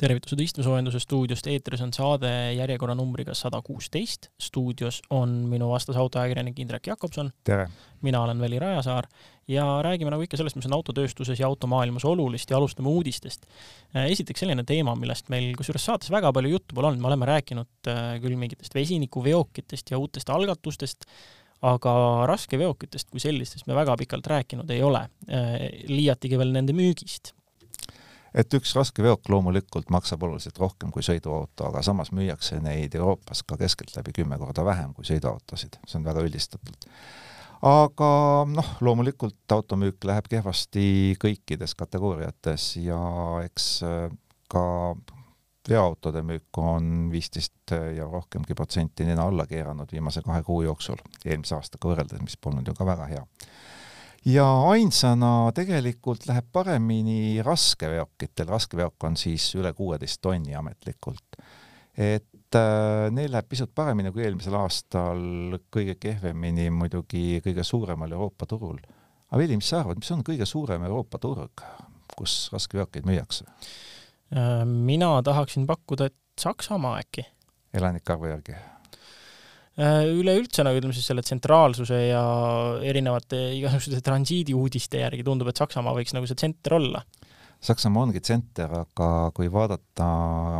tervitused 0.00 0.40
istmesoojenduse 0.40 1.00
stuudiost, 1.02 1.48
eetris 1.50 1.82
on 1.84 1.92
saade 1.92 2.30
järjekorranumbriga 2.56 3.34
sada 3.36 3.60
kuusteist. 3.64 4.30
stuudios 4.40 5.02
on 5.10 5.28
minu 5.50 5.70
vastas 5.70 5.96
autoajakirjanik 5.96 6.58
Indrek 6.58 6.86
Jakobson. 6.86 7.30
mina 8.02 8.22
olen 8.22 8.40
Veli 8.40 8.58
Rajasaar 8.58 9.06
ja 9.48 9.64
räägime 9.82 10.10
nagu 10.10 10.22
ikka 10.22 10.38
sellest, 10.38 10.56
mis 10.56 10.66
on 10.66 10.76
autotööstuses 10.78 11.40
ja 11.40 11.48
automaailmas 11.50 12.04
olulist 12.04 12.50
ja 12.50 12.56
alustame 12.56 12.88
uudistest. 12.88 13.46
Äh, 13.96 14.06
esiteks 14.14 14.40
selline 14.40 14.64
teema, 14.64 14.94
millest 14.96 15.28
meil 15.28 15.52
kusjuures 15.58 15.84
saates 15.84 16.10
väga 16.10 16.32
palju 16.32 16.54
juttu 16.54 16.74
pole 16.74 16.90
olnud, 16.90 17.02
me 17.02 17.10
oleme 17.10 17.28
rääkinud 17.28 17.90
äh, 17.90 18.14
küll 18.22 18.38
mingitest 18.40 18.74
vesinikuveokitest 18.74 19.90
ja 19.90 19.98
uutest 19.98 20.30
algatustest, 20.30 21.04
aga 21.66 21.92
raskeveokitest 22.30 23.10
kui 23.10 23.20
sellistest 23.20 23.66
me 23.68 23.76
väga 23.76 23.98
pikalt 24.00 24.30
rääkinud 24.32 24.70
ei 24.72 24.80
ole, 24.86 25.04
äh, 25.28 25.58
liiatigi 25.90 26.40
veel 26.40 26.54
nende 26.56 26.76
müügist 26.76 27.34
et 28.34 28.54
üks 28.54 28.74
raskeveok 28.76 29.28
loomulikult 29.32 29.90
maksab 29.90 30.22
oluliselt 30.26 30.58
rohkem 30.58 30.92
kui 30.94 31.04
sõiduauto, 31.06 31.68
aga 31.70 31.82
samas 31.86 32.12
müüakse 32.14 32.60
neid 32.62 32.94
Euroopas 32.98 33.42
ka 33.46 33.58
keskeltläbi 33.60 34.14
kümme 34.20 34.38
korda 34.38 34.64
vähem 34.66 34.94
kui 34.94 35.06
sõiduautosid, 35.08 35.80
see 35.86 36.00
on 36.00 36.06
väga 36.06 36.24
üldistatult. 36.26 36.88
aga 37.66 38.10
noh, 38.48 38.74
loomulikult 38.80 39.52
automüük 39.52 40.04
läheb 40.08 40.28
kehvasti 40.30 41.16
kõikides 41.20 41.74
kategooriates 41.76 42.76
ja 42.80 43.00
eks 43.44 43.70
äh, 43.84 44.06
ka 44.50 44.64
veoautode 45.68 46.22
müük 46.26 46.58
on 46.58 47.10
viisteist 47.12 47.74
ja 47.96 48.06
rohkemgi 48.08 48.54
protsenti 48.54 49.04
nina 49.04 49.26
alla 49.28 49.44
keeranud 49.46 49.92
viimase 49.92 50.22
kahe 50.22 50.42
kuu 50.42 50.62
jooksul, 50.62 50.98
eelmise 51.24 51.54
aastaga 51.54 51.92
võrreldes, 51.92 52.22
mis 52.24 52.38
polnud 52.40 52.66
ju 52.66 52.74
ka 52.74 52.86
väga 52.88 53.10
hea 53.10 53.26
ja 54.26 54.46
ainsana 54.70 55.50
tegelikult 55.56 56.26
läheb 56.28 56.48
paremini 56.52 57.42
raskeveokitel, 57.44 58.48
raskeveok 58.48 59.08
on 59.08 59.16
siis 59.16 59.46
üle 59.56 59.72
kuueteist 59.76 60.20
tonni 60.22 60.54
ametlikult. 60.54 61.40
et 61.96 62.56
äh, 62.56 63.10
neil 63.10 63.32
läheb 63.32 63.48
pisut 63.48 63.72
paremini 63.74 64.12
kui 64.12 64.24
eelmisel 64.24 64.54
aastal, 64.56 65.58
kõige 65.72 65.96
kehvemini 66.00 66.70
muidugi 66.70 67.40
kõige 67.44 67.64
suuremal 67.64 68.12
Euroopa 68.12 68.46
turul. 68.46 68.78
aga 69.28 69.38
Veli, 69.38 69.56
mis 69.56 69.68
sa 69.68 69.80
arvad, 69.80 70.00
mis 70.00 70.10
on 70.10 70.24
kõige 70.24 70.46
suurem 70.46 70.84
Euroopa 70.84 71.18
turg, 71.18 71.64
kus 72.16 72.50
raskeveokeid 72.52 73.08
müüakse? 73.08 73.48
Äh, 74.36 74.64
mina 74.64 75.16
tahaksin 75.22 75.66
pakkuda, 75.66 76.10
et 76.10 76.16
Saksamaa 76.40 76.98
äkki. 77.00 77.26
elanike 77.74 78.12
arvu 78.12 78.30
järgi 78.30 78.54
üleüldse 79.78 80.64
nagu 80.66 80.80
ütleme 80.80 80.94
siis 80.96 81.06
selle 81.08 81.22
tsentraalsuse 81.24 81.98
ja 82.10 82.22
erinevate 82.84 83.38
igasuguste 83.56 84.02
transiidiuudiste 84.04 85.00
järgi 85.04 85.24
tundub, 85.24 85.48
et 85.48 85.60
Saksamaa 85.60 85.94
võiks 85.96 86.14
nagu 86.16 86.28
see 86.28 86.38
tsenter 86.38 86.76
olla. 86.80 87.04
Saksamaa 87.60 88.06
ongi 88.06 88.22
tsenter, 88.24 88.72
aga 88.72 89.30
kui 89.36 89.50
vaadata, 89.52 90.08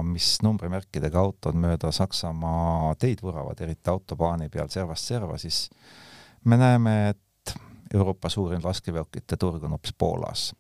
mis 0.05 0.34
numbrimärkidega 0.44 1.20
autod 1.20 1.56
mööda 1.56 1.92
Saksamaa 1.97 2.94
teid 3.00 3.22
vuravad, 3.25 3.61
eriti 3.64 3.91
autobaani 3.91 4.50
peal 4.53 4.69
servast 4.72 5.08
serva, 5.08 5.38
siis 5.41 5.69
me 6.44 6.61
näeme, 6.61 6.97
et 7.14 7.55
Euroopa 7.94 8.28
suurim 8.31 8.61
raskeveokite 8.62 9.36
turg 9.41 9.64
on 9.64 9.75
hoopis 9.75 9.97
Poolas. 9.98 10.53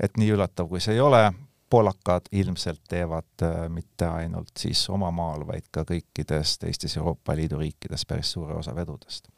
et 0.00 0.16
nii 0.16 0.30
üllatav, 0.32 0.68
kui 0.70 0.80
see 0.80 0.94
ei 0.94 1.00
ole, 1.04 1.26
poolakad 1.70 2.30
ilmselt 2.32 2.80
teevad 2.88 3.42
äh, 3.42 3.68
mitte 3.68 4.06
ainult 4.06 4.50
siis 4.58 4.82
oma 4.90 5.10
maal, 5.14 5.46
vaid 5.46 5.68
ka 5.72 5.84
kõikides 5.88 6.56
teistes 6.62 6.96
Euroopa 6.98 7.36
Liidu 7.38 7.60
riikides 7.60 8.06
päris 8.06 8.32
suure 8.32 8.56
osa 8.58 8.74
vedudest. 8.74 9.30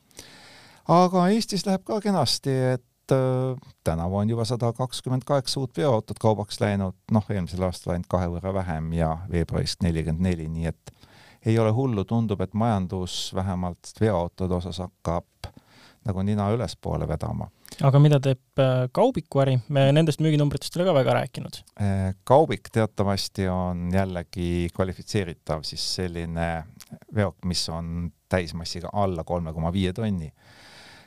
aga 0.89 1.28
Eestis 1.28 1.66
läheb 1.66 1.84
ka 1.84 2.00
kenasti, 2.00 2.56
et 2.74 3.14
äh, 3.14 3.70
tänavu 3.84 4.16
on 4.16 4.30
juba 4.30 4.44
sada 4.48 4.72
kakskümmend 4.72 5.24
kaheksa 5.28 5.61
uut 5.61 5.77
veoautot 5.77 6.19
kaubaks 6.19 6.61
läinud, 6.61 6.96
noh, 7.11 7.30
eelmisel 7.30 7.68
aastal 7.68 7.95
ainult 7.96 8.11
kahe 8.11 8.30
võrra 8.33 8.55
vähem 8.55 8.92
ja 8.96 9.17
veebruarist 9.30 9.83
nelikümmend 9.83 10.29
neli, 10.30 10.48
nii 10.48 10.67
et 10.73 10.95
ei 11.46 11.58
ole 11.58 11.70
hullu, 11.74 12.05
tundub, 12.05 12.40
et 12.40 12.55
majandus 12.55 13.33
vähemalt 13.35 13.92
veoautode 14.01 14.55
osas 14.55 14.79
hakkab 14.79 15.52
nagu 16.05 16.23
nina 16.23 16.48
ülespoole 16.55 17.08
vedama 17.08 17.51
aga 17.80 18.00
mida 18.02 18.18
teeb 18.22 18.60
äh, 18.60 18.86
Kaubiku 18.94 19.42
äri, 19.44 19.56
me 19.72 19.86
nendest 19.94 20.22
müüginumbritest 20.24 20.77
ei 20.77 20.83
ole 20.83 20.90
ka 20.90 20.96
väga 20.98 21.14
rääkinud. 21.20 21.60
Äh, 21.80 22.10
Kaubik 22.28 22.70
teatavasti 22.72 23.48
on 23.48 23.88
jällegi 23.94 24.68
kvalifitseeritav 24.74 25.64
siis 25.66 25.84
selline 26.00 26.50
veok, 27.14 27.40
mis 27.48 27.64
on 27.72 28.11
täismassiga 28.32 28.92
alla 28.92 29.24
kolme 29.24 29.52
koma 29.52 29.72
viie 29.72 29.92
tonni. 29.96 30.32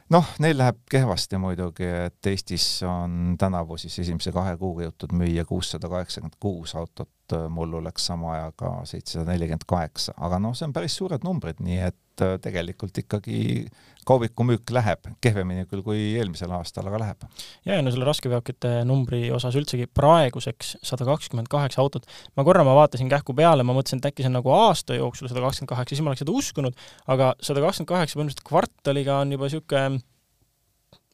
noh, 0.10 0.28
neil 0.40 0.58
läheb 0.58 0.84
kehvasti 0.90 1.38
muidugi, 1.42 1.88
et 2.08 2.28
Eestis 2.30 2.68
on 2.86 3.36
tänavu 3.42 3.78
siis 3.82 3.98
esimese 4.04 4.32
kahe 4.32 4.54
kuuga 4.58 4.86
jõutud 4.86 5.16
müüa 5.18 5.46
kuussada 5.50 5.90
kaheksakümmend 5.90 6.38
kuus 6.40 6.76
autot, 6.78 7.10
mullu 7.50 7.82
läks 7.84 8.06
sama 8.12 8.36
ajaga 8.36 8.76
seitsesada 8.86 9.32
nelikümmend 9.32 9.66
kaheksa, 9.68 10.14
aga 10.18 10.40
noh, 10.40 10.54
see 10.54 10.68
on 10.68 10.76
päris 10.78 10.98
suured 11.00 11.26
numbrid, 11.26 11.58
nii 11.66 11.80
et 11.88 11.98
äh, 12.24 12.38
tegelikult 12.42 12.98
ikkagi 13.04 13.66
kaubiku 14.06 14.46
müük 14.46 14.70
läheb, 14.74 15.08
kehvemini 15.24 15.66
küll 15.70 15.82
kui 15.86 16.00
eelmisel 16.20 16.52
aastal, 16.54 16.86
aga 16.90 17.02
läheb. 17.02 17.26
ja, 17.66 17.78
ja 17.78 17.82
no 17.82 17.94
selle 17.94 18.06
raskeveokite 18.08 18.74
numbri 18.86 19.24
osas 19.34 19.58
üldsegi 19.58 19.88
praeguseks 19.90 20.76
sada 20.86 21.08
kakskümmend 21.08 21.50
kaheksa 21.52 21.82
autot, 21.82 22.06
ma 22.38 22.46
korra 22.48 22.66
ma 22.68 22.76
vaatasin 22.78 23.10
kähku 23.12 23.34
peale, 23.38 23.66
ma 23.66 23.74
mõtlesin, 23.78 24.04
et 24.04 24.12
äkki 24.12 24.26
see 24.26 24.32
on 24.32 24.38
nagu 24.40 24.54
aasta 24.54 25.00
jooksul 25.00 25.32
sada 25.32 25.42
kakskümmend 25.48 25.74
kaheksa, 25.74 25.96
siis 25.96 26.06
ma 26.06 26.14
oleks 26.14 26.26
seda 26.26 26.36
uskunud, 26.38 26.84
aga 27.16 27.34
sada 27.42 27.66
kakskümmend 27.66 27.94
kaheksa 27.96 28.20
põhimõtteliselt 28.20 28.50
kvartaliga 28.52 29.22
on 29.24 29.34
juba 29.36 29.50
niisugune 29.50 30.04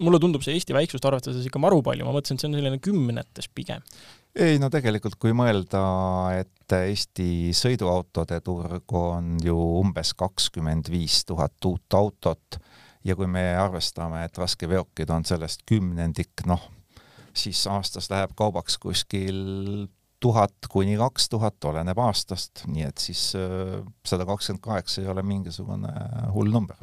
mulle 0.01 0.19
tundub 0.21 0.43
see 0.43 0.55
Eesti 0.57 0.75
väiksust 0.75 1.05
arvestades 1.05 1.45
ikka 1.47 1.61
maru 1.61 1.79
palju, 1.85 2.05
ma 2.07 2.15
mõtlesin, 2.15 2.37
et 2.37 2.43
see 2.43 2.49
on 2.49 2.57
selline 2.57 2.81
kümnetes 2.83 3.47
pigem 3.55 3.85
ei 4.35 4.59
no 4.61 4.69
tegelikult, 4.71 5.17
kui 5.21 5.33
mõelda, 5.37 5.81
et 6.39 6.75
Eesti 6.75 7.51
sõiduautode 7.55 8.39
turg 8.45 8.93
on 8.95 9.35
ju 9.43 9.55
umbes 9.81 10.13
kakskümmend 10.15 10.87
viis 10.91 11.25
tuhat 11.27 11.57
uut 11.67 11.97
autot 11.97 12.59
ja 13.03 13.15
kui 13.19 13.27
me 13.27 13.43
arvestame, 13.59 14.23
et 14.25 14.37
raskeveokid 14.39 15.11
on 15.11 15.25
sellest 15.27 15.65
kümnendik, 15.67 16.45
noh, 16.47 16.63
siis 17.35 17.65
aastas 17.67 18.07
läheb 18.11 18.35
kaubaks 18.37 18.77
kuskil 18.79 19.87
tuhat 20.21 20.69
kuni 20.69 20.95
kaks 20.99 21.31
tuhat, 21.33 21.57
oleneb 21.65 21.99
aastast, 21.99 22.63
nii 22.69 22.85
et 22.87 23.01
siis 23.01 23.31
äh, 23.35 23.79
sada 24.05 24.27
kakskümmend 24.29 24.63
kaheksa 24.63 25.01
ei 25.01 25.09
ole 25.11 25.25
mingisugune 25.25 25.91
hull 26.35 26.53
number. 26.53 26.77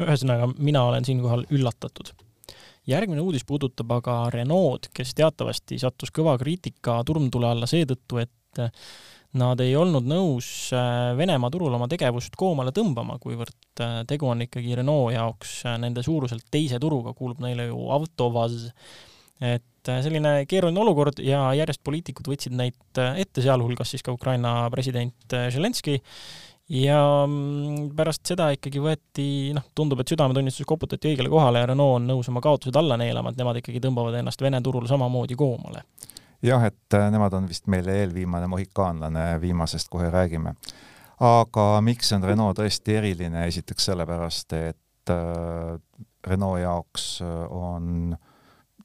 ühesõnaga, 0.00 0.50
mina 0.58 0.82
olen 0.88 1.06
siinkohal 1.06 1.46
üllatatud 1.54 2.12
järgmine 2.90 3.22
uudis 3.22 3.46
puudutab 3.46 3.92
aga 4.00 4.16
Renault, 4.34 4.90
kes 4.94 5.14
teatavasti 5.18 5.78
sattus 5.80 6.12
kõva 6.14 6.36
kriitika 6.40 7.00
turmtule 7.06 7.50
alla 7.50 7.68
seetõttu, 7.70 8.20
et 8.22 8.66
nad 9.38 9.60
ei 9.62 9.74
olnud 9.78 10.06
nõus 10.10 10.48
äh, 10.74 11.12
Venemaa 11.18 11.50
turul 11.54 11.74
oma 11.76 11.86
tegevust 11.90 12.34
koomale 12.38 12.72
tõmbama, 12.74 13.18
kuivõrd 13.22 13.82
äh, 13.82 14.00
tegu 14.10 14.26
on 14.30 14.42
ikkagi 14.46 14.74
Renault 14.80 15.14
jaoks 15.14 15.60
äh, 15.68 15.76
nende 15.82 16.02
suuruselt 16.06 16.48
teise 16.50 16.80
turuga, 16.82 17.14
kuulub 17.14 17.42
neile 17.44 17.68
ju 17.70 17.86
Avtovaz. 17.94 18.70
et 19.40 19.88
selline 19.88 20.44
keeruline 20.44 20.80
olukord 20.82 21.22
ja 21.24 21.54
järjest 21.56 21.80
poliitikud 21.84 22.26
võtsid 22.28 22.52
neid 22.52 22.98
ette, 22.98 23.40
sealhulgas 23.40 23.94
siis 23.94 24.02
ka 24.04 24.12
Ukraina 24.12 24.68
president 24.70 25.36
Zelenskõi 25.54 26.02
ja 26.70 27.26
mm, 27.26 27.90
pärast 27.98 28.30
seda 28.30 28.50
ikkagi 28.54 28.80
võeti, 28.82 29.26
noh, 29.56 29.66
tundub, 29.74 30.00
et 30.00 30.12
südametunnistus 30.12 30.68
koputati 30.68 31.10
õigele 31.10 31.30
kohale 31.32 31.62
ja 31.62 31.70
Renault 31.72 31.98
on 31.98 32.06
nõus 32.12 32.30
oma 32.30 32.42
kaotused 32.44 32.76
alla 32.78 32.98
neelama, 33.00 33.32
et 33.32 33.40
nemad 33.40 33.58
ikkagi 33.58 33.82
tõmbavad 33.82 34.20
ennast 34.20 34.42
Vene 34.42 34.60
turul 34.62 34.86
samamoodi 34.90 35.38
koomale. 35.38 35.82
jah, 36.42 36.62
et 36.64 36.94
äh, 36.94 37.10
nemad 37.10 37.34
on 37.34 37.48
vist 37.50 37.66
meile 37.66 37.98
eelviimane 38.02 38.46
mohikaanlane, 38.46 39.40
viimasest 39.40 39.90
kohe 39.90 40.10
räägime. 40.10 40.54
aga 41.20 41.66
miks 41.80 42.12
on 42.12 42.24
Renault 42.24 42.58
tõesti 42.58 42.96
eriline, 42.96 43.46
esiteks 43.46 43.90
sellepärast, 43.90 44.52
et 44.52 45.10
äh, 45.10 45.74
Renault 46.26 46.62
jaoks 46.62 47.20
äh, 47.22 47.44
on 47.50 48.16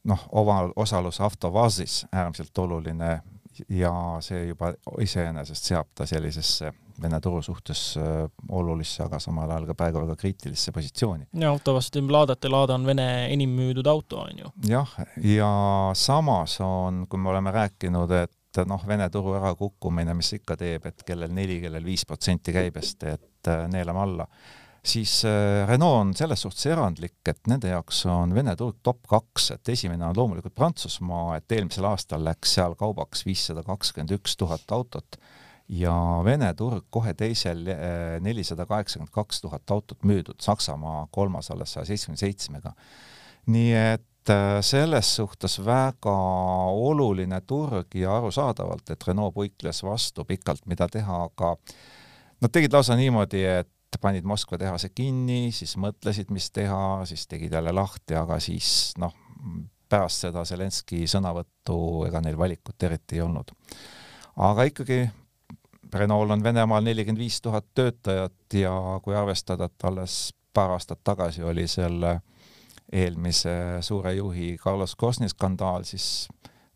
noh, 0.06 0.28
omal 0.32 0.74
osalus 0.76 1.22
Avtovazis 1.22 2.06
äärmiselt 2.12 2.58
oluline 2.58 3.22
ja 3.70 3.92
see 4.26 4.48
juba 4.48 4.74
iseenesest 5.02 5.72
seab 5.72 5.94
ta 5.96 6.08
sellisesse 6.10 6.74
Vene 7.02 7.18
turu 7.20 7.42
suhtes 7.44 7.98
äh, 8.00 8.22
olulisse, 8.56 9.04
aga 9.04 9.18
samal 9.20 9.50
ajal 9.52 9.66
ka 9.68 9.74
praegu 9.76 10.00
väga 10.00 10.16
kriitilisse 10.16 10.72
positsiooni. 10.72 11.26
ja 11.34 11.50
autovast 11.50 11.96
Ladate 12.10 12.50
Lada 12.50 12.74
on 12.74 12.86
Vene 12.86 13.28
enim 13.34 13.52
müüdud 13.52 13.88
auto, 13.88 14.22
on 14.24 14.40
ju. 14.40 14.52
jah, 14.70 14.94
ja 15.24 15.50
samas 15.94 16.62
on, 16.62 17.06
kui 17.10 17.20
me 17.20 17.30
oleme 17.30 17.52
rääkinud, 17.52 18.12
et 18.12 18.62
noh, 18.66 18.88
Vene 18.88 19.10
turu 19.10 19.36
ärakukkumine, 19.36 20.14
mis 20.16 20.34
ikka 20.38 20.56
teeb, 20.56 20.86
et 20.86 21.04
kellel 21.04 21.34
neli, 21.36 21.60
kellel 21.62 21.84
viis 21.84 22.06
protsenti 22.08 22.56
käibest, 22.56 23.04
et 23.04 23.52
äh, 23.52 23.68
neelame 23.68 24.00
alla, 24.00 24.28
siis 24.86 25.20
äh, 25.26 25.68
Renault 25.70 26.02
on 26.02 26.14
selles 26.18 26.42
suhtes 26.46 26.66
erandlik, 26.70 27.18
et 27.28 27.48
nende 27.50 27.72
jaoks 27.72 28.04
on 28.12 28.34
Vene 28.36 28.56
turg 28.60 28.78
top 28.86 29.02
kaks, 29.10 29.52
et 29.56 29.74
esimene 29.74 30.06
on 30.08 30.18
loomulikult 30.18 30.56
Prantsusmaa, 30.56 31.40
et 31.40 31.58
eelmisel 31.58 31.88
aastal 31.90 32.24
läks 32.26 32.56
seal 32.58 32.78
kaubaks 32.80 33.26
viissada 33.26 33.64
kakskümmend 33.66 34.16
üks 34.20 34.38
tuhat 34.40 34.72
autot 34.76 35.20
ja 35.70 35.94
Vene 36.26 36.52
turg 36.58 36.86
kohe 36.94 37.14
teisel 37.18 37.66
eh, 37.68 38.18
nelisada 38.22 38.68
kaheksakümmend 38.70 39.14
kaks 39.14 39.42
tuhat 39.42 39.72
autot 39.72 40.04
müüdud, 40.06 40.38
Saksamaa 40.42 41.08
kolmas 41.12 41.52
alles 41.52 41.74
saja 41.74 41.86
seitsmekümne 41.90 42.22
seitsmega. 42.22 42.74
nii 43.46 43.74
et 43.74 44.30
äh, 44.34 44.62
selles 44.62 45.16
suhtes 45.16 45.60
väga 45.66 46.16
oluline 46.70 47.42
turg 47.42 47.96
ja 47.96 48.18
arusaadavalt, 48.18 48.90
et 48.90 49.08
Renault 49.08 49.34
puikles 49.34 49.84
vastu 49.84 50.26
pikalt, 50.26 50.66
mida 50.66 50.88
teha, 50.88 51.24
aga 51.30 51.56
nad 52.42 52.52
tegid 52.52 52.74
lausa 52.74 52.96
niimoodi, 52.98 53.44
et 53.46 53.75
panid 54.02 54.26
Moskva 54.28 54.58
tehase 54.62 54.90
kinni, 54.90 55.52
siis 55.56 55.76
mõtlesid, 55.82 56.32
mis 56.34 56.50
teha, 56.52 57.06
siis 57.06 57.28
tegid 57.28 57.54
jälle 57.54 57.74
lahti, 57.76 58.16
aga 58.20 58.40
siis 58.44 58.94
noh, 59.02 59.14
pärast 59.90 60.26
seda 60.26 60.46
Zelenski 60.46 61.06
sõnavõttu 61.10 61.78
ega 62.08 62.22
neil 62.24 62.38
valikut 62.38 62.84
eriti 62.84 63.20
ei 63.20 63.26
olnud. 63.26 63.54
aga 64.36 64.66
ikkagi 64.72 65.06
Renault 65.96 66.32
on 66.32 66.44
Venemaal 66.44 66.84
nelikümmend 66.84 67.22
viis 67.22 67.38
tuhat 67.42 67.66
töötajat 67.74 68.58
ja 68.60 68.74
kui 69.04 69.16
arvestada, 69.16 69.70
et 69.70 69.86
alles 69.88 70.34
paar 70.54 70.74
aastat 70.76 71.00
tagasi 71.04 71.44
oli 71.44 71.68
selle 71.68 72.20
eelmise 72.92 73.82
suure 73.82 74.14
juhi 74.14 74.58
Carlos 74.62 74.96
Ghosni 74.96 75.30
skandaal, 75.30 75.84
siis 75.84 76.28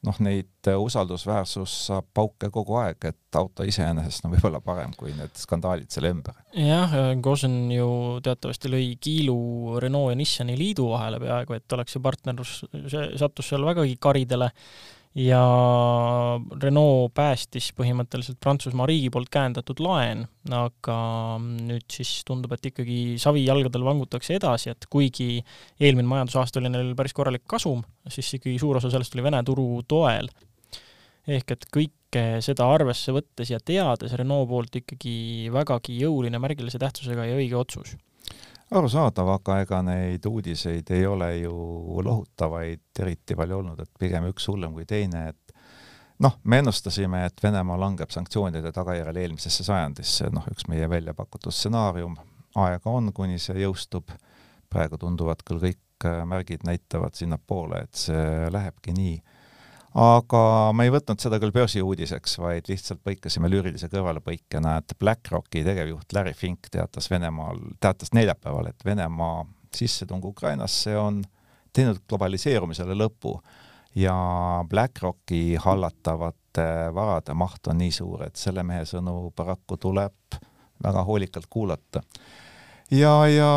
noh, 0.07 0.19
neid 0.23 0.69
usaldusväärsus 0.69 1.73
saab 1.89 2.07
pauke 2.15 2.49
kogu 2.53 2.77
aeg, 2.79 3.09
et 3.09 3.39
auto 3.39 3.65
iseenesest 3.67 4.25
on 4.25 4.33
võib-olla 4.35 4.61
parem 4.63 4.93
kui 4.97 5.11
need 5.15 5.33
skandaalid 5.39 5.91
selle 5.91 6.11
ümber. 6.13 6.37
jah, 6.55 6.93
Gosn 7.23 7.71
ju 7.73 7.89
teatavasti 8.25 8.71
lõi 8.71 8.85
kiilu 9.01 9.79
Renault 9.83 10.13
ja 10.13 10.19
Nissani 10.19 10.55
liidu 10.59 10.89
vahele 10.93 11.19
peaaegu, 11.23 11.57
et 11.57 11.77
oleks 11.77 11.97
see 11.97 12.05
partnerlus, 12.05 12.53
see 12.87 13.09
sattus 13.19 13.51
seal 13.51 13.67
vägagi 13.67 13.99
karidele 14.01 14.51
ja 15.17 15.41
Renault 16.61 17.13
päästis 17.17 17.71
põhimõtteliselt 17.77 18.37
Prantsusmaa 18.41 18.85
riigi 18.89 19.09
poolt 19.13 19.31
käendatud 19.33 19.81
laen, 19.81 20.25
aga 20.53 20.97
nüüd 21.41 21.85
siis 21.91 22.19
tundub, 22.27 22.53
et 22.53 22.69
ikkagi 22.69 22.99
savi 23.21 23.45
jalgadel 23.47 23.85
vangutakse 23.87 24.37
edasi, 24.37 24.73
et 24.73 24.85
kuigi 24.91 25.39
eelmine 25.79 26.07
majandusaasta 26.09 26.61
oli 26.61 26.73
neil 26.73 26.93
päris 26.97 27.15
korralik 27.17 27.47
kasum, 27.49 27.81
siis 28.07 28.29
ikkagi 28.37 28.59
suur 28.61 28.77
osa 28.77 28.91
sellest 28.93 29.17
oli 29.17 29.25
Vene 29.25 29.41
turu 29.47 29.81
toel. 29.87 30.29
ehk 31.29 31.51
et 31.51 31.65
kõike 31.69 32.21
seda 32.41 32.65
arvesse 32.73 33.13
võttes 33.13 33.49
ja 33.51 33.59
teades 33.61 34.13
Renault 34.17 34.49
poolt 34.49 34.75
ikkagi 34.81 35.49
vägagi 35.53 35.99
jõuline, 36.01 36.39
märgilise 36.41 36.79
tähtsusega 36.81 37.25
ja 37.25 37.35
õige 37.37 37.57
otsus 37.57 37.97
arusaadav, 38.71 39.29
aga 39.33 39.59
ega 39.63 39.81
neid 39.85 40.25
uudiseid 40.25 40.91
ei 40.93 41.05
ole 41.07 41.29
ju 41.37 41.53
lohutavaid 42.05 43.01
eriti 43.01 43.35
palju 43.35 43.57
olnud, 43.61 43.79
et 43.81 43.91
pigem 43.99 44.27
üks 44.29 44.47
hullem 44.51 44.75
kui 44.77 44.85
teine, 44.89 45.29
et 45.33 45.53
noh, 46.23 46.37
me 46.43 46.59
ennustasime, 46.61 47.25
et 47.25 47.43
Venemaa 47.43 47.79
langeb 47.79 48.13
sanktsioonide 48.13 48.71
tagajärjel 48.75 49.21
eelmisesse 49.23 49.65
sajandisse, 49.65 50.29
noh, 50.33 50.45
üks 50.51 50.67
meie 50.69 50.89
välja 50.89 51.15
pakutud 51.17 51.55
stsenaarium, 51.55 52.17
aega 52.59 52.93
on, 52.93 53.13
kuni 53.15 53.39
see 53.41 53.61
jõustub, 53.63 54.13
praegu 54.69 54.99
tunduvad 55.01 55.41
küll 55.47 55.63
kõik 55.63 56.09
märgid 56.29 56.63
näitavad 56.63 57.17
sinnapoole, 57.17 57.83
et 57.83 58.05
see 58.05 58.49
lähebki 58.53 58.93
nii 58.95 59.17
aga 59.97 60.41
me 60.75 60.85
ei 60.85 60.93
võtnud 60.93 61.21
seda 61.21 61.39
küll 61.41 61.53
börsiuudiseks, 61.55 62.37
vaid 62.41 62.69
lihtsalt 62.69 63.01
põikasime 63.05 63.49
lüürilise 63.49 63.89
kõrvalepõikena, 63.89 64.77
et 64.81 64.93
BlackRocki 64.99 65.63
tegevjuht 65.65 66.13
Larry 66.13 66.35
Fink 66.37 66.69
teatas 66.71 67.09
Venemaal, 67.09 67.61
teatas 67.81 68.13
neljapäeval, 68.13 68.69
et 68.69 68.85
Venemaa 68.85 69.43
sissetung 69.75 70.25
Ukrainasse 70.25 70.95
on 70.97 71.23
teinud 71.73 72.01
globaliseerumisele 72.09 72.97
lõpu 72.97 73.35
ja 73.97 74.15
BlackRocki 74.69 75.57
hallatavate 75.61 76.67
varade 76.93 77.33
maht 77.37 77.67
on 77.69 77.81
nii 77.81 77.91
suur, 77.93 78.25
et 78.27 78.37
selle 78.37 78.63
mehe 78.67 78.85
sõnu 78.89 79.31
paraku 79.35 79.77
tuleb 79.77 80.39
väga 80.83 81.03
hoolikalt 81.03 81.49
kuulata. 81.49 82.01
ja, 82.91 83.13
ja 83.27 83.51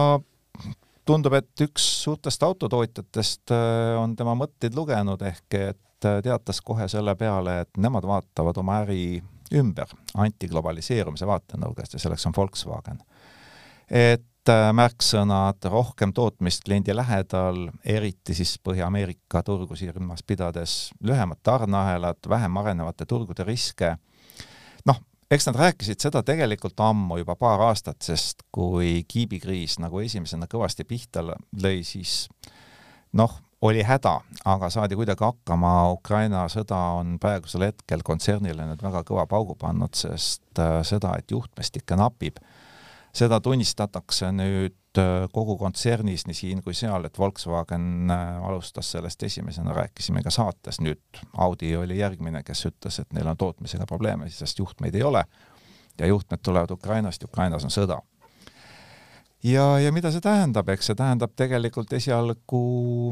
tundub, 1.04 1.36
et 1.36 1.64
üks 1.64 1.86
suurtest 2.02 2.42
autotootjatest 2.42 3.52
äh, 3.54 3.96
on 4.00 4.16
tema 4.16 4.34
mõtteid 4.38 4.76
lugenud, 4.76 5.22
ehk 5.22 5.58
et 5.58 5.80
teatas 6.22 6.60
kohe 6.60 6.88
selle 6.88 7.14
peale, 7.18 7.60
et 7.64 7.78
nemad 7.78 8.06
vaatavad 8.06 8.58
oma 8.62 8.80
äri 8.82 9.22
ümber 9.54 9.88
antiglobaliseerumise 10.14 11.26
vaatenurgast 11.26 11.92
ja 11.92 11.98
selleks 11.98 12.26
on 12.26 12.32
Volkswagen. 12.36 12.98
et 13.90 14.48
äh, 14.48 14.70
märksõnad 14.72 15.64
rohkem 15.64 16.12
tootmist 16.12 16.64
kliendi 16.64 16.94
lähedal, 16.96 17.68
eriti 17.84 18.34
siis 18.34 18.56
Põhja-Ameerika 18.64 19.42
turgu 19.44 19.76
silmas 19.76 20.22
pidades, 20.22 20.92
lühemad 21.04 21.42
tarneahelad, 21.42 22.18
vähem 22.28 22.56
arenevate 22.56 23.06
turgude 23.06 23.44
riske, 23.44 23.96
noh, 24.88 25.02
eks 25.30 25.46
nad 25.50 25.60
rääkisid 25.60 26.00
seda 26.00 26.22
tegelikult 26.22 26.80
ammu, 26.80 27.20
juba 27.20 27.36
paar 27.36 27.60
aastat, 27.68 28.00
sest 28.02 28.46
kui 28.52 29.04
kiibikriis 29.08 29.78
nagu 29.82 30.00
esimesena 30.00 30.48
kõvasti 30.48 30.88
pihta 30.88 31.26
lõi, 31.26 31.82
siis 31.84 32.28
noh, 33.12 33.36
oli 33.62 33.82
häda, 33.82 34.20
aga 34.44 34.70
saadi 34.70 34.96
kuidagi 34.98 35.24
hakkama, 35.24 35.92
Ukraina 35.94 36.42
sõda 36.50 36.78
on 36.98 37.16
praegusel 37.22 37.68
hetkel 37.68 38.02
kontsernile 38.04 38.66
nüüd 38.66 38.82
väga 38.82 39.04
kõva 39.06 39.26
paugu 39.30 39.54
pannud, 39.58 39.94
sest 39.94 40.58
äh, 40.58 40.80
seda, 40.86 41.14
et 41.18 41.30
juhtmest 41.30 41.78
ikka 41.78 41.96
napib, 42.00 42.40
seda 43.14 43.38
tunnistatakse 43.44 44.32
nüüd 44.34 44.98
äh, 44.98 45.28
kogu 45.34 45.56
kontsernis 45.60 46.26
nii 46.26 46.38
siin 46.38 46.62
kui 46.66 46.74
seal, 46.74 47.06
et 47.06 47.18
Volkswagen 47.18 48.10
äh, 48.10 48.42
alustas 48.48 48.90
sellest 48.96 49.22
esimesena, 49.22 49.74
rääkisime 49.78 50.24
ka 50.26 50.34
saates, 50.34 50.82
nüüd 50.82 51.22
Audi 51.38 51.76
oli 51.78 52.00
järgmine, 52.02 52.42
kes 52.42 52.66
ütles, 52.72 52.98
et 52.98 53.14
neil 53.14 53.30
on 53.30 53.38
tootmisega 53.38 53.86
probleeme, 53.86 54.30
sest 54.30 54.58
juhtmeid 54.58 54.98
ei 54.98 55.06
ole. 55.06 55.24
Ja 56.00 56.06
juhtmed 56.08 56.40
tulevad 56.42 56.70
Ukrainast 56.72 57.22
ja 57.22 57.28
Ukrainas 57.30 57.64
on 57.68 57.70
sõda 57.70 58.00
ja, 59.42 59.64
ja 59.80 59.92
mida 59.94 60.12
see 60.14 60.22
tähendab, 60.24 60.68
eks 60.72 60.90
see 60.90 60.98
tähendab 60.98 61.34
tegelikult 61.38 61.92
esialgu 61.96 62.62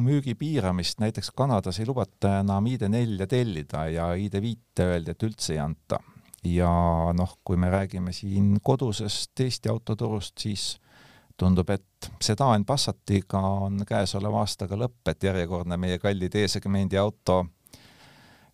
müügi 0.04 0.36
piiramist, 0.38 1.00
näiteks 1.02 1.32
Kanadas 1.36 1.80
ei 1.80 1.88
lubata 1.88 2.38
enam 2.40 2.68
ID4 2.70 3.26
tellida 3.30 3.86
ja 3.90 4.10
ID5 4.14 4.84
öeldi, 4.86 5.14
et 5.14 5.26
üldse 5.26 5.54
ei 5.56 5.62
anta. 5.64 6.00
ja 6.44 6.70
noh, 7.12 7.34
kui 7.44 7.58
me 7.60 7.68
räägime 7.68 8.14
siin 8.16 8.54
kodusest 8.64 9.40
Eesti 9.44 9.68
autoturust, 9.68 10.38
siis 10.40 10.78
tundub, 11.36 11.68
et 11.70 12.10
Sedan 12.22 12.64
Passatiga 12.64 13.40
on 13.40 13.82
käesoleva 13.88 14.40
aastaga 14.40 14.78
lõpp, 14.80 15.02
et 15.12 15.24
järjekordne 15.24 15.76
meie 15.80 15.98
kallid 16.00 16.34
E-segmendi 16.40 16.96
auto 17.00 17.42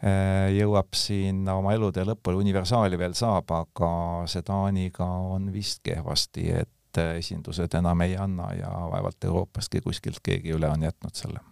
eh, 0.03 0.51
jõuab 0.57 0.95
siin 0.99 1.47
oma 1.51 1.75
elutee 1.75 2.07
lõpule, 2.07 2.41
universaali 2.43 2.99
veel 2.99 3.15
saab, 3.19 3.51
aga 3.55 3.91
Sedaniga 4.31 5.07
on 5.07 5.53
vist 5.55 5.83
kehvasti, 5.87 6.51
et 6.63 6.76
et 6.97 7.19
esindused 7.21 7.75
enam 7.79 8.01
ei 8.07 8.17
anna 8.21 8.49
ja 8.57 8.71
vaevalt 8.93 9.29
Euroopastki 9.29 9.83
kuskilt 9.85 10.23
keegi 10.25 10.55
üle 10.57 10.71
on 10.73 10.87
jätnud 10.87 11.15
selle 11.17 11.43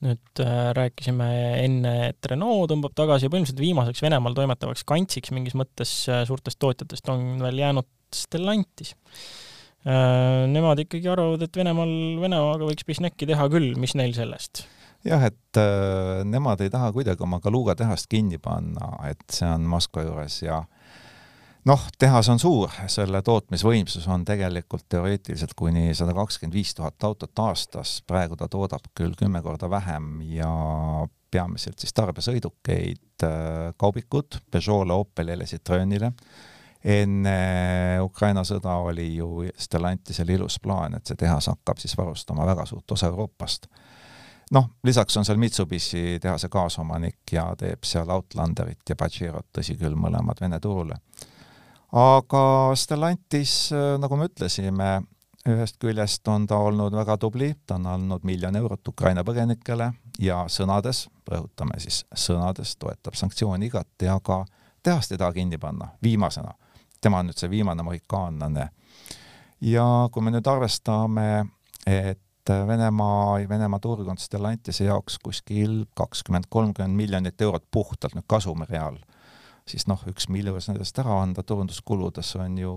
nüüd 0.00 0.40
äh, 0.40 0.70
rääkisime 0.76 1.28
enne, 1.60 1.92
et 2.08 2.30
Renault 2.30 2.70
tõmbab 2.72 2.94
tagasi 2.96 3.26
ja 3.26 3.32
põhimõtteliselt 3.32 3.60
viimaseks 3.60 4.00
Venemaal 4.00 4.36
toimetavaks 4.36 4.86
kantsiks 4.88 5.32
mingis 5.36 5.56
mõttes 5.58 5.92
äh, 6.08 6.22
suurtest 6.28 6.60
tootjatest 6.62 7.12
on 7.12 7.36
veel 7.42 7.60
jäänud 7.60 7.88
Stellantis 8.16 8.94
äh,. 9.84 10.48
Nemad 10.50 10.80
ikkagi 10.82 11.08
arvavad, 11.08 11.44
et 11.44 11.56
Venemaal, 11.56 11.92
Venemaaga 12.20 12.66
võiks 12.68 12.88
Bisnecki 12.88 13.28
teha 13.28 13.46
küll, 13.52 13.74
mis 13.80 13.92
neil 13.96 14.16
sellest? 14.16 14.64
jah, 15.04 15.28
et 15.28 15.60
äh, 15.60 16.24
nemad 16.24 16.64
ei 16.64 16.72
taha 16.72 16.90
kuidagi 16.96 17.24
oma 17.24 17.42
Kaluga 17.44 17.76
tehast 17.76 18.08
kinni 18.08 18.40
panna, 18.40 18.94
et 19.08 19.24
see 19.28 19.48
on 19.52 19.68
Moskva 19.68 20.08
juures 20.08 20.40
ja 20.46 20.62
äh, 20.64 20.79
noh, 21.64 21.86
tehas 21.98 22.28
on 22.32 22.38
suur, 22.40 22.72
selle 22.90 23.22
tootmisvõimsus 23.24 24.06
on 24.08 24.24
tegelikult 24.24 24.86
teoreetiliselt 24.88 25.54
kuni 25.58 25.94
sada 25.96 26.14
kakskümmend 26.16 26.56
viis 26.56 26.74
tuhat 26.76 27.04
autot 27.04 27.44
aastas, 27.44 28.00
praegu 28.06 28.38
ta 28.38 28.48
toodab 28.48 28.90
küll 28.96 29.16
kümme 29.18 29.42
korda 29.44 29.70
vähem 29.70 30.20
ja 30.32 30.50
peamiselt 31.30 31.78
siis 31.78 31.94
tarbesõidukeid, 31.94 33.26
äh, 33.26 33.74
kaubikud 33.78 34.40
Peugeot'le, 34.50 34.96
Opelile, 34.96 35.44
Citroenile. 35.44 36.12
enne 36.84 37.98
Ukraina 38.00 38.40
sõda 38.40 38.74
oli 38.80 39.16
ju 39.16 39.44
Stellantisel 39.58 40.28
ilus 40.28 40.56
plaan, 40.60 40.94
et 40.96 41.06
see 41.06 41.16
tehas 41.16 41.50
hakkab 41.52 41.78
siis 41.78 41.96
varustama 41.96 42.46
väga 42.46 42.64
suurt 42.66 42.90
osa 42.90 43.06
Euroopast. 43.06 43.66
Noh, 44.50 44.70
lisaks 44.82 45.16
on 45.16 45.24
seal 45.24 45.38
Mitsubishi 45.38 46.18
tehase 46.20 46.48
kaasomanik 46.48 47.32
ja 47.32 47.52
teeb 47.58 47.84
seal 47.84 48.08
Outlanderit 48.10 48.88
ja 48.88 48.96
Pajerot, 48.96 49.46
tõsi 49.58 49.76
küll, 49.78 49.94
mõlemad 49.94 50.40
Vene 50.40 50.58
turule 50.60 50.96
aga 51.92 52.42
Stellantis, 52.74 53.72
äh, 53.72 53.96
nagu 53.98 54.16
me 54.16 54.28
ütlesime, 54.30 55.00
ühest 55.48 55.78
küljest 55.80 56.28
on 56.28 56.46
ta 56.46 56.58
olnud 56.60 56.94
väga 56.94 57.16
tubli, 57.18 57.54
ta 57.66 57.78
on 57.78 57.86
andnud 57.90 58.24
miljon 58.28 58.56
eurot 58.56 58.88
Ukraina 58.88 59.24
põgenikele 59.24 59.90
ja 60.20 60.44
sõnades, 60.52 61.06
rõhutame 61.28 61.80
siis 61.80 62.04
sõnades, 62.14 62.76
toetab 62.78 63.16
sanktsiooni 63.16 63.70
igati, 63.70 64.08
aga 64.08 64.44
tehast 64.82 65.12
ei 65.12 65.20
taha 65.20 65.32
kinni 65.32 65.58
panna, 65.58 65.94
viimasena. 66.02 66.52
tema 67.00 67.18
on 67.18 67.30
nüüd 67.30 67.38
see 67.38 67.50
viimane 67.50 67.82
mohikaanlane. 67.82 68.68
ja 69.60 69.86
kui 70.12 70.22
me 70.22 70.30
nüüd 70.30 70.46
arvestame, 70.46 71.46
et 71.86 72.20
Venemaa, 72.50 73.48
Venemaa 73.48 73.78
turg 73.78 74.08
on 74.08 74.18
Stellantise 74.18 74.84
jaoks 74.84 75.18
kuskil 75.18 75.84
kakskümmend, 75.94 76.44
kolmkümmend 76.48 76.96
miljonit 76.96 77.40
eurot 77.40 77.64
puhtalt 77.70 78.14
nüüd 78.14 78.26
kasumireal 78.26 78.96
siis 79.68 79.86
noh, 79.90 80.00
üks 80.10 80.28
miljon 80.28 80.60
nendest 80.68 80.98
ära 81.02 81.20
anda 81.22 81.42
turunduskuludes 81.42 82.34
on 82.36 82.58
ju 82.58 82.74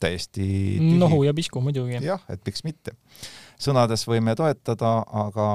täiesti 0.00 0.46
tühi. 0.78 0.98
nohu 0.98 1.22
ja 1.24 1.34
pisku 1.34 1.60
muidugi. 1.60 1.98
jah, 2.04 2.22
et 2.28 2.42
miks 2.46 2.64
mitte. 2.64 2.96
sõnades 3.58 4.06
võime 4.08 4.36
toetada, 4.36 4.98
aga 5.06 5.48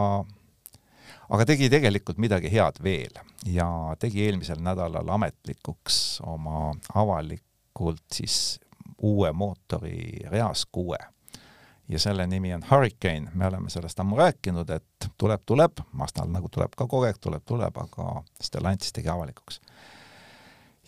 aga 1.32 1.46
tegi 1.48 1.70
tegelikult 1.72 2.20
midagi 2.20 2.52
head 2.52 2.82
veel 2.84 3.22
ja 3.46 3.68
tegi 4.00 4.26
eelmisel 4.26 4.62
nädalal 4.64 5.10
ametlikuks 5.16 6.22
oma 6.28 6.74
avalikult 6.94 8.04
siis 8.14 8.60
uue 9.02 9.32
mootori 9.32 10.28
Reas 10.30 10.66
kuue. 10.72 10.98
ja 11.88 12.00
selle 12.00 12.28
nimi 12.28 12.54
on 12.54 12.64
Hurricane, 12.70 13.32
me 13.34 13.48
oleme 13.48 13.70
sellest 13.70 14.00
ammu 14.00 14.16
rääkinud, 14.16 14.70
et 14.70 15.08
tuleb, 15.18 15.42
tuleb, 15.46 15.82
Masnal 15.92 16.30
nagu 16.32 16.50
tuleb 16.50 16.72
ka 16.78 16.86
kogu 16.88 17.04
aeg, 17.04 17.18
tuleb, 17.20 17.44
tuleb, 17.46 17.78
aga 17.78 18.24
Stellantis 18.42 18.94
tegi 18.96 19.10
avalikuks 19.12 19.60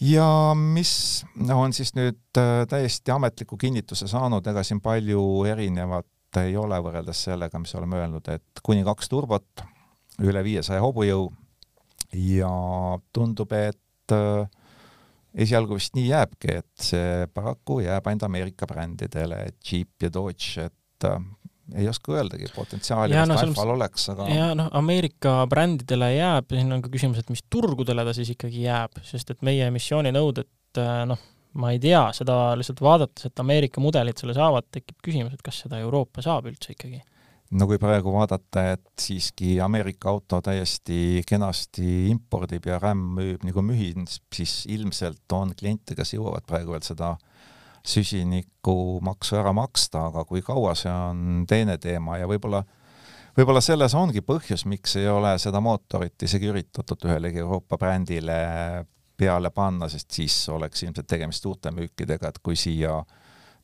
ja 0.04 0.28
mis 0.58 1.24
on 1.54 1.74
siis 1.76 1.94
nüüd 1.96 2.40
äh, 2.40 2.64
täiesti 2.70 3.14
ametliku 3.14 3.58
kinnituse 3.60 4.08
saanud, 4.12 4.46
ega 4.50 4.64
siin 4.66 4.82
palju 4.84 5.24
erinevat 5.50 6.42
ei 6.42 6.56
ole 6.58 6.80
võrreldes 6.82 7.24
sellega, 7.28 7.62
mis 7.62 7.76
oleme 7.78 8.00
öelnud, 8.02 8.28
et 8.34 8.64
kuni 8.66 8.84
kaks 8.86 9.10
turbot, 9.12 9.64
üle 10.26 10.44
viiesaja 10.46 10.82
hobujõu. 10.82 11.30
Ja 12.14 12.50
tundub, 13.14 13.54
et 13.58 14.14
äh, 14.14 14.50
esialgu 15.34 15.78
vist 15.80 15.96
nii 15.98 16.08
jääbki, 16.12 16.58
et 16.62 16.86
see 16.90 17.28
paraku 17.34 17.80
jääb 17.82 18.08
ainult 18.10 18.28
Ameerika 18.28 18.70
brändidele, 18.70 19.48
Jeep 19.66 20.06
ja 20.06 20.12
Dodge, 20.14 20.68
et 20.68 21.08
äh, 21.10 21.18
ei 21.78 21.88
oska 21.90 22.16
öeldagi, 22.18 22.50
potentsiaali 22.56 23.16
vist 23.16 23.32
no, 23.32 23.38
Alfal 23.42 23.74
oleks, 23.76 24.08
aga 24.14 24.28
ja 24.32 24.50
noh, 24.58 24.70
Ameerika 24.78 25.36
brändidele 25.50 26.14
jääb, 26.16 26.52
siin 26.54 26.74
on 26.76 26.84
ka 26.84 26.92
küsimus, 26.94 27.22
et 27.24 27.32
mis 27.34 27.44
turgudele 27.52 28.06
ta 28.06 28.16
siis 28.16 28.34
ikkagi 28.36 28.66
jääb, 28.68 29.00
sest 29.08 29.34
et 29.34 29.46
meie 29.46 29.70
emissiooninõuded, 29.72 30.52
äh, 30.82 31.00
noh, 31.10 31.24
ma 31.60 31.74
ei 31.74 31.82
tea, 31.82 32.04
seda 32.18 32.54
lihtsalt 32.60 32.82
vaadates, 32.84 33.30
et 33.30 33.42
Ameerika 33.44 33.82
mudelid 33.84 34.20
selle 34.20 34.36
saavad, 34.38 34.70
tekib 34.74 35.02
küsimus, 35.06 35.36
et 35.36 35.44
kas 35.46 35.64
seda 35.66 35.82
Euroopa 35.84 36.24
saab 36.26 36.50
üldse 36.50 36.74
ikkagi. 36.74 37.02
No 37.54 37.68
kui 37.70 37.78
praegu 37.78 38.10
vaadata, 38.16 38.64
et 38.74 38.88
siiski 38.98 39.60
Ameerika 39.62 40.10
auto 40.10 40.40
täiesti 40.42 41.22
kenasti 41.30 42.08
impordib 42.10 42.66
ja 42.66 42.80
RAM 42.82 43.04
müüb 43.20 43.44
nagu 43.46 43.62
mühin, 43.66 44.08
siis 44.34 44.64
ilmselt 44.74 45.36
on 45.38 45.54
kliente, 45.58 45.94
kes 45.98 46.16
jõuavad 46.16 46.48
praegu 46.50 46.74
veel 46.74 46.86
seda 46.86 47.12
süsinikumaksu 47.88 49.38
ära 49.42 49.52
maksta, 49.56 50.08
aga 50.08 50.24
kui 50.26 50.42
kaua, 50.46 50.72
see 50.76 50.92
on 50.92 51.44
teine 51.50 51.78
teema 51.82 52.18
ja 52.22 52.30
võib-olla 52.30 52.64
võib-olla 53.38 53.62
selles 53.66 53.96
ongi 53.98 54.22
põhjus, 54.26 54.66
miks 54.70 54.96
ei 55.02 55.10
ole 55.10 55.34
seda 55.42 55.62
mootorit 55.64 56.24
isegi 56.24 56.52
üritatud 56.52 57.08
ühelegi 57.10 57.42
Euroopa 57.44 57.80
brändile 57.82 58.38
peale 59.18 59.52
panna, 59.54 59.90
sest 59.90 60.12
siis 60.12 60.36
oleks 60.50 60.84
ilmselt 60.84 61.08
tegemist 61.10 61.46
uute 61.46 61.72
müükidega, 61.74 62.30
et 62.30 62.40
kui 62.44 62.58
siia 62.60 62.98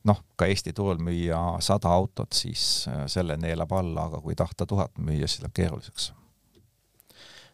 noh, 0.08 0.22
ka 0.38 0.48
Eesti 0.48 0.72
turul 0.76 1.00
müüa 1.02 1.40
sada 1.64 1.92
autot, 1.92 2.32
siis 2.36 2.86
äh, 2.88 3.04
selle 3.10 3.36
neelab 3.40 3.72
alla, 3.76 4.08
aga 4.08 4.22
kui 4.24 4.36
tahta 4.38 4.66
tuhat 4.66 4.98
müüa, 5.02 5.28
siis 5.28 5.44
läheb 5.44 5.56
keeruliseks. 5.58 6.10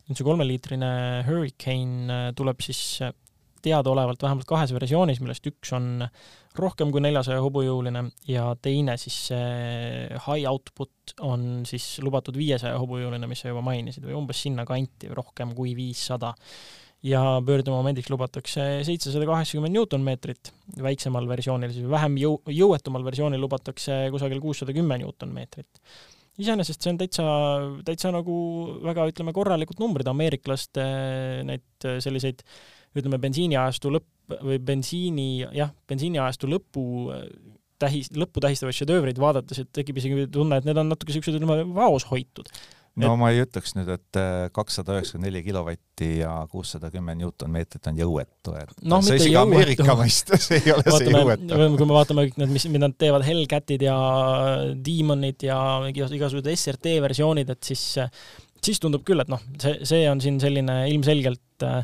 nüüd 0.06 0.20
see 0.20 0.26
kolmeliitrine 0.26 0.90
Hurricane 1.26 2.18
äh, 2.28 2.28
tuleb 2.38 2.62
siis 2.62 2.80
äh, 3.02 3.14
teadaolevalt 3.66 4.22
vähemalt 4.22 4.46
kahes 4.46 4.74
versioonis, 4.76 5.20
millest 5.22 5.46
üks 5.50 5.72
on 5.74 6.06
rohkem 6.60 6.90
kui 6.94 7.02
neljasaja 7.04 7.42
hobujõuline 7.44 8.02
ja 8.30 8.48
teine 8.62 8.96
siis 9.00 9.18
see 9.30 10.08
high 10.26 10.48
output 10.50 11.16
on 11.24 11.64
siis 11.68 11.96
lubatud 12.04 12.36
viiesaja 12.38 12.78
hobujõuline, 12.82 13.28
mis 13.30 13.44
sa 13.44 13.52
juba 13.52 13.62
mainisid, 13.66 14.04
või 14.06 14.16
umbes 14.18 14.42
sinnakanti, 14.46 15.12
rohkem 15.14 15.54
kui 15.56 15.76
viissada 15.78 16.34
ja 17.06 17.22
pöördemomendiks 17.46 18.10
lubatakse 18.10 18.66
seitsesada 18.86 19.26
kaheksakümmend 19.28 19.76
Newtonmeetrit, 19.76 20.52
väiksemal 20.82 21.28
versioonil, 21.28 21.72
siis 21.74 21.88
vähem 21.90 22.16
jõu, 22.20 22.40
jõuetumal 22.50 23.04
versioonil 23.06 23.42
lubatakse 23.42 24.06
kusagil 24.14 24.40
kuussada 24.42 24.74
kümme 24.76 24.98
Newtonmeetrit. 25.02 25.82
iseenesest 26.38 26.82
see 26.82 26.92
on 26.92 26.98
täitsa, 27.00 27.26
täitsa 27.84 28.10
nagu 28.12 28.36
väga, 28.84 29.06
ütleme, 29.12 29.32
korralikud 29.36 29.78
numbrid, 29.80 30.08
ameeriklaste 30.10 30.88
neid 31.48 31.86
selliseid 32.04 32.42
ütleme, 33.02 33.20
bensiiniajastu 33.22 33.92
lõpp 33.94 34.38
või 34.42 34.58
bensiini, 34.62 35.28
jah, 35.54 35.70
bensiiniajastu 35.88 36.50
lõpu 36.50 36.86
tähis, 37.82 38.10
lõppu 38.16 38.42
tähistavaid 38.42 38.78
šedöövreid 38.78 39.20
vaadates, 39.20 39.62
et 39.62 39.70
tekib 39.74 40.00
isegi 40.00 40.26
tunne, 40.32 40.58
et 40.58 40.66
need 40.68 40.80
on 40.80 40.90
natuke 40.92 41.14
siuksed, 41.14 41.38
ütleme, 41.38 41.62
vaos 41.76 42.08
hoitud 42.10 42.50
no 42.96 43.12
et... 43.12 43.20
ma 43.20 43.30
ei 43.32 43.42
ütleks 43.44 43.74
nüüd, 43.76 43.90
et 43.92 44.18
äh, 44.20 44.46
kakssada 44.56 44.96
üheksakümmend 44.96 45.28
neli 45.28 45.42
kilovatti 45.44 46.08
ja 46.22 46.32
kuussada 46.50 46.90
kümme 46.92 47.16
Newton-meetrit 47.18 47.90
on 47.90 48.00
jõuetu, 48.00 48.56
et 48.60 48.72
no, 48.88 49.00
see 49.04 49.18
isegi 49.20 49.38
Ameerika 49.40 49.96
mõistes 50.00 50.48
ei 50.56 50.64
ole 50.72 50.84
vaatame, 50.86 51.12
see 51.12 51.14
jõuetu. 51.14 51.60
kui 51.76 51.90
me 51.90 51.98
vaatame 51.98 52.26
kõik 52.26 52.40
need, 52.42 52.54
mis, 52.56 52.68
mida 52.72 52.88
nad 52.88 52.98
teevad, 52.98 53.26
Hellcatid 53.26 53.86
ja 53.86 53.96
Demonid 54.88 55.46
ja 55.46 55.58
igasugused 55.92 56.48
SRT 56.52 56.98
versioonid, 57.04 57.52
et 57.52 57.72
siis, 57.72 57.84
siis 58.64 58.82
tundub 58.82 59.04
küll, 59.06 59.20
et 59.22 59.32
noh, 59.32 59.42
see, 59.62 59.80
see 59.88 60.06
on 60.10 60.22
siin 60.24 60.40
selline 60.42 60.84
ilmselgelt 60.94 61.66
äh, 61.66 61.82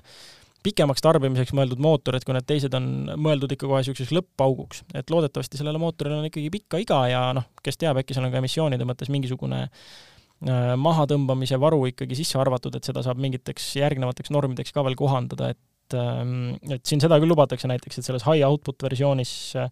pikemaks 0.62 1.04
tarbimiseks 1.04 1.54
mõeldud 1.56 1.82
mootor, 1.82 2.16
et 2.16 2.26
kui 2.26 2.36
need 2.36 2.46
teised 2.48 2.74
on 2.78 2.86
mõeldud 3.20 3.52
ikka 3.54 3.68
kohe 3.68 3.82
niisuguseks 3.82 4.14
lõpp-pauguks. 4.16 4.84
et 4.94 5.10
loodetavasti 5.10 5.60
sellele 5.60 5.80
mootorile 5.82 6.20
on 6.20 6.30
ikkagi 6.30 6.52
pikka 6.54 6.82
iga 6.82 7.02
ja 7.10 7.22
noh, 7.36 7.48
kes 7.62 7.80
teab, 7.80 8.00
äkki 8.02 8.16
seal 8.16 8.26
on 8.28 8.34
ka 8.34 8.40
emissioonide 8.42 8.86
mõttes 8.88 9.10
mingisugune 9.12 9.64
äh, 9.66 10.72
mahatõmbamise 10.78 11.58
varu 11.60 11.84
ikkagi 11.90 12.18
sisse 12.18 12.38
arvatud, 12.40 12.74
et 12.76 12.88
seda 12.88 13.04
saab 13.04 13.20
mingiteks 13.22 13.74
järgnevateks 13.80 14.32
normideks 14.34 14.74
ka 14.74 14.86
veel 14.86 14.98
kohandada, 14.98 15.52
et 15.56 15.98
ähm, 15.98 16.54
et 16.70 16.86
siin 16.86 17.02
seda 17.02 17.18
küll 17.20 17.34
lubatakse 17.34 17.70
näiteks, 17.70 17.98
et 17.98 18.08
selles 18.08 18.26
high 18.28 18.46
output 18.46 18.86
versioonis 18.86 19.34
äh, 19.60 19.70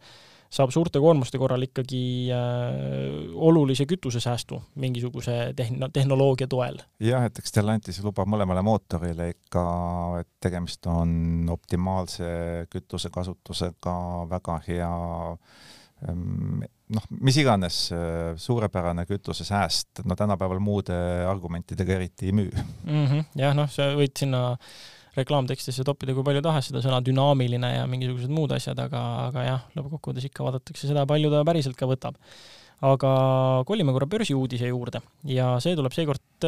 saab 0.50 0.72
suurte 0.74 0.98
koormuste 1.02 1.38
korral 1.38 1.62
ikkagi 1.62 2.02
äh, 2.34 3.30
olulise 3.34 3.86
kütusesäästu 3.90 4.58
mingisuguse 4.82 5.36
tehn-, 5.56 5.86
tehnoloogia 5.92 6.48
toel. 6.50 6.80
jah, 7.00 7.24
et 7.28 7.38
eks 7.38 7.54
Stellantis 7.54 8.02
lubab 8.04 8.28
mõlemale 8.30 8.64
mootorile 8.66 9.30
ikka, 9.34 9.64
et 10.22 10.30
tegemist 10.42 10.86
on 10.90 11.46
optimaalse 11.54 12.66
kütusekasutusega, 12.70 13.96
väga 14.30 14.58
hea 14.66 14.92
ähm, 16.08 16.64
noh, 16.94 17.10
mis 17.22 17.38
iganes 17.40 17.82
äh, 17.94 18.32
suurepärane 18.36 19.06
kütusesääst, 19.06 20.02
no 20.04 20.18
tänapäeval 20.18 20.62
muude 20.62 20.96
argumentidega 21.30 22.00
eriti 22.00 22.30
ei 22.30 22.38
müü 22.42 22.50
mm. 22.50 23.06
-hmm, 23.06 23.28
jah, 23.38 23.54
noh, 23.54 23.70
sa 23.70 23.92
võid 23.94 24.18
sinna 24.18 24.58
reklaamtekstisse 25.18 25.84
toppida 25.86 26.14
kui 26.14 26.24
palju 26.26 26.42
tahes 26.44 26.70
seda 26.70 26.82
sõna 26.84 27.00
dünaamiline 27.04 27.72
ja 27.74 27.84
mingisugused 27.90 28.32
muud 28.32 28.54
asjad, 28.54 28.78
aga, 28.78 29.02
aga 29.28 29.46
jah, 29.46 29.68
lõppkokkuvõttes 29.78 30.28
ikka 30.30 30.46
vaadatakse 30.46 30.90
seda, 30.90 31.06
palju 31.10 31.32
ta 31.32 31.44
päriselt 31.46 31.78
ka 31.78 31.88
võtab. 31.90 32.18
aga 32.80 33.08
kolime 33.68 33.92
korra 33.92 34.06
börsiuudise 34.08 34.70
juurde 34.70 35.02
ja 35.28 35.52
see 35.60 35.74
tuleb 35.76 35.92
seekord 35.92 36.46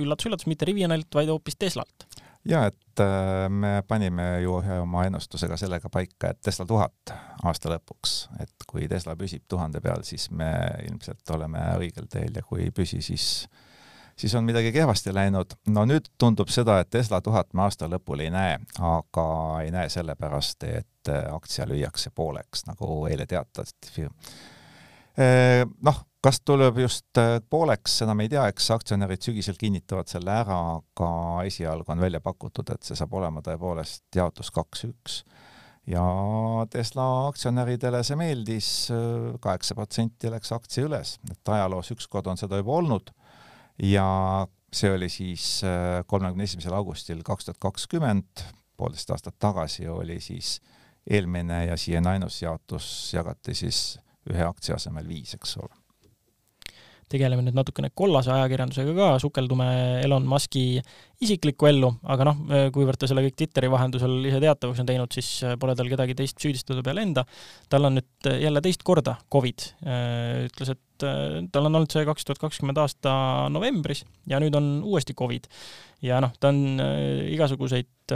üllatus-üllatus, 0.00 0.46
äh, 0.46 0.52
mitte 0.54 0.64
Rivianilt, 0.64 1.10
vaid 1.12 1.28
hoopis 1.28 1.58
Teslalt. 1.60 2.06
ja 2.44 2.64
et 2.70 3.02
äh, 3.02 3.48
me 3.50 3.82
panime 3.88 4.40
ju 4.44 4.60
ühe 4.62 4.78
oma 4.80 5.04
ennustusega 5.08 5.58
sellega 5.60 5.90
paika, 5.92 6.30
et 6.30 6.40
Tesla 6.40 6.66
tuhat 6.66 7.14
aasta 7.44 7.74
lõpuks, 7.74 8.16
et 8.40 8.68
kui 8.70 8.88
Tesla 8.88 9.16
püsib 9.16 9.44
tuhande 9.48 9.82
peal, 9.84 10.06
siis 10.06 10.30
me 10.30 10.54
ilmselt 10.86 11.36
oleme 11.36 11.66
õigel 11.82 12.08
teel 12.08 12.38
ja 12.38 12.46
kui 12.46 12.64
ei 12.68 12.70
püsi, 12.70 13.02
siis 13.02 13.46
siis 14.16 14.34
on 14.34 14.44
midagi 14.44 14.72
kehvasti 14.72 15.14
läinud. 15.14 15.56
no 15.68 15.84
nüüd 15.88 16.08
tundub 16.18 16.48
seda, 16.52 16.78
et 16.80 16.90
Tesla 16.90 17.20
tuhat 17.20 17.52
me 17.54 17.66
aasta 17.66 17.88
lõpul 17.90 18.24
ei 18.24 18.30
näe, 18.34 18.58
aga 18.80 19.26
ei 19.64 19.70
näe 19.74 19.88
sellepärast, 19.92 20.66
et 20.70 21.12
aktsia 21.32 21.66
lüüakse 21.68 22.10
pooleks, 22.14 22.66
nagu 22.70 23.06
eile 23.10 23.26
teatati. 23.26 24.08
noh, 25.82 26.04
kas 26.24 26.40
tuleb 26.40 26.78
just 26.78 27.20
pooleks, 27.50 27.98
seda 28.00 28.14
me 28.14 28.26
ei 28.26 28.32
tea, 28.32 28.46
eks 28.50 28.70
aktsionärid 28.74 29.22
sügisel 29.22 29.58
kinnitavad 29.60 30.08
selle 30.10 30.32
ära, 30.32 30.60
aga 30.78 31.10
esialgu 31.46 31.92
on 31.92 32.00
välja 32.00 32.20
pakutud, 32.20 32.70
et 32.74 32.82
see 32.82 32.98
saab 32.98 33.14
olema 33.14 33.42
tõepoolest 33.44 34.06
jaotus 34.16 34.50
kaks-üks 34.54 35.22
ja 35.86 36.02
Tesla 36.72 37.04
aktsionäridele 37.28 38.00
see 38.06 38.16
meeldis, 38.16 38.68
kaheksa 39.44 39.76
protsenti 39.76 40.30
läks 40.32 40.54
aktsia 40.56 40.86
üles, 40.88 41.18
et 41.30 41.52
ajaloos 41.56 41.92
ükskord 41.92 42.30
on 42.32 42.40
seda 42.40 42.62
juba 42.62 42.78
olnud 42.78 43.12
ja 43.82 44.46
see 44.74 44.92
oli 44.92 45.08
siis 45.08 45.62
äh, 45.64 46.02
kolmekümne 46.06 46.44
esimesel 46.44 46.74
augustil 46.74 47.22
kaks 47.24 47.48
tuhat 47.48 47.60
kakskümmend, 47.62 48.44
poolteist 48.76 49.10
aastat 49.10 49.38
tagasi 49.38 49.88
oli 49.88 50.20
siis 50.20 50.60
eelmine 51.10 51.66
ja 51.66 51.76
siiani 51.76 52.16
ainus 52.16 52.42
jaotus 52.42 52.88
jagati 53.14 53.54
siis 53.54 53.98
ühe 54.30 54.44
aktsia 54.44 54.78
asemel 54.78 55.08
viis, 55.08 55.34
eks 55.36 55.56
ole 55.62 55.83
tegeleme 57.10 57.44
nüüd 57.44 57.56
natukene 57.56 57.90
kollase 57.96 58.32
ajakirjandusega 58.34 58.94
ka, 58.96 59.08
sukeldume 59.22 59.66
Elon 60.04 60.26
Musk'i 60.28 60.80
isiklikku 61.24 61.68
ellu, 61.68 61.90
aga 62.10 62.26
noh, 62.28 62.40
kuivõrd 62.74 63.00
ta 63.00 63.08
selle 63.08 63.22
kõik 63.26 63.36
Twitteri 63.38 63.70
vahendusel 63.72 64.16
ise 64.28 64.40
teatavaks 64.42 64.82
on 64.82 64.88
teinud, 64.88 65.14
siis 65.14 65.28
pole 65.60 65.76
tal 65.78 65.90
kedagi 65.90 66.16
teist 66.18 66.42
süüdistada 66.42 66.82
peale 66.84 67.04
enda. 67.06 67.24
tal 67.70 67.88
on 67.88 67.98
nüüd 67.98 68.30
jälle 68.40 68.62
teist 68.64 68.82
korda 68.86 69.16
Covid. 69.32 69.68
ütles, 70.48 70.74
et 70.74 71.06
tal 71.52 71.68
on 71.68 71.74
olnud 71.74 71.90
see 71.90 72.04
kaks 72.06 72.26
tuhat 72.26 72.40
kakskümmend 72.42 72.78
aasta 72.78 73.14
novembris 73.52 74.04
ja 74.30 74.40
nüüd 74.42 74.54
on 74.58 74.82
uuesti 74.84 75.14
Covid. 75.14 75.48
ja 76.04 76.20
noh, 76.20 76.34
ta 76.40 76.50
on 76.52 76.80
igasuguseid 77.30 78.14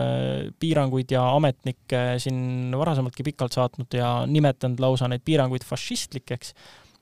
piiranguid 0.60 1.14
ja 1.14 1.24
ametnikke 1.36 2.18
siin 2.20 2.74
varasemaltki 2.76 3.24
pikalt 3.30 3.56
saatnud 3.56 3.94
ja 3.96 4.26
nimetanud 4.26 4.80
lausa 4.82 5.08
neid 5.08 5.24
piiranguid 5.24 5.64
fašistlikeks, 5.64 6.54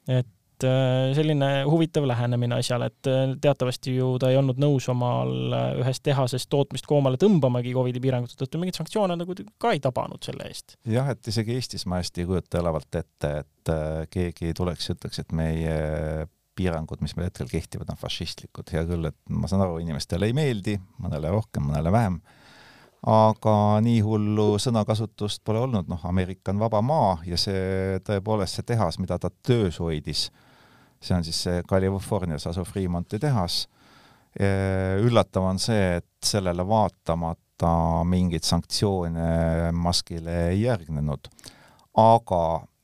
et 0.07 0.31
et 0.57 0.67
äh, 0.69 1.15
selline 1.17 1.49
huvitav 1.69 2.07
lähenemine 2.09 2.57
asjale, 2.61 2.89
et 2.89 3.11
äh, 3.11 3.35
teatavasti 3.41 3.97
ju 3.97 4.15
ta 4.21 4.31
ei 4.33 4.39
olnud 4.41 4.61
nõus 4.63 4.89
omal 4.93 5.53
ühes 5.83 6.01
tehases 6.01 6.49
tootmist 6.53 6.89
koomale 6.89 7.21
tõmbamagi 7.21 7.75
Covidi 7.77 8.01
piirangute 8.01 8.39
tõttu, 8.41 8.61
mingeid 8.61 8.79
sanktsioone 8.81 9.19
nagu 9.21 9.37
ka 9.61 9.75
ei 9.77 9.83
tabanud 9.85 10.25
selle 10.25 10.49
eest. 10.49 10.79
jah, 10.89 11.11
et 11.13 11.29
isegi 11.29 11.57
Eestis 11.57 11.85
ma 11.87 12.01
hästi 12.01 12.25
ei 12.25 12.31
kujuta 12.31 12.63
elavalt 12.63 13.01
ette, 13.03 13.35
et 13.45 13.75
keegi 14.13 14.55
tuleks 14.57 14.89
ja 14.89 14.97
ütleks, 14.97 15.21
et 15.21 15.37
meie 15.37 15.77
piirangud, 16.57 17.03
mis 17.05 17.13
meil 17.19 17.29
hetkel 17.29 17.51
kehtivad, 17.51 17.91
on 17.93 18.01
fašistlikud. 18.01 18.73
hea 18.73 18.87
küll, 18.89 19.11
et 19.11 19.19
ma 19.29 19.51
saan 19.51 19.67
aru, 19.67 19.77
inimestele 19.85 20.31
ei 20.31 20.37
meeldi, 20.37 20.79
mõnele 21.05 21.35
rohkem, 21.37 21.69
mõnele 21.69 21.93
vähem 21.93 22.21
aga 23.07 23.55
nii 23.85 24.01
hullu 24.03 24.57
sõnakasutust 24.63 25.45
pole 25.47 25.61
olnud, 25.63 25.87
noh, 25.91 26.03
Ameerika 26.09 26.51
on 26.51 26.59
vaba 26.63 26.81
maa 26.83 27.17
ja 27.27 27.39
see 27.39 28.01
tõepoolest 28.07 28.59
see 28.59 28.67
tehas, 28.67 28.99
mida 28.99 29.19
ta 29.23 29.31
töös 29.47 29.79
hoidis, 29.83 30.31
see 31.00 31.17
on 31.17 31.25
siis 31.25 31.43
see 31.47 31.65
Californias 31.69 32.47
asuv 32.50 32.69
Fremonti 32.69 33.19
tehas. 33.23 33.67
üllatav 34.37 35.47
on 35.49 35.59
see, 35.59 35.97
et 35.97 36.29
sellele 36.29 36.67
vaatamata 36.69 38.05
mingeid 38.05 38.45
sanktsioone 38.45 39.73
Muskile 39.73 40.50
ei 40.50 40.62
järgnenud. 40.67 41.29
aga 41.97 42.43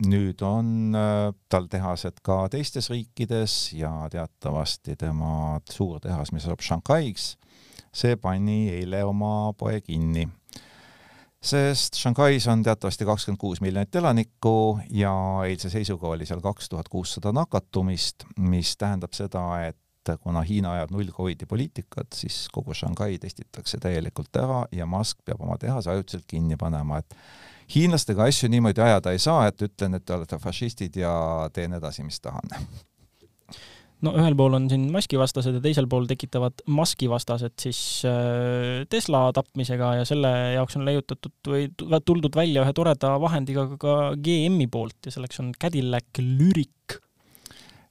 nüüd 0.08 0.40
on 0.42 0.96
äh, 0.96 1.34
tal 1.52 1.66
tehased 1.70 2.22
ka 2.24 2.46
teistes 2.48 2.88
riikides 2.90 3.74
ja 3.76 3.90
teatavasti 4.10 4.96
tema 4.96 5.60
suur 5.70 6.00
tehas, 6.00 6.32
mis 6.32 6.46
asub 6.46 6.64
Shanghai's 6.64 7.34
see 7.92 8.16
pani 8.16 8.70
eile 8.72 9.02
oma 9.04 9.52
poe 9.58 9.80
kinni. 9.84 10.24
Sest 11.42 11.94
Shanghais 11.98 12.46
on 12.48 12.62
teatavasti 12.62 13.04
kakskümmend 13.04 13.40
kuus 13.40 13.60
miljonit 13.60 13.94
elanikku 13.94 14.78
ja 14.90 15.12
eilse 15.46 15.70
seisuga 15.70 16.08
oli 16.08 16.26
seal 16.26 16.40
kaks 16.40 16.68
tuhat 16.68 16.88
kuussada 16.88 17.32
nakatumist, 17.32 18.24
mis 18.38 18.76
tähendab 18.76 19.12
seda, 19.16 19.44
et 19.66 19.78
kuna 20.20 20.42
Hiina 20.42 20.72
ajab 20.72 20.90
null 20.90 21.10
Covidi 21.14 21.46
poliitikat, 21.46 22.14
siis 22.14 22.48
kogu 22.52 22.74
Shanghai 22.74 23.18
testitakse 23.18 23.78
täielikult 23.82 24.36
ära 24.36 24.64
ja 24.72 24.86
Musk 24.86 25.18
peab 25.24 25.42
oma 25.42 25.58
tehase 25.58 25.90
ajutiselt 25.90 26.26
kinni 26.26 26.56
panema, 26.58 26.98
et 26.98 27.14
hiinlastega 27.74 28.26
asju 28.26 28.50
niimoodi 28.50 28.82
ajada 28.82 29.12
ei 29.14 29.18
saa, 29.22 29.46
et 29.46 29.62
ütlen, 29.62 29.94
et 29.94 30.04
te 30.04 30.14
olete 30.14 30.38
fašistid 30.38 30.96
ja 30.98 31.12
teen 31.52 31.78
edasi, 31.78 32.02
mis 32.02 32.20
tahan 32.20 32.50
no 34.06 34.12
ühel 34.18 34.36
pool 34.38 34.56
on 34.58 34.66
siin 34.70 34.88
maskivastased 34.94 35.58
ja 35.58 35.62
teisel 35.62 35.86
pool 35.90 36.08
tekitavad 36.10 36.64
maskivastased 36.70 37.54
siis 37.62 37.80
äh, 38.08 38.82
Tesla 38.90 39.24
tapmisega 39.36 39.92
ja 40.00 40.08
selle 40.08 40.32
jaoks 40.56 40.78
on 40.78 40.86
leiutatud 40.88 41.52
või 41.52 41.68
tuldud 41.78 42.36
välja 42.36 42.64
ühe 42.64 42.74
toreda 42.76 43.14
vahendiga 43.22 43.66
ka 43.80 43.96
GM-i 44.18 44.68
poolt 44.72 45.08
ja 45.08 45.14
selleks 45.14 45.42
on 45.42 45.52
Cadillac 45.54 46.22
Lyric. 46.22 46.98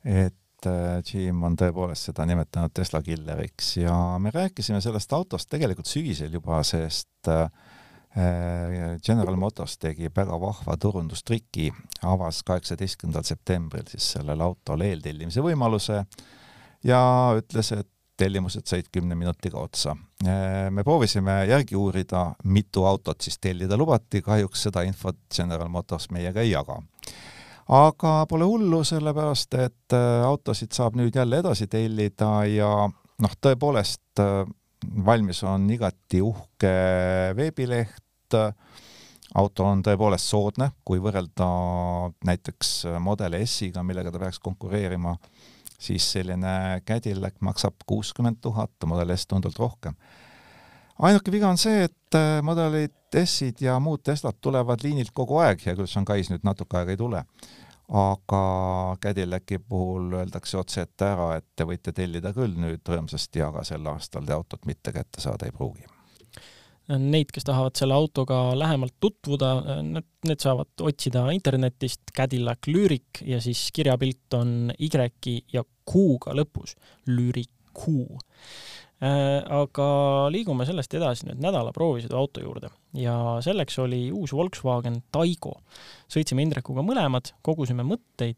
et 0.04 0.70
äh, 0.70 1.02
Jim 1.08 1.44
on 1.48 1.58
tõepoolest 1.60 2.12
seda 2.12 2.28
nimetanud 2.30 2.76
Tesla 2.76 3.04
killeriks 3.06 3.76
ja 3.80 3.96
me 4.20 4.34
rääkisime 4.36 4.82
sellest 4.84 5.14
autost 5.16 5.50
tegelikult 5.52 5.90
sügisel 5.90 6.34
juba, 6.34 6.64
sest 6.68 7.32
äh, 7.32 7.48
General 8.12 9.38
Motors 9.40 9.78
tegi 9.80 10.10
väga 10.12 10.36
vahva 10.36 10.76
turundustriki, 10.76 11.70
avas 12.04 12.42
kaheksateistkümnendal 12.44 13.24
septembril 13.24 13.86
siis 13.88 14.10
sellele 14.18 14.44
autole 14.44 14.90
eeltellimise 14.92 15.40
võimaluse 15.46 16.02
ja 16.84 17.02
ütles, 17.40 17.72
et 17.72 17.88
tellimused 18.22 18.68
said 18.70 18.90
kümne 18.94 19.16
minutiga 19.16 19.60
otsa. 19.62 19.96
Äh, 20.26 20.70
me 20.70 20.84
proovisime 20.84 21.42
järgi 21.50 21.76
uurida, 21.76 22.26
mitu 22.44 22.86
autot 22.86 23.22
siis 23.22 23.40
tellida 23.42 23.78
lubati, 23.78 24.22
kahjuks 24.22 24.68
seda 24.68 24.84
infot 24.86 25.18
General 25.36 25.70
Motors 25.70 26.10
meiega 26.14 26.44
ei 26.46 26.52
jaga. 26.52 26.80
aga 27.72 28.26
pole 28.30 28.46
hullu, 28.46 28.84
sellepärast 28.84 29.54
et 29.54 29.96
äh, 29.96 30.26
autosid 30.28 30.74
saab 30.76 30.98
nüüd 31.00 31.16
jälle 31.16 31.40
edasi 31.40 31.68
tellida 31.72 32.32
ja 32.52 32.72
noh, 33.22 33.38
tõepoolest 33.42 34.24
valmis 35.06 35.44
on 35.48 35.70
igati 35.72 36.22
uhke 36.24 36.72
veebileht, 37.38 38.38
auto 39.36 39.68
on 39.68 39.84
tõepoolest 39.86 40.32
soodne, 40.32 40.72
kui 40.86 41.02
võrrelda 41.04 41.48
näiteks 42.28 42.74
Model 43.04 43.38
S-iga, 43.44 43.84
millega 43.84 44.12
ta 44.12 44.22
peaks 44.22 44.42
konkureerima, 44.44 45.16
siis 45.82 46.08
selline 46.18 46.82
Cadillac 46.88 47.40
maksab 47.42 47.86
kuuskümmend 47.88 48.42
tuhat, 48.42 48.74
Model 48.86 49.16
S 49.16 49.28
tunduvalt 49.28 49.60
rohkem. 49.60 49.96
ainuke 51.00 51.32
viga 51.32 51.50
on 51.50 51.58
see, 51.58 51.88
et 51.88 52.20
Modelid 52.44 53.22
S-id 53.26 53.62
ja 53.62 53.80
muud 53.80 54.04
Teslad 54.04 54.38
tulevad 54.42 54.84
liinilt 54.84 55.12
kogu 55.14 55.40
aeg, 55.42 55.64
hea 55.66 55.76
küll, 55.76 55.90
Shanghais 55.90 56.30
nüüd 56.30 56.44
natuke 56.48 56.78
aega 56.78 56.92
ei 56.92 57.00
tule 57.00 57.26
aga 57.92 58.98
Cadillaci 59.04 59.60
puhul 59.60 60.14
öeldakse 60.22 60.58
otse 60.58 60.86
ette 60.86 61.08
ära, 61.12 61.34
et 61.38 61.48
te 61.56 61.68
võite 61.68 61.92
tellida 61.96 62.32
küll 62.36 62.56
nüüd 62.60 62.88
rõõmsasti, 62.88 63.44
aga 63.44 63.66
sel 63.68 63.88
aastal 63.92 64.28
te 64.28 64.36
autot 64.36 64.64
mitte 64.70 64.94
kätte 64.96 65.24
saada 65.24 65.50
ei 65.50 65.56
pruugi. 65.56 65.84
Neid, 66.92 67.30
kes 67.32 67.46
tahavad 67.48 67.78
selle 67.78 67.96
autoga 67.96 68.38
lähemalt 68.58 68.96
tutvuda, 69.00 69.52
need, 69.86 70.08
need 70.28 70.42
saavad 70.44 70.84
otsida 70.84 71.24
internetist 71.32 72.12
Cadillac 72.16 72.68
Lyric 72.68 73.22
ja 73.28 73.40
siis 73.44 73.70
kirjapilt 73.76 74.34
on 74.36 74.74
Y-i 74.80 75.38
ja 75.54 75.64
Q-ga 75.88 76.36
lõpus, 76.36 76.76
Lyric 77.08 77.52
Q 77.72 78.18
aga 79.02 79.86
liigume 80.30 80.66
sellest 80.68 80.94
edasi 80.94 81.26
nüüd 81.26 81.40
nädala 81.42 81.72
proovisõiduauto 81.74 82.44
juurde 82.44 82.70
ja 82.94 83.16
selleks 83.42 83.80
oli 83.82 84.04
uus 84.14 84.34
Volkswagen 84.36 85.00
Taigo. 85.12 85.56
sõitsime 86.12 86.44
Indrekuga 86.46 86.84
mõlemad, 86.86 87.32
kogusime 87.42 87.86
mõtteid. 87.88 88.38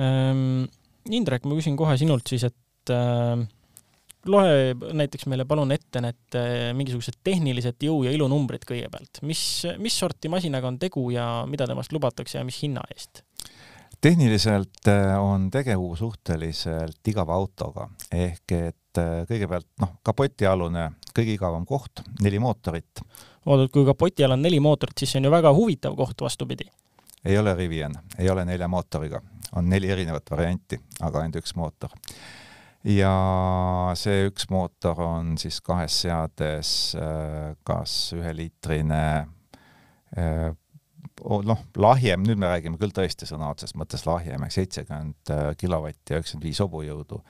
Ähm, 0.00 0.64
Indrek, 1.12 1.44
ma 1.44 1.58
küsin 1.58 1.76
kohe 1.76 1.94
sinult 2.00 2.26
siis, 2.30 2.46
et 2.48 2.92
äh, 2.92 3.44
loe 4.30 4.72
näiteks 4.96 5.28
meile 5.28 5.44
palun 5.48 5.74
ette 5.74 6.00
need 6.00 6.38
äh, 6.38 6.70
mingisugused 6.76 7.20
tehnilised 7.26 7.84
jõu- 7.84 8.04
ja 8.06 8.14
ilunumbrid 8.14 8.64
kõigepealt. 8.68 9.20
mis, 9.28 9.42
mis 9.78 9.98
sorti 10.00 10.32
masinaga 10.32 10.70
on 10.70 10.80
tegu 10.80 11.10
ja 11.12 11.44
mida 11.48 11.68
temast 11.68 11.92
lubatakse 11.92 12.38
ja 12.38 12.44
mis 12.44 12.62
hinna 12.64 12.84
eest? 12.94 13.22
Tehniliselt 14.04 14.88
on 15.20 15.46
tegu 15.50 15.94
suhteliselt 15.96 17.08
igava 17.08 17.38
autoga, 17.38 17.86
ehk 18.12 18.52
et 18.52 19.00
äh, 19.00 19.22
kõigepealt 19.28 19.70
noh, 19.80 19.94
kapotialune 20.04 20.90
kõige 21.14 21.36
igavam 21.38 21.64
koht, 21.66 22.02
neli 22.20 22.40
mootorit. 22.42 23.00
oodad, 23.46 23.70
kui 23.72 23.86
kapoti 23.86 24.24
all 24.26 24.36
on 24.36 24.42
neli 24.44 24.60
mootorit, 24.60 24.98
siis 24.98 25.14
see 25.14 25.22
on 25.22 25.28
ju 25.28 25.32
väga 25.32 25.52
huvitav 25.56 25.96
koht, 25.96 26.20
vastupidi. 26.20 26.66
ei 27.24 27.38
ole 27.38 27.54
Rivian, 27.54 27.94
ei 28.18 28.30
ole 28.30 28.44
nelja 28.44 28.68
mootoriga, 28.68 29.22
on 29.56 29.68
neli 29.68 29.90
erinevat 29.90 30.30
varianti, 30.30 30.80
aga 31.00 31.22
ainult 31.22 31.40
üks 31.40 31.54
mootor. 31.56 31.94
ja 32.84 33.14
see 33.96 34.26
üks 34.28 34.50
mootor 34.50 35.00
on 35.00 35.38
siis 35.38 35.62
kahes 35.64 36.02
seades 36.04 36.74
äh, 36.98 37.54
kas 37.64 38.12
üheliitrine 38.18 39.04
äh, 40.18 40.52
noh, 41.22 41.64
lahjem, 41.76 42.24
nüüd 42.26 42.40
me 42.40 42.50
räägime 42.50 42.78
küll 42.80 42.94
tõesti 42.94 43.28
sõna 43.28 43.52
otseses 43.54 43.76
mõttes 43.78 44.06
lahjem, 44.08 44.42
ehk 44.46 44.56
seitsekümmend 44.56 45.34
kilovatti 45.60 46.14
ja 46.14 46.20
üheksakümmend 46.20 46.48
viis 46.48 46.62
hobujõudu 46.64 47.20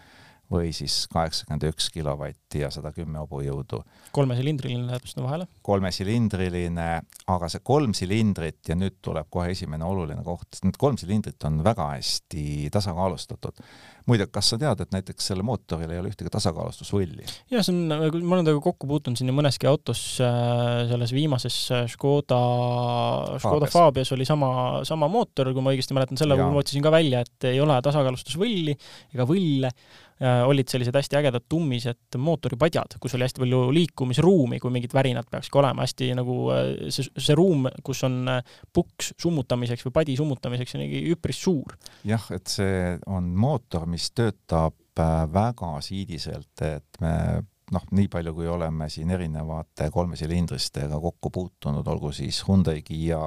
või 0.55 0.71
siis 0.75 1.05
kaheksakümmend 1.13 1.67
üks 1.71 1.89
kilovatti 1.95 2.63
ja 2.63 2.71
sada 2.75 2.93
kümme 2.95 3.21
hobujõudu. 3.25 3.81
kolmesilindriline 4.15 4.87
läheb 4.89 5.09
sinna 5.09 5.27
vahele? 5.27 5.49
kolmesilindriline, 5.67 6.89
aga 7.35 7.51
see 7.51 7.65
kolm 7.67 7.95
silindrit 7.97 8.71
ja 8.71 8.77
nüüd 8.79 9.01
tuleb 9.05 9.29
kohe 9.33 9.51
esimene 9.55 9.87
oluline 9.87 10.23
koht, 10.27 10.61
need 10.65 10.79
kolm 10.81 10.99
silindrit 11.01 11.43
on 11.49 11.63
väga 11.67 11.91
hästi 11.95 12.71
tasakaalustatud. 12.75 13.63
muide, 14.07 14.27
kas 14.29 14.53
sa 14.53 14.59
tead, 14.61 14.85
et 14.85 14.95
näiteks 14.95 15.31
sellel 15.31 15.47
mootoril 15.47 15.91
ei 15.91 16.03
ole 16.03 16.13
ühtegi 16.13 16.33
tasakaalustusvõlli? 16.35 17.27
jah, 17.53 17.65
see 17.65 17.75
on, 17.75 17.83
ma 17.91 18.39
olen 18.39 18.47
temaga 18.47 18.63
kokku 18.69 18.89
puutunud 18.91 19.21
siin 19.21 19.35
mõneski 19.35 19.69
autos, 19.71 20.05
äh, 20.23 20.85
selles 20.91 21.15
viimases 21.17 21.59
Škoda, 21.95 22.41
Škoda 23.43 23.71
Fabias 23.73 24.13
oli 24.15 24.29
sama, 24.29 24.85
sama 24.87 25.11
mootor, 25.11 25.51
kui 25.55 25.65
ma 25.65 25.75
õigesti 25.75 25.97
mäletan, 25.97 26.21
selle 26.21 26.39
puhul 26.39 26.55
ma 26.55 26.63
otsisin 26.63 26.85
ka 26.85 26.95
välja, 26.95 27.25
et 27.25 27.51
ei 27.51 27.61
ole 27.65 27.81
tasakaalustusvõlli 27.85 28.77
ega 29.15 29.27
võlle 29.29 29.73
olid 30.47 30.71
sellised 30.71 30.95
hästi 30.97 31.19
ägedad 31.19 31.45
tummised 31.49 32.19
mootoripadjad, 32.19 32.97
kus 33.01 33.17
oli 33.17 33.27
hästi 33.27 33.43
palju 33.43 33.61
liikumisruumi, 33.75 34.61
kui 34.63 34.73
mingid 34.75 34.95
värinad 34.95 35.29
peakski 35.31 35.59
olema, 35.61 35.85
hästi 35.85 36.11
nagu 36.19 36.37
äh, 36.55 36.69
see, 36.95 37.09
see 37.19 37.37
ruum, 37.39 37.69
kus 37.85 38.05
on 38.09 38.21
äh, 38.37 38.55
puks 38.73 39.13
summutamiseks 39.21 39.87
või 39.89 39.97
padi 40.01 40.19
summutamiseks, 40.21 40.77
on 40.79 40.87
üpris 41.15 41.43
suur. 41.47 41.77
jah, 42.09 42.29
et 42.35 42.47
see 42.51 42.95
on 43.11 43.33
mootor, 43.37 43.89
mis 43.91 44.11
töötab 44.15 44.79
väga 45.35 45.73
siidiselt, 45.83 46.55
et 46.63 47.03
me 47.03 47.17
noh, 47.75 47.85
nii 47.97 48.07
palju, 48.13 48.35
kui 48.37 48.47
oleme 48.49 48.87
siin 48.93 49.11
erinevate 49.11 49.89
kolmesilindristega 49.91 51.01
kokku 51.03 51.33
puutunud, 51.35 51.87
olgu 51.91 52.13
siis 52.15 52.43
Hyundai, 52.47 52.83
Kiia, 52.87 53.21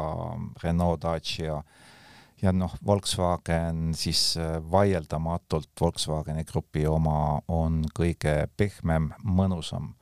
Renault, 0.63 1.01
Dacia 1.03 1.57
äh,, 1.57 1.93
ja 2.41 2.54
noh, 2.54 2.73
Volkswagen 2.86 3.93
siis 3.97 4.38
äh, 4.38 4.58
vaieldamatult 4.71 5.69
Volkswageni 5.82 6.45
grupi 6.47 6.86
oma 6.88 7.39
on 7.47 7.84
kõige 7.95 8.47
pehmem, 8.58 9.12
mõnusam. 9.23 9.93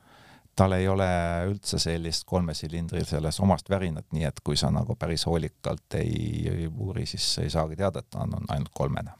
tal 0.56 0.72
ei 0.72 0.86
ole 0.88 1.06
üldse 1.50 1.76
sellist 1.78 2.24
kolmesilindril 2.24 3.04
selles 3.04 3.40
omast 3.44 3.68
värinat, 3.68 4.06
nii 4.16 4.24
et 4.24 4.38
kui 4.44 4.56
sa 4.56 4.70
nagu 4.72 4.94
päris 4.96 5.26
hoolikalt 5.28 5.98
ei, 5.98 6.46
ei 6.48 6.66
uuri, 6.66 7.04
siis 7.06 7.26
ei 7.42 7.50
saagi 7.52 7.76
teada, 7.76 8.00
et 8.00 8.08
ta 8.10 8.22
on, 8.24 8.32
on 8.38 8.46
ainult 8.54 8.72
kolmene. 8.72 9.12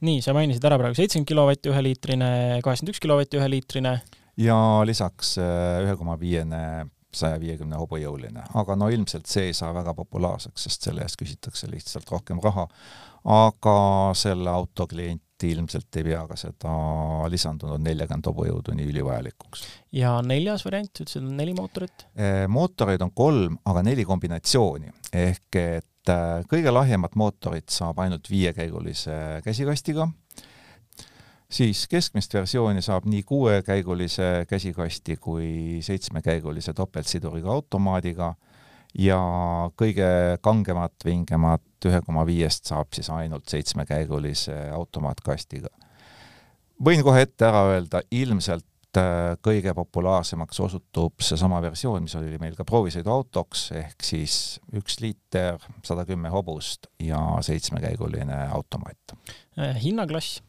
nii, 0.00 0.22
sa 0.24 0.32
mainisid 0.36 0.64
ära 0.64 0.78
praegu 0.80 0.96
seitsekümmend 0.96 1.28
kilovatti 1.28 1.72
üheliitrine, 1.72 2.30
kaheksakümmend 2.64 2.94
üks 2.94 3.04
kilovatti 3.04 3.40
üheliitrine. 3.40 3.98
ja 4.36 4.60
lisaks 4.84 5.36
äh, 5.38 5.82
ühe 5.84 5.96
koma 5.96 6.20
viiene 6.20 6.88
saja 7.14 7.38
viiekümne 7.40 7.78
hobujõuline, 7.80 8.44
aga 8.60 8.76
no 8.76 8.90
ilmselt 8.92 9.28
see 9.30 9.48
ei 9.48 9.54
saa 9.56 9.72
väga 9.76 9.94
populaarseks, 9.96 10.66
sest 10.68 10.88
selle 10.88 11.04
eest 11.04 11.18
küsitakse 11.20 11.70
lihtsalt 11.70 12.10
rohkem 12.12 12.42
raha. 12.44 12.68
aga 13.28 13.78
selle 14.14 14.50
auto 14.50 14.86
klient 14.86 15.44
ilmselt 15.44 15.96
ei 15.96 16.04
pea 16.06 16.20
ka 16.26 16.36
seda 16.38 16.72
lisandunud 17.30 17.82
neljakümmend 17.82 18.26
hobujõudu 18.30 18.74
nii 18.76 18.88
ülivajalikuks. 18.92 19.64
ja 19.92 20.18
neljas 20.22 20.64
variant, 20.66 20.92
ütlesid 20.92 21.24
on 21.24 21.36
neli 21.36 21.54
mootorit? 21.56 22.06
mootoreid 22.48 23.02
on 23.06 23.14
kolm, 23.14 23.58
aga 23.64 23.84
neli 23.86 24.04
kombinatsiooni 24.08 24.92
ehk 25.14 25.60
et 25.62 26.12
äh, 26.12 26.44
kõige 26.50 26.74
lahjemat 26.74 27.16
mootorit 27.16 27.70
saab 27.72 28.00
ainult 28.04 28.28
viiekäigulise 28.30 29.40
käsikastiga, 29.44 30.10
siis 31.50 31.86
keskmist 31.88 32.34
versiooni 32.34 32.82
saab 32.84 33.06
nii 33.08 33.22
kuuekäigulise 33.22 34.46
käsikasti 34.48 35.16
kui 35.16 35.78
seitsmekäigulise 35.82 36.74
topeltsiduriga 36.76 37.50
automaadiga 37.52 38.34
ja 38.98 39.18
kõige 39.78 40.08
kangemat, 40.44 40.94
vingemat 41.04 41.88
ühe 41.88 42.00
koma 42.04 42.24
viiest 42.28 42.68
saab 42.68 42.92
siis 42.94 43.10
ainult 43.10 43.48
seitsmekäigulise 43.48 44.56
automaatkastiga. 44.74 45.68
võin 46.84 47.02
kohe 47.02 47.24
ette 47.24 47.46
ära 47.48 47.64
öelda, 47.72 48.02
ilmselt 48.10 49.00
äh, 49.00 49.36
kõige 49.44 49.74
populaarsemaks 49.74 50.60
osutub 50.60 51.20
seesama 51.20 51.62
versioon, 51.62 52.02
mis 52.02 52.16
oli 52.20 52.38
meil 52.38 52.56
ka 52.56 52.64
proovisõiduautoks, 52.64 53.70
ehk 53.72 54.04
siis 54.04 54.60
üks 54.76 55.00
liiter, 55.00 55.58
sada 55.84 56.04
kümme 56.04 56.28
hobust 56.28 56.90
ja 57.00 57.20
seitsmekäiguline 57.40 58.46
automaat. 58.52 59.16
Äh, 59.58 59.80
hinnaklass? 59.82 60.42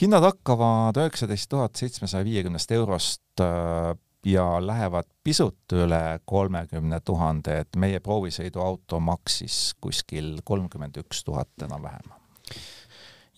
Hinnad 0.00 0.24
hakkavad 0.24 0.96
üheksateist 1.00 1.50
tuhat 1.52 1.76
seitsmesaja 1.76 2.24
viiekümnest 2.24 2.72
eurost 2.72 3.42
äh, 3.44 3.92
ja 4.24 4.46
lähevad 4.66 5.08
pisut 5.24 5.72
üle 5.72 6.20
kolmekümne 6.24 7.00
tuhande, 7.04 7.60
et 7.64 7.76
meie 7.76 8.00
proovisõiduauto 8.04 9.00
maksis 9.00 9.74
kuskil 9.80 10.38
kolmkümmend 10.44 11.00
üks 11.04 11.24
tuhat 11.24 11.64
enam-vähem. 11.64 12.12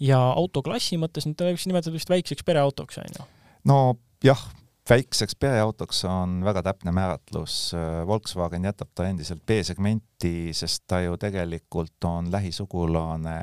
ja 0.00 0.18
autoklassi 0.18 0.98
mõttes 0.98 1.28
nüüd 1.28 1.42
võiks 1.50 1.68
nimetada 1.70 1.94
vist 1.94 2.10
väikseks 2.10 2.44
pereautoks, 2.46 2.98
on 2.98 3.14
ju? 3.18 3.28
no 3.70 3.78
jah, 4.24 4.42
väikseks 4.90 5.38
pereautoks 5.38 6.04
on 6.10 6.40
väga 6.44 6.64
täpne 6.66 6.94
määratlus, 6.94 7.74
Volkswagen 8.06 8.66
jätab 8.66 8.90
ta 8.94 9.06
endiselt 9.06 9.46
B-segmenti, 9.46 10.50
sest 10.54 10.82
ta 10.86 11.02
ju 11.02 11.14
tegelikult 11.16 12.10
on 12.10 12.30
lähisugulane 12.34 13.38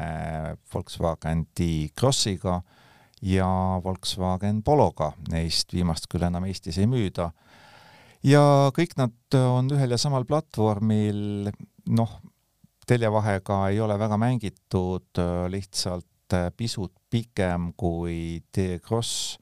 Volkswagen 0.74 1.48
D-Crossiga 1.56 2.62
ja 3.22 3.50
Volkswagen 3.84 4.64
Pologa, 4.64 5.12
neist 5.32 5.74
viimast 5.74 6.08
küll 6.12 6.24
enam 6.28 6.46
Eestis 6.48 6.78
ei 6.80 6.88
müüda. 6.88 7.32
ja 8.24 8.72
kõik 8.76 8.96
nad 9.00 9.38
on 9.40 9.70
ühel 9.72 9.92
ja 9.92 9.98
samal 9.98 10.26
platvormil, 10.28 11.52
noh, 11.90 12.16
teljevahega 12.88 13.68
ei 13.70 13.80
ole 13.80 14.00
väga 14.00 14.18
mängitud, 14.18 15.22
lihtsalt 15.50 16.38
pisut 16.58 16.94
pikem 17.10 17.74
kui 17.78 18.42
T-Cross, 18.52 19.38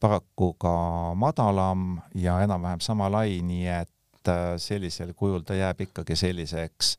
paraku 0.00 0.54
ka 0.58 0.74
madalam 1.18 2.00
ja 2.14 2.40
enam-vähem 2.44 2.80
sama 2.80 3.10
lai, 3.12 3.40
nii 3.44 3.66
et 3.68 4.32
sellisel 4.60 5.14
kujul 5.16 5.42
ta 5.48 5.56
jääb 5.56 5.80
ikkagi 5.86 6.16
selliseks 6.16 6.96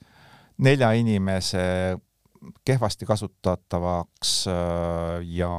nelja 0.62 0.92
inimese 0.98 1.98
kehvasti 2.66 3.06
kasutatavaks 3.06 4.46
ja 5.30 5.52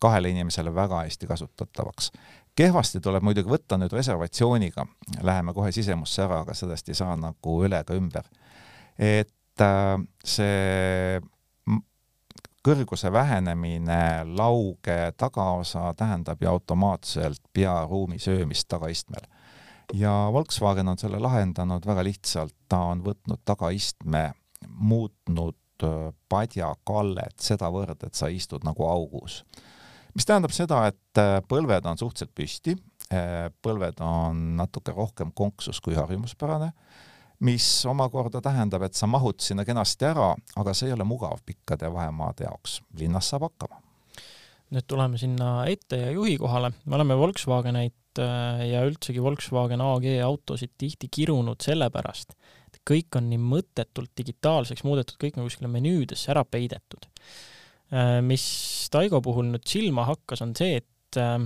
kahele 0.00 0.28
inimesele 0.28 0.74
väga 0.74 1.02
hästi 1.04 1.26
kasutatavaks. 1.26 2.12
kehvasti 2.56 3.00
tuleb 3.00 3.22
muidugi 3.22 3.48
võtta 3.48 3.78
nüüd 3.78 3.92
reservatsiooniga, 3.92 4.84
läheme 5.22 5.54
kohe 5.54 5.72
sisemusse 5.72 6.22
ära, 6.24 6.40
aga 6.44 6.54
sellest 6.54 6.88
ei 6.88 6.98
saa 6.98 7.16
nagu 7.16 7.58
üle 7.64 7.80
ega 7.84 7.94
ümber. 7.94 8.24
et 8.98 9.60
äh, 9.60 10.00
see 10.24 11.20
kõrguse 12.66 13.12
vähenemine, 13.12 14.24
lauge 14.36 15.12
tagaosa 15.16 15.94
tähendab 15.96 16.42
ju 16.42 16.48
automaatselt 16.48 17.40
pearuumi 17.52 18.18
söömist 18.18 18.68
tagaistmel. 18.68 19.24
ja 19.92 20.30
Volkswagen 20.32 20.88
on 20.88 20.98
selle 20.98 21.18
lahendanud 21.18 21.86
väga 21.86 22.04
lihtsalt, 22.04 22.54
ta 22.68 22.78
on 22.92 23.04
võtnud 23.04 23.40
tagaistme, 23.44 24.32
muutnud 24.68 25.84
äh, 25.84 26.14
padjakallet 26.28 27.36
sedavõrd, 27.40 28.06
et 28.06 28.14
sa 28.14 28.28
istud 28.28 28.64
nagu 28.64 28.86
augus 28.86 29.44
mis 30.14 30.26
tähendab 30.28 30.54
seda, 30.54 30.84
et 30.90 31.20
äh, 31.20 31.38
põlved 31.48 31.86
on 31.88 31.98
suhteliselt 32.00 32.32
püsti, 32.36 32.76
äh, 33.12 33.48
põlved 33.62 34.00
on 34.04 34.56
natuke 34.60 34.94
rohkem 34.96 35.32
konksus 35.36 35.80
kui 35.84 35.96
harjumuspärane, 35.98 36.70
mis 37.46 37.66
omakorda 37.88 38.42
tähendab, 38.44 38.84
et 38.84 38.98
sa 38.98 39.08
mahud 39.08 39.40
sinna 39.40 39.64
kenasti 39.64 40.08
ära, 40.10 40.32
aga 40.60 40.74
see 40.76 40.90
ei 40.90 40.96
ole 40.96 41.06
mugav 41.08 41.40
pikkade 41.46 41.88
vahemaade 41.92 42.44
jaoks. 42.48 42.80
linnas 43.00 43.30
saab 43.32 43.48
hakkama. 43.48 43.80
nüüd 44.70 44.86
tuleme 44.86 45.18
sinna 45.18 45.64
ette 45.66 45.98
ja 45.98 46.10
juhi 46.14 46.36
kohale, 46.38 46.70
me 46.84 46.94
oleme 46.94 47.16
Volkswagenit 47.18 48.20
äh, 48.22 48.66
ja 48.70 48.84
üldsegi 48.86 49.22
Volkswagen 49.22 49.80
AG 49.82 50.06
autosid 50.24 50.76
tihti 50.78 51.08
kirunud 51.10 51.62
sellepärast, 51.62 52.36
et 52.70 52.82
kõik 52.86 53.18
on 53.18 53.26
nii 53.30 53.40
mõttetult 53.42 54.12
digitaalseks 54.18 54.84
muudetud, 54.86 55.18
kõik 55.18 55.38
on 55.38 55.48
kuskile 55.48 55.72
menüüdesse 55.72 56.30
ära 56.30 56.44
peidetud 56.44 57.08
mis 58.22 58.44
Taigo 58.90 59.18
puhul 59.24 59.48
nüüd 59.50 59.66
silma 59.66 60.04
hakkas, 60.06 60.44
on 60.44 60.54
see, 60.58 60.78
et 60.78 61.18
äh, 61.18 61.40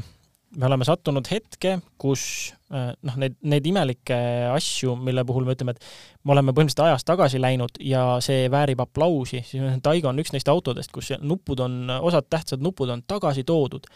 me 0.56 0.66
oleme 0.66 0.86
sattunud 0.86 1.28
hetke, 1.30 1.78
kus 2.00 2.24
äh, 2.72 2.92
noh, 3.02 3.16
neid, 3.20 3.36
neid 3.48 3.66
imelikke 3.68 4.16
asju, 4.52 4.94
mille 5.00 5.24
puhul 5.26 5.46
me 5.46 5.56
ütleme, 5.56 5.74
et 5.74 5.88
me 6.24 6.34
oleme 6.34 6.54
põhimõtteliselt 6.54 6.84
ajas 6.86 7.06
tagasi 7.08 7.40
läinud 7.42 7.80
ja 7.84 8.04
see 8.24 8.46
väärib 8.52 8.84
aplausi, 8.84 9.42
siis 9.46 9.80
Taigo 9.84 10.10
on 10.10 10.22
üks 10.22 10.34
neist 10.34 10.50
autodest, 10.52 10.92
kus 10.94 11.12
nupud 11.20 11.64
on, 11.64 11.82
osad 12.00 12.28
tähtsad 12.30 12.64
nupud 12.64 12.92
on 12.94 13.04
tagasi 13.08 13.44
toodud 13.48 13.88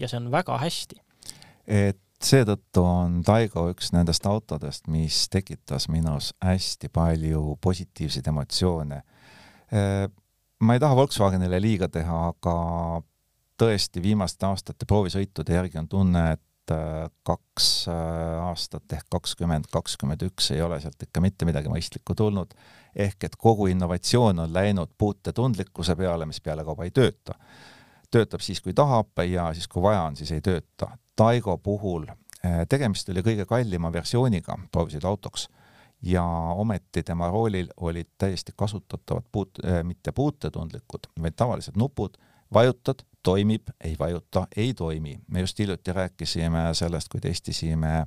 ja 0.00 0.10
see 0.10 0.20
on 0.20 0.30
väga 0.32 0.58
hästi. 0.62 1.00
et 1.66 2.00
seetõttu 2.22 2.84
on 2.86 3.20
Taigo 3.26 3.66
üks 3.72 3.92
nendest 3.92 4.26
autodest, 4.26 4.86
mis 4.88 5.26
tekitas 5.32 5.90
minus 5.92 6.32
hästi 6.44 6.88
palju 6.92 7.58
positiivseid 7.60 8.32
emotsioone 8.32 9.02
ma 10.60 10.74
ei 10.74 10.80
taha 10.80 10.96
Volkswagenile 10.96 11.60
liiga 11.60 11.88
teha, 11.92 12.20
aga 12.32 12.56
tõesti 13.60 14.02
viimaste 14.02 14.46
aastate 14.48 14.88
proovisõitude 14.88 15.56
järgi 15.56 15.80
on 15.80 15.88
tunne, 15.88 16.24
et 16.36 16.74
äh, 16.74 17.06
kaks 17.26 17.68
äh, 17.92 18.48
aastat 18.48 18.92
ehk 18.92 19.08
kakskümmend, 19.12 19.68
kakskümmend 19.72 20.26
üks 20.28 20.50
ei 20.54 20.62
ole 20.64 20.80
sealt 20.80 21.02
ikka 21.02 21.22
mitte 21.24 21.48
midagi 21.48 21.72
mõistlikku 21.72 22.16
tulnud. 22.16 22.54
ehk 22.96 23.24
et 23.24 23.36
kogu 23.36 23.66
innovatsioon 23.66 24.38
on 24.38 24.52
läinud 24.52 24.92
puutetundlikkuse 24.98 25.96
peale, 25.96 26.26
mis 26.26 26.40
pealekauba 26.40 26.84
ei 26.84 26.90
tööta. 26.90 27.34
töötab 28.10 28.40
siis, 28.40 28.60
kui 28.60 28.72
tahab 28.72 29.18
ja 29.28 29.52
siis, 29.54 29.68
kui 29.68 29.82
vaja 29.82 30.02
on, 30.02 30.16
siis 30.16 30.30
ei 30.32 30.40
tööta. 30.40 30.96
Taigo 31.16 31.58
puhul 31.58 32.06
äh, 32.08 32.64
tegemist 32.68 33.08
oli 33.08 33.22
kõige 33.22 33.44
kallima 33.44 33.92
versiooniga 33.92 34.58
proovisõiduautoks 34.72 35.48
ja 36.02 36.24
ometi 36.54 37.02
tema 37.02 37.28
roolil 37.30 37.68
olid 37.76 38.08
täiesti 38.18 38.52
kasutatavad 38.56 39.24
puut- 39.32 39.64
äh,, 39.64 39.84
mitte 39.84 40.12
puutetundlikud, 40.12 41.08
vaid 41.22 41.32
tavalised 41.36 41.76
nupud, 41.76 42.16
vajutad, 42.54 43.02
toimib, 43.22 43.68
ei 43.84 43.96
vajuta, 43.98 44.46
ei 44.56 44.74
toimi. 44.74 45.20
me 45.28 45.40
just 45.40 45.58
hiljuti 45.58 45.92
rääkisime 45.92 46.58
sellest, 46.72 47.08
kui 47.08 47.20
testisime 47.20 48.06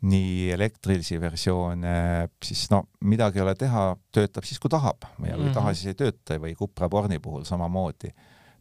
nii 0.00 0.50
elektrilisi 0.52 1.20
versioone, 1.20 2.28
siis 2.44 2.70
no 2.70 2.82
midagi 3.00 3.38
ei 3.38 3.42
ole 3.42 3.54
teha, 3.54 3.96
töötab 4.12 4.44
siis, 4.44 4.60
kui 4.60 4.68
tahab 4.68 5.02
ja 5.02 5.34
kui 5.34 5.44
mm 5.44 5.48
-hmm. 5.48 5.54
taha, 5.54 5.74
siis 5.74 5.86
ei 5.86 5.94
tööta 5.94 6.38
või 6.40 6.54
Cupra 6.54 6.88
Borni 6.88 7.18
puhul 7.18 7.44
samamoodi. 7.44 8.14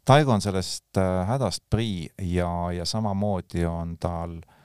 Taigo 0.05 0.31
on 0.31 0.41
sellest 0.41 0.97
äh, 0.97 1.27
hädast 1.27 1.63
prii 1.69 2.09
ja, 2.21 2.71
ja 2.71 2.85
samamoodi 2.85 3.65
on 3.65 3.97
tal 3.99 4.37
äh, 4.37 4.62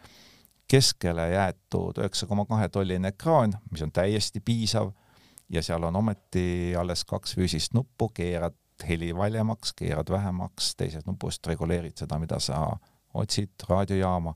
keskele 0.68 1.31
jäetud 1.33 1.98
üheksa 1.98 2.26
koma 2.26 2.44
kahe 2.46 2.68
tolline 2.68 3.12
ekraan, 3.14 3.54
mis 3.70 3.83
on 3.83 3.92
täiesti 3.92 4.40
piisav. 4.40 4.92
Ja 5.48 5.62
seal 5.64 5.83
on 5.88 5.96
ometi 5.96 6.74
alles 6.76 7.07
kaks 7.09 7.33
füüsist 7.38 7.72
nuppu, 7.72 8.11
keerad 8.12 8.57
heli 8.85 9.14
valjemaks, 9.16 9.72
keerad 9.72 10.11
vähemaks, 10.12 10.74
teisest 10.76 11.07
nupust 11.09 11.46
reguleerid 11.46 11.96
seda, 11.96 12.18
mida 12.20 12.37
sa 12.40 12.61
otsid, 13.14 13.54
raadiojaama, 13.68 14.35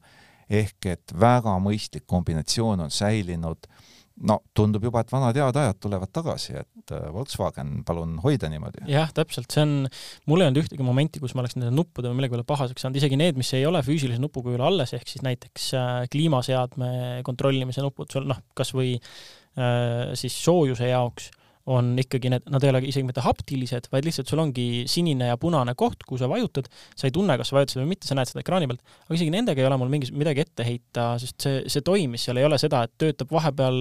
ehk 0.51 0.89
et 0.89 1.13
väga 1.21 1.59
mõistlik 1.61 2.07
kombinatsioon 2.09 2.81
on 2.87 2.91
säilinud, 2.91 3.69
no 4.29 4.39
tundub 4.57 4.85
juba, 4.87 5.03
et 5.03 5.13
vanad 5.13 5.39
head 5.39 5.59
ajad 5.59 5.81
tulevad 5.83 6.13
tagasi, 6.15 6.55
et 6.61 6.95
äh, 6.95 7.09
Volkswagen, 7.15 7.81
palun 7.89 8.17
hoida 8.23 8.51
niimoodi. 8.53 8.85
jah, 8.91 9.11
täpselt, 9.15 9.51
see 9.53 9.65
on, 9.65 9.75
mul 10.31 10.43
ei 10.43 10.51
olnud 10.51 10.63
ühtegi 10.63 10.87
momenti, 10.87 11.23
kus 11.23 11.35
ma 11.35 11.45
oleks 11.45 11.59
nende 11.59 11.73
nuppude 11.75 12.11
või 12.11 12.21
millegi 12.21 12.37
peale 12.37 12.49
pahaseks 12.49 12.87
saanud, 12.87 13.01
isegi 13.01 13.19
need, 13.21 13.41
mis 13.41 13.53
ei 13.59 13.67
ole 13.69 13.83
füüsilise 13.87 14.23
nupukujul 14.23 14.63
alles, 14.65 14.95
ehk 14.97 15.11
siis 15.11 15.25
näiteks 15.27 15.69
äh, 15.79 15.93
kliimaseadme 16.13 17.23
kontrollimise 17.27 17.85
nupud, 17.85 18.11
sul 18.13 18.29
noh, 18.31 18.43
kas 18.59 18.75
või 18.77 18.95
äh, 18.97 20.13
siis 20.19 20.39
soojuse 20.45 20.93
jaoks 20.93 21.31
on 21.71 21.93
ikkagi 22.01 22.31
need, 22.33 22.49
nad 22.51 22.65
ei 22.65 22.73
ole 22.73 22.83
isegi 22.89 23.07
mitte 23.07 23.23
haptilised, 23.23 23.87
vaid 23.93 24.07
lihtsalt 24.07 24.31
sul 24.31 24.43
ongi 24.43 24.85
sinine 24.91 25.31
ja 25.31 25.39
punane 25.41 25.77
koht, 25.79 26.03
kuhu 26.09 26.19
sa 26.19 26.29
vajutad, 26.31 26.69
sa 26.99 27.07
ei 27.07 27.15
tunne, 27.15 27.37
kas 27.39 27.53
sa 27.53 27.59
vajutasid 27.59 27.83
või 27.83 27.93
mitte, 27.95 28.09
sa 28.09 28.19
näed 28.19 28.31
seda 28.31 28.43
ekraani 28.43 28.69
pealt, 28.71 28.83
aga 29.07 29.19
isegi 29.19 29.35
nendega 29.35 29.63
ei 29.63 29.69
ole 29.69 29.79
mul 29.79 29.93
mingis, 29.93 30.11
midagi 30.17 30.43
ette 30.43 30.67
heita, 30.67 31.07
sest 31.23 31.47
see, 31.47 31.65
see 31.71 31.87
toimis, 31.87 32.27
seal 32.27 32.43
ei 32.43 32.49
ole 32.49 32.59
seda, 32.61 32.83
et 32.89 32.95
töötab 32.99 33.31
vahepeal, 33.35 33.81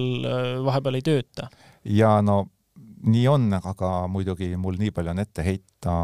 vahepeal 0.66 0.98
ei 1.00 1.06
tööta. 1.10 1.50
ja 1.82 2.16
no 2.22 2.44
nii 3.02 3.24
on, 3.28 3.48
aga 3.58 3.92
muidugi 4.10 4.52
mul 4.60 4.78
nii 4.78 4.92
palju 4.94 5.10
on 5.10 5.22
ette 5.22 5.42
heita 5.42 5.94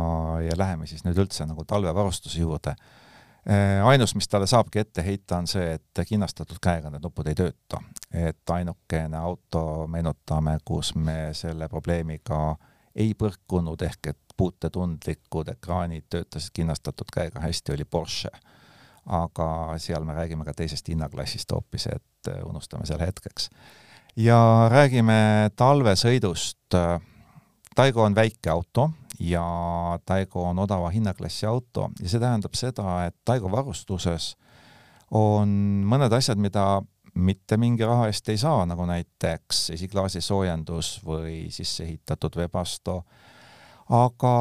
ja 0.43 0.57
läheme 0.59 0.89
siis 0.91 1.05
nüüd 1.07 1.21
üldse 1.23 1.47
nagu 1.47 1.63
talvevarustuse 1.69 2.43
juurde 2.43 2.75
ainus, 3.85 4.15
mis 4.15 4.29
talle 4.29 4.47
saabki 4.47 4.79
ette 4.79 5.03
heita, 5.05 5.39
on 5.39 5.47
see, 5.49 5.79
et 5.79 6.01
kinnastatud 6.09 6.59
käega 6.63 6.91
need 6.93 7.05
nupud 7.05 7.27
ei 7.31 7.37
tööta. 7.39 7.81
et 8.13 8.51
ainukene 8.51 9.17
auto, 9.17 9.87
meenutame, 9.87 10.59
kus 10.65 10.95
me 10.95 11.31
selle 11.33 11.69
probleemiga 11.69 12.57
ei 12.97 13.15
põrkunud, 13.15 13.83
ehk 13.83 14.11
et 14.13 14.19
puutetundlikud 14.37 15.49
ekraanid 15.55 16.07
töötasid 16.11 16.55
kinnastatud 16.55 17.11
käega 17.15 17.41
hästi, 17.41 17.73
oli 17.73 17.85
Porsche. 17.85 18.31
aga 19.07 19.75
seal 19.81 20.05
me 20.05 20.13
räägime 20.13 20.45
ka 20.45 20.53
teisest 20.53 20.89
hinnaklassist 20.89 21.53
hoopis, 21.53 21.87
et 21.87 22.33
unustame 22.45 22.87
selle 22.87 23.07
hetkeks. 23.07 23.51
ja 24.17 24.69
räägime 24.71 25.51
talvesõidust. 25.57 26.77
Taigo 27.75 28.03
on 28.03 28.15
väike 28.15 28.51
auto, 28.51 28.91
ja 29.21 29.45
Taigo 30.07 30.45
on 30.51 30.59
odava 30.59 30.91
hinnaklassi 30.95 31.47
auto. 31.47 31.91
Ja 32.03 32.09
see 32.09 32.21
tähendab 32.21 32.55
seda, 32.59 33.05
et 33.07 33.17
Taigo 33.25 33.51
varustuses 33.53 34.35
on 35.11 35.51
mõned 35.89 36.13
asjad, 36.13 36.41
mida 36.41 36.81
mitte 37.19 37.57
mingi 37.59 37.87
raha 37.87 38.07
eest 38.11 38.29
ei 38.31 38.39
saa, 38.39 38.67
nagu 38.69 38.87
näiteks 38.87 39.71
esiklaasi 39.75 40.21
soojendus 40.23 40.99
või 41.05 41.49
sisse 41.51 41.85
ehitatud 41.85 42.37
Webasto, 42.39 43.01
aga 43.91 44.35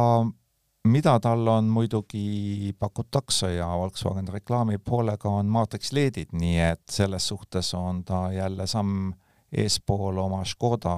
mida 0.88 1.18
tal 1.20 1.48
on 1.52 1.70
muidugi 1.72 2.74
pakutakse 2.80 3.54
ja 3.56 3.68
Volkswagen 3.68 4.28
reklaami 4.28 4.78
poolega 4.78 5.30
on 5.30 5.50
Matrix 5.52 5.92
LED-id, 5.92 6.36
nii 6.38 6.60
et 6.72 6.84
selles 6.92 7.28
suhtes 7.28 7.74
on 7.74 8.04
ta 8.06 8.28
jälle 8.32 8.68
samm 8.68 9.14
eespool 9.52 10.18
oma 10.18 10.44
Škoda 10.46 10.96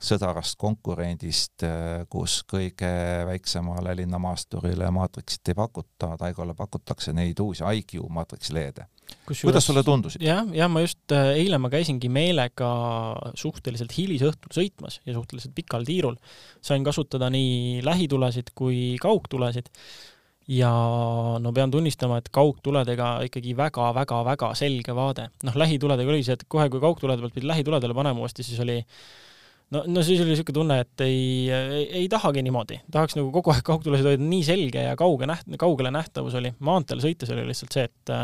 sõdarast 0.00 0.56
konkurendist, 0.60 1.64
äh, 1.66 2.04
kus 2.10 2.40
kõige 2.48 2.90
väiksemale 3.28 3.94
linnamaasturile 3.98 4.88
maatriksit 4.94 5.52
ei 5.52 5.58
pakuta, 5.58 6.14
Taigole 6.20 6.54
pakutakse 6.56 7.12
neid 7.16 7.40
uusi 7.42 7.64
IQ 7.64 7.98
maatriks 8.08 8.52
LED-e. 8.56 8.86
kuidas 9.28 9.66
sulle 9.66 9.82
tundusid? 9.84 10.22
jah, 10.24 10.46
ja 10.56 10.68
ma 10.68 10.84
just 10.84 11.12
äh, 11.12 11.34
eile 11.42 11.58
ma 11.60 11.70
käisingi 11.72 12.08
meelega 12.12 12.70
suhteliselt 13.34 13.92
hilisõhtul 13.96 14.56
sõitmas 14.56 15.00
ja 15.04 15.14
suhteliselt 15.16 15.54
pikal 15.54 15.84
tiirul. 15.84 16.16
sain 16.62 16.84
kasutada 16.84 17.30
nii 17.30 17.84
lähitulesid 17.84 18.54
kui 18.54 18.96
kaugtulesid 19.00 19.68
ja 20.50 20.70
no 21.38 21.52
pean 21.54 21.70
tunnistama, 21.70 22.18
et 22.18 22.28
kaugtuledega 22.32 23.18
ikkagi 23.28 23.54
väga-väga-väga 23.56 24.54
selge 24.58 24.94
vaade. 24.96 25.28
noh, 25.44 25.56
lähituledega 25.56 26.10
oli 26.10 26.24
see, 26.26 26.38
et 26.38 26.46
kohe, 26.48 26.68
kui 26.72 26.80
kaugtulede 26.82 27.22
pealt 27.22 27.36
pidi 27.36 27.50
lähituledele 27.50 27.94
panema 27.94 28.24
uuesti, 28.24 28.46
siis 28.46 28.60
oli 28.64 28.80
no, 29.74 29.84
no 29.86 30.04
siis 30.06 30.22
oli 30.22 30.34
niisugune 30.34 30.58
tunne, 30.60 30.78
et 30.84 31.04
ei, 31.06 31.50
ei, 31.50 31.84
ei 32.02 32.08
tahagi 32.12 32.44
niimoodi, 32.46 32.80
tahaks 32.92 33.18
nagu 33.18 33.32
kogu 33.34 33.54
aeg 33.54 33.66
kaugtulesid 33.66 34.12
hoida, 34.12 34.30
nii 34.30 34.46
selge 34.46 34.86
ja 34.88 34.96
kauge 34.98 35.28
näht-, 35.30 35.58
kaugele 35.60 35.92
nähtavus 35.94 36.38
oli. 36.40 36.54
maanteel 36.58 37.02
sõites 37.04 37.30
oli 37.34 37.46
lihtsalt 37.50 37.78
see, 37.78 37.86
et 37.90 38.16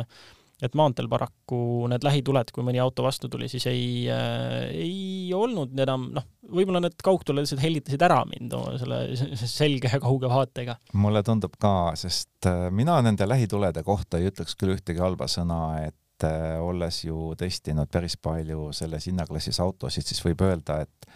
et 0.65 0.73
maanteel 0.73 1.09
paraku 1.13 1.85
need 1.93 2.05
lähituled, 2.07 2.49
kui 2.55 2.65
mõni 2.65 2.81
auto 2.81 3.05
vastu 3.05 3.29
tuli, 3.29 3.49
siis 3.53 3.67
ei 3.69 4.07
ei 4.09 5.35
olnud 5.37 5.77
enam, 5.85 6.09
noh, 6.17 6.25
võib-olla 6.49 6.81
need 6.81 6.97
kaugtuled 7.05 7.45
lihtsalt 7.45 7.61
hellitasid 7.61 8.05
ära 8.07 8.23
mind 8.29 8.55
no, 8.55 8.63
selle 8.81 9.03
selge 9.59 9.93
ja 9.93 10.01
kauge 10.01 10.31
vaatega. 10.33 10.79
mulle 10.97 11.23
tundub 11.27 11.59
ka, 11.61 11.93
sest 12.01 12.49
äh, 12.49 12.67
mina 12.73 12.97
nende 13.05 13.29
lähitulede 13.29 13.85
kohta 13.85 14.21
ei 14.21 14.31
ütleks 14.31 14.57
küll 14.57 14.73
ühtegi 14.79 15.03
halba 15.03 15.29
sõna, 15.29 15.61
et 15.85 16.25
äh, 16.25 16.57
olles 16.65 17.03
ju 17.05 17.35
testinud 17.37 17.93
päris 17.93 18.17
palju 18.17 18.71
selles 18.77 19.11
hinnaklassis 19.11 19.61
autosid, 19.61 20.09
siis 20.09 20.25
võib 20.25 20.41
öelda, 20.47 20.81
et 20.87 21.13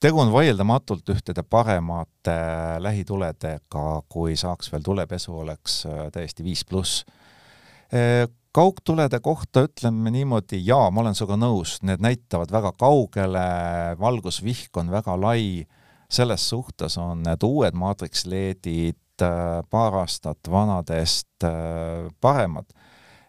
tegu 0.00 0.20
on 0.20 0.32
vaieldamatult 0.32 1.08
ühtede 1.14 1.42
paremate 1.42 2.32
äh, 2.32 2.78
lähituledega, 2.82 3.84
kui 4.08 4.36
saaks 4.36 4.72
veel 4.72 4.84
tulepesu, 4.84 5.34
oleks 5.44 5.82
äh, 5.86 6.06
täiesti 6.14 6.44
viis 6.44 6.64
pluss. 6.68 7.04
Äh, 7.94 8.26
kaugtulede 8.54 9.20
kohta 9.20 9.64
ütleme 9.66 10.12
niimoodi, 10.14 10.60
jaa, 10.66 10.90
ma 10.90 11.02
olen 11.02 11.16
sinuga 11.18 11.38
nõus, 11.40 11.78
need 11.82 12.02
näitavad 12.04 12.52
väga 12.54 12.72
kaugele, 12.78 13.46
valgusvihk 14.00 14.76
on 14.78 14.92
väga 14.94 15.16
lai, 15.20 15.64
selles 16.10 16.48
suhtes 16.48 16.98
on 17.02 17.24
need 17.26 17.42
uued 17.42 17.74
maatriks 17.74 18.26
LED-id 18.30 19.00
paar 19.70 19.96
aastat 20.00 20.50
vanadest 20.50 21.46
paremad. 22.20 22.66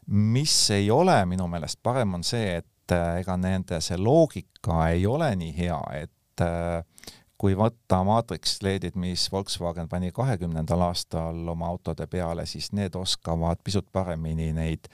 mis 0.06 0.70
ei 0.70 0.92
ole 0.92 1.18
minu 1.26 1.48
meelest 1.50 1.80
parem, 1.82 2.14
on 2.14 2.24
see, 2.24 2.58
et 2.58 2.94
ega 2.94 3.38
nende 3.38 3.80
see 3.82 3.98
loogika 3.98 4.90
ei 4.94 5.06
ole 5.10 5.32
nii 5.36 5.54
hea, 5.58 5.80
et 6.02 6.15
et 6.36 6.46
äh, 6.46 7.14
kui 7.38 7.56
võtta 7.56 8.02
Matrix 8.08 8.60
LED-id, 8.64 8.96
mis 9.00 9.28
Volkswagen 9.32 9.90
pani 9.92 10.12
kahekümnendal 10.16 10.82
aastal 10.88 11.48
oma 11.52 11.68
autode 11.68 12.08
peale, 12.08 12.46
siis 12.46 12.72
need 12.72 12.96
oskavad 12.96 13.60
pisut 13.64 13.88
paremini 13.92 14.52
neid 14.56 14.88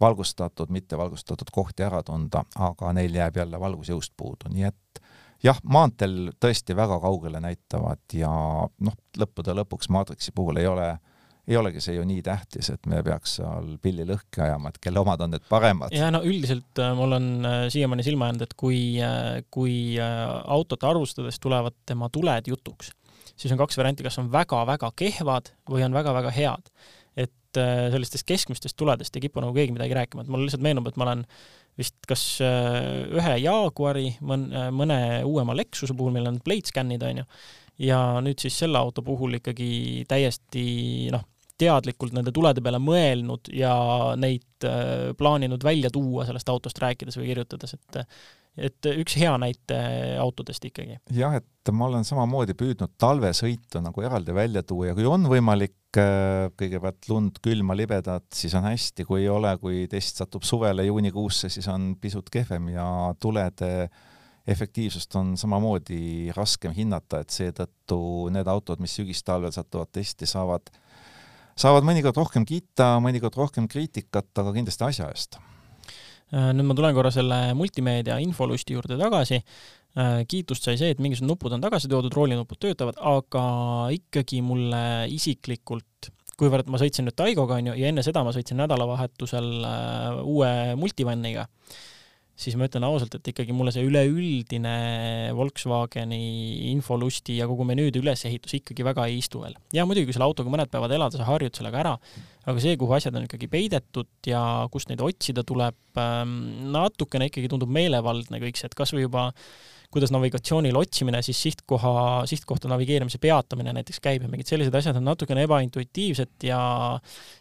valgustatud, 0.00 0.70
mittevalgustatud 0.70 1.50
kohti 1.52 1.82
ära 1.82 2.02
tunda, 2.06 2.44
aga 2.54 2.92
neil 2.94 3.14
jääb 3.14 3.40
jälle 3.40 3.60
valgusjõust 3.60 4.12
puudu, 4.16 4.52
nii 4.52 4.68
et 4.68 5.02
jah, 5.42 5.58
maanteel 5.64 6.32
tõesti 6.40 6.76
väga 6.76 7.00
kaugele 7.02 7.40
näitavad 7.42 8.04
ja 8.14 8.30
noh, 8.68 8.98
lõppude 9.18 9.56
lõpuks 9.58 9.90
Matrixi 9.90 10.34
puhul 10.34 10.60
ei 10.62 10.68
ole 10.70 10.92
ei 11.48 11.56
olegi 11.56 11.80
see 11.82 11.96
ju 11.96 12.04
nii 12.06 12.20
tähtis, 12.24 12.68
et 12.74 12.86
me 12.90 13.00
peaks 13.04 13.38
seal 13.38 13.72
pilli 13.82 14.04
lõhki 14.08 14.42
ajama, 14.44 14.72
et 14.72 14.80
kelle 14.84 15.00
omad 15.00 15.22
on 15.24 15.32
need 15.32 15.44
paremad. 15.48 15.94
ja 15.96 16.10
no 16.12 16.20
üldiselt 16.26 16.80
äh, 16.82 16.92
mul 16.96 17.16
on 17.16 17.28
äh, 17.48 17.58
siiamaani 17.72 18.04
silma 18.06 18.28
jäänud, 18.28 18.44
et 18.44 18.54
kui, 18.58 18.80
äh, 19.02 19.40
kui 19.54 19.76
autot 19.98 20.84
arvustades 20.84 21.40
tulevad 21.40 21.76
tema 21.88 22.10
tuled 22.12 22.50
jutuks, 22.52 22.92
siis 23.34 23.54
on 23.54 23.60
kaks 23.60 23.80
varianti, 23.80 24.04
kas 24.06 24.20
on 24.20 24.28
väga-väga 24.32 24.92
kehvad 24.98 25.52
või 25.70 25.86
on 25.86 25.96
väga-väga 25.96 26.34
head. 26.36 26.72
et 27.18 27.58
sellistest 27.90 28.26
keskmistest 28.28 28.76
tuledest 28.76 29.16
ei 29.16 29.22
kipu 29.24 29.40
nagu 29.40 29.54
keegi 29.56 29.72
midagi 29.72 29.96
rääkima, 29.96 30.22
et 30.22 30.28
mul 30.30 30.44
lihtsalt 30.44 30.62
meenub, 30.62 30.86
et 30.86 30.98
ma 31.00 31.06
olen 31.06 31.22
vist 31.80 31.96
kas 32.06 32.22
ühe 32.42 33.32
Jaguari, 33.40 34.12
mõne, 34.20 34.66
mõne 34.74 34.98
uuema 35.26 35.56
Lexuse 35.56 35.96
puhul, 35.96 36.12
millel 36.14 36.34
on 36.34 36.42
plate 36.44 36.70
scan'id, 36.70 37.02
onju, 37.08 37.24
ja 37.82 37.98
nüüd 38.22 38.38
siis 38.42 38.58
selle 38.60 38.78
auto 38.78 39.02
puhul 39.06 39.38
ikkagi 39.40 40.04
täiesti 40.10 40.66
noh, 41.14 41.24
teadlikult 41.58 42.14
nende 42.16 42.32
tulede 42.34 42.62
peale 42.64 42.80
mõelnud 42.82 43.50
ja 43.54 43.72
neid 44.20 44.66
äh, 44.66 45.10
plaaninud 45.18 45.64
välja 45.64 45.90
tuua 45.94 46.26
sellest 46.28 46.50
autost 46.52 46.78
rääkides 46.82 47.18
või 47.20 47.32
kirjutades, 47.32 47.74
et 47.78 48.04
et 48.58 48.88
üks 48.90 49.14
hea 49.20 49.30
näite 49.38 49.76
autodest 50.18 50.64
ikkagi. 50.66 50.98
jah, 51.14 51.36
et 51.38 51.72
ma 51.74 51.86
olen 51.86 52.06
samamoodi 52.06 52.56
püüdnud 52.58 52.96
talvesõitu 53.00 53.82
nagu 53.84 54.02
eraldi 54.02 54.34
välja 54.34 54.64
tuua 54.66 54.90
ja 54.90 54.96
kui 54.98 55.06
on 55.06 55.28
võimalik 55.30 56.00
äh, 56.00 56.48
kõigepealt 56.58 57.08
lund, 57.10 57.38
külma, 57.44 57.76
libedat, 57.78 58.26
siis 58.34 58.56
on 58.58 58.66
hästi, 58.66 59.06
kui 59.06 59.22
ei 59.22 59.30
ole, 59.32 59.54
kui 59.62 59.86
test 59.90 60.22
satub 60.22 60.46
suvele, 60.48 60.88
juunikuusse, 60.88 61.52
siis 61.52 61.68
on 61.70 61.92
pisut 62.00 62.30
kehvem 62.34 62.72
ja 62.74 62.88
tulede 63.20 63.88
efektiivsust 64.48 65.14
on 65.20 65.34
samamoodi 65.36 66.32
raskem 66.34 66.72
hinnata, 66.74 67.20
et 67.22 67.34
seetõttu 67.34 68.00
need 68.32 68.48
autod, 68.48 68.80
mis 68.80 68.94
sügistalvel 68.96 69.52
satuvad 69.52 69.92
testi, 69.92 70.26
saavad 70.26 70.72
äh, 70.72 70.87
saavad 71.58 71.86
mõnikord 71.86 72.18
rohkem 72.20 72.46
kiita, 72.48 72.96
mõnikord 73.04 73.38
rohkem 73.38 73.68
kriitikat, 73.70 74.30
aga 74.38 74.54
kindlasti 74.54 74.86
asja 74.88 75.08
eest. 75.12 75.40
Äh, 76.28 76.52
nüüd 76.52 76.68
ma 76.68 76.76
tulen 76.76 76.96
korra 76.96 77.12
selle 77.14 77.40
multimeedia 77.56 78.18
infolusti 78.22 78.76
juurde 78.76 78.98
tagasi. 79.00 79.40
Äh, 79.98 80.20
kiitust 80.28 80.68
sai 80.68 80.76
see, 80.80 80.92
et 80.92 81.00
mingisugused 81.02 81.30
nupud 81.30 81.56
on 81.56 81.64
tagasi 81.64 81.90
toodud, 81.90 82.14
roolinupud 82.14 82.60
töötavad, 82.60 83.00
aga 83.00 83.44
ikkagi 83.96 84.42
mulle 84.44 85.08
isiklikult 85.14 86.12
kuivõrd 86.38 86.68
ma 86.70 86.78
sõitsin 86.78 87.08
nüüd 87.08 87.16
Taigoga 87.18 87.58
onju 87.58 87.74
ja 87.74 87.88
enne 87.90 88.04
seda 88.06 88.22
ma 88.22 88.30
sõitsin 88.34 88.60
nädalavahetusel 88.60 89.48
äh, 89.66 90.20
uue 90.22 90.52
multivanniga, 90.78 91.48
siis 92.38 92.54
ma 92.58 92.68
ütlen 92.68 92.86
ausalt, 92.86 93.16
et 93.18 93.30
ikkagi 93.32 93.54
mulle 93.56 93.72
see 93.74 93.84
üleüldine 93.86 94.74
Volkswageni 95.36 96.20
infolusti 96.70 97.38
ja 97.40 97.48
kogu 97.50 97.66
menüüde 97.66 97.98
ülesehitus 98.02 98.54
ikkagi 98.60 98.86
väga 98.86 99.08
ei 99.10 99.18
istu 99.18 99.42
veel. 99.42 99.56
ja 99.74 99.86
muidugi, 99.88 100.08
kui 100.08 100.16
selle 100.16 100.28
autoga 100.28 100.52
mõned 100.52 100.70
päevad 100.72 100.94
elada, 100.94 101.18
sa 101.18 101.26
harjud 101.28 101.58
sellega 101.58 101.82
ära, 101.82 101.96
aga 102.48 102.62
see, 102.62 102.76
kuhu 102.80 102.94
asjad 102.96 103.18
on 103.18 103.26
ikkagi 103.26 103.50
peidetud 103.50 104.30
ja 104.30 104.42
kust 104.72 104.92
neid 104.92 105.02
otsida 105.04 105.42
tuleb, 105.46 105.78
ähm, 105.98 106.38
natukene 106.74 107.28
ikkagi 107.32 107.50
tundub 107.50 107.72
meelevaldne 107.74 108.40
kõik 108.44 108.60
see, 108.60 108.70
et 108.70 108.78
kas 108.78 108.94
või 108.94 109.08
juba 109.08 109.28
kuidas 109.88 110.12
navigatsioonil 110.12 110.76
otsimine, 110.76 111.22
siis 111.24 111.38
sihtkoha, 111.46 112.26
sihtkohta 112.28 112.68
navigeerimise 112.68 113.18
peatamine 113.22 113.72
näiteks 113.72 114.02
käib 114.04 114.24
ja 114.24 114.28
mingid 114.28 114.50
sellised 114.50 114.74
asjad 114.76 114.98
on 115.00 115.06
natukene 115.08 115.46
ebaintuitiivsed 115.48 116.44
ja 116.44 116.60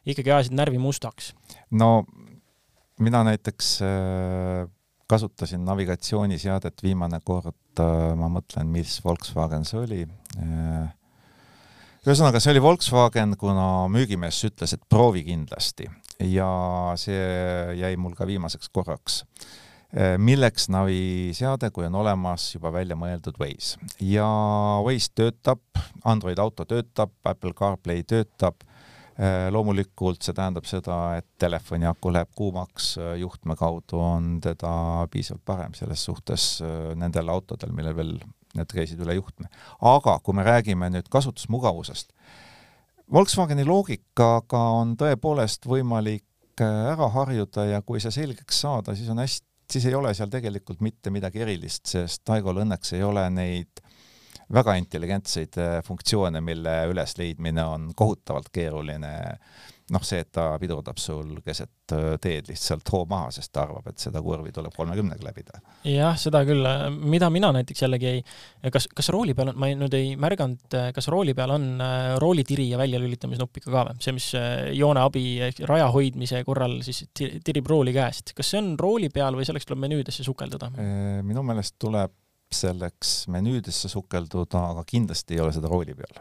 ikkagi 0.07 0.31
ajasid 0.31 0.55
närvi 0.55 0.79
mustaks. 0.79 1.33
no 1.75 2.05
mina 3.03 3.23
näiteks 3.27 3.73
äh, 3.83 4.69
kasutasin 5.08 5.65
navigatsiooniseadet 5.65 6.84
viimane 6.84 7.20
kord, 7.24 7.56
äh, 7.80 8.13
ma 8.20 8.30
mõtlen, 8.32 8.70
mis 8.72 8.98
Volkswagen 9.06 9.65
see 9.67 9.80
oli. 9.80 10.02
Äh, 10.41 10.89
ühesõnaga, 12.06 12.41
see 12.43 12.54
oli 12.56 12.63
Volkswagen, 12.63 13.38
kuna 13.39 13.88
müügimees 13.91 14.41
ütles, 14.50 14.76
et 14.76 14.84
proovi 14.89 15.24
kindlasti 15.28 15.88
ja 16.24 16.50
see 16.98 17.24
jäi 17.78 17.96
mul 18.00 18.15
ka 18.17 18.28
viimaseks 18.28 18.72
korraks. 18.74 19.22
Äh, 19.96 20.17
milleks 20.20 20.67
naviseade, 20.74 21.72
kui 21.72 21.88
on 21.88 21.96
olemas 21.96 22.50
juba 22.56 22.74
välja 22.76 22.98
mõeldud 23.00 23.39
Waze 23.39 23.80
ja 24.04 24.28
Waze 24.84 25.13
töötab, 25.15 25.63
Android 26.04 26.39
auto 26.43 26.65
töötab, 26.67 27.13
Apple 27.24 27.56
CarPlay 27.56 28.04
töötab 28.04 28.67
loomulikult 29.51 30.21
see 30.21 30.36
tähendab 30.38 30.67
seda, 30.69 30.97
et 31.17 31.25
telefoni 31.41 31.88
aku 31.89 32.12
läheb 32.13 32.30
kuumaks, 32.38 32.91
äh, 33.01 33.15
juhtme 33.21 33.56
kaudu 33.58 33.97
on 34.01 34.36
teda 34.43 35.08
piisavalt 35.12 35.45
parem 35.45 35.73
selles 35.77 36.03
suhtes 36.06 36.49
äh, 36.62 36.91
nendel 36.95 37.32
autodel, 37.34 37.73
millel 37.73 37.97
veel 37.97 38.13
need 38.58 38.73
käisid 38.73 39.01
üle 39.01 39.17
juhtme. 39.17 39.49
aga 39.82 40.19
kui 40.23 40.38
me 40.38 40.45
räägime 40.45 40.91
nüüd 40.93 41.10
kasutusmugavusest, 41.10 42.13
Volkswageni 43.08 43.63
loogikaga 43.63 44.60
on 44.75 44.97
tõepoolest 44.99 45.63
võimalik 45.63 46.60
ära 46.60 47.08
harjuda 47.13 47.63
ja 47.69 47.82
kui 47.82 48.01
see 48.03 48.12
selgeks 48.12 48.60
saada, 48.65 48.95
siis 48.99 49.08
on 49.13 49.21
hästi, 49.23 49.47
siis 49.71 49.86
ei 49.88 49.95
ole 49.95 50.12
seal 50.17 50.27
tegelikult 50.30 50.82
mitte 50.84 51.13
midagi 51.13 51.39
erilist, 51.45 51.86
sest 51.88 52.25
Taigol 52.27 52.60
õnneks 52.65 52.91
ei 52.97 53.06
ole 53.08 53.23
neid 53.32 53.80
väga 54.53 54.75
intelligentseid 54.79 55.57
äh, 55.57 55.79
funktsioone, 55.83 56.41
mille 56.41 56.83
ülesleidmine 56.91 57.65
on 57.65 57.91
kohutavalt 57.95 58.49
keeruline. 58.53 59.15
noh, 59.88 60.03
see, 60.03 60.19
et 60.19 60.33
ta 60.36 60.49
pidurdab 60.60 60.97
sul 60.99 61.38
keset 61.45 61.93
äh, 61.95 62.17
teed 62.19 62.49
lihtsalt 62.51 62.89
hoo 62.91 63.05
maha, 63.07 63.29
sest 63.31 63.53
ta 63.55 63.62
arvab, 63.63 63.86
et 63.88 64.03
seda 64.03 64.19
kurvi 64.23 64.51
tuleb 64.51 64.73
kolmekümnega 64.75 65.23
läbida. 65.23 65.62
jah, 65.88 66.17
seda 66.19 66.41
küll, 66.47 66.67
mida 67.07 67.29
mina 67.31 67.53
näiteks 67.55 67.86
jällegi 67.86 68.10
ei, 68.10 68.25
kas, 68.73 68.89
kas 68.91 69.10
rooli 69.15 69.36
peal 69.36 69.53
on, 69.53 69.60
ma 69.60 69.71
ei, 69.71 69.77
nüüd 69.79 69.95
ei 69.95 70.12
märganud, 70.19 70.75
kas 70.95 71.07
rooli 71.12 71.36
peal 71.38 71.55
on 71.55 71.69
äh, 71.83 72.10
roolitiri 72.19 72.69
ja 72.73 72.81
väljalülitamisnupp 72.83 73.62
ikka 73.62 73.71
ka 73.71 73.88
või? 73.89 74.03
see, 74.03 74.15
mis 74.19 74.29
jooneabi 74.75 75.25
ehk 75.47 75.63
raja 75.71 75.88
hoidmise 75.95 76.43
korral 76.47 76.79
siis 76.88 77.05
tirib 77.15 77.71
rooli 77.71 77.95
käest, 77.95 78.36
kas 78.36 78.51
see 78.51 78.63
on 78.63 78.73
rooli 78.79 79.12
peal 79.12 79.39
või 79.39 79.47
selleks 79.47 79.67
tuleb 79.67 79.88
menüüdesse 79.88 80.27
sukeldada? 80.27 80.71
minu 81.23 81.47
meelest 81.47 81.79
tuleb 81.79 82.15
selleks 82.53 83.27
menüüdesse 83.31 83.89
sukelduda, 83.91 84.63
aga 84.73 84.83
kindlasti 84.88 85.38
ei 85.38 85.43
ole 85.43 85.53
seda 85.55 85.69
rooli 85.71 85.95
peal. 85.97 86.19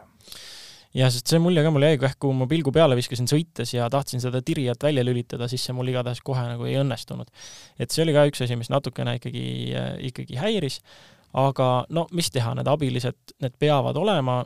jah, 0.97 1.11
sest 1.13 1.29
see 1.29 1.39
mulje 1.41 1.63
ka 1.63 1.71
mul 1.73 1.85
jäi, 1.85 1.99
kui 2.19 2.35
ma 2.35 2.47
pilgu 2.49 2.71
peale 2.75 2.97
viskasin 2.99 3.29
sõites 3.29 3.73
ja 3.75 3.89
tahtsin 3.91 4.23
seda 4.23 4.41
tirijat 4.45 4.83
välja 4.83 5.05
lülitada, 5.05 5.47
siis 5.51 5.63
see 5.67 5.75
mul 5.75 5.91
igatahes 5.91 6.23
kohe 6.25 6.43
nagu 6.49 6.67
ei 6.67 6.79
õnnestunud. 6.81 7.29
et 7.79 7.91
see 7.91 8.03
oli 8.03 8.15
ka 8.15 8.25
üks 8.31 8.43
asi, 8.43 8.57
mis 8.59 8.71
natukene 8.73 9.17
ikkagi, 9.19 9.45
ikkagi 10.09 10.39
häiris, 10.41 10.81
aga 11.37 11.69
no 11.93 12.07
mis 12.17 12.31
teha, 12.33 12.53
need 12.57 12.67
abilised, 12.71 13.17
need 13.43 13.55
peavad 13.59 13.99
olema, 13.99 14.39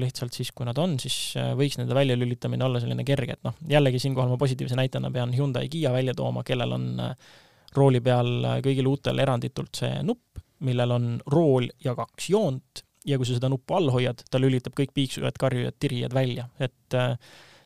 lihtsalt 0.00 0.34
siis, 0.34 0.50
kui 0.54 0.66
nad 0.66 0.78
on, 0.80 0.96
siis 1.02 1.36
võiks 1.58 1.78
nende 1.80 1.96
väljalülitamine 1.98 2.66
olla 2.66 2.82
selline 2.82 3.06
kerge, 3.06 3.38
et 3.38 3.46
noh, 3.46 3.58
jällegi 3.68 4.00
siinkohal 4.02 4.30
ma 4.32 4.40
positiivse 4.40 4.78
näitena 4.78 5.12
pean 5.14 5.34
Hyundai 5.34 5.68
Kiia 5.70 5.92
välja 5.94 6.14
tooma, 6.18 6.46
kellel 6.46 6.74
on 6.78 6.90
rooli 7.76 8.00
peal 8.00 8.62
kõigil 8.64 8.86
uutel 8.88 9.20
eranditult 9.22 9.82
see 9.82 9.98
nupp, 10.06 10.40
millel 10.64 10.94
on 10.94 11.10
rool 11.30 11.68
ja 11.84 11.94
kaks 11.98 12.30
joont 12.30 12.84
ja 13.08 13.18
kui 13.18 13.28
sa 13.28 13.36
seda 13.36 13.50
nuppu 13.52 13.76
all 13.78 13.92
hoiad, 13.94 14.22
ta 14.30 14.40
lülitab 14.40 14.76
kõik 14.78 14.94
piiksujad, 14.96 15.36
karjujad, 15.40 15.76
tirijad 15.80 16.14
välja, 16.14 16.48
et 16.60 16.96
äh, 16.96 17.14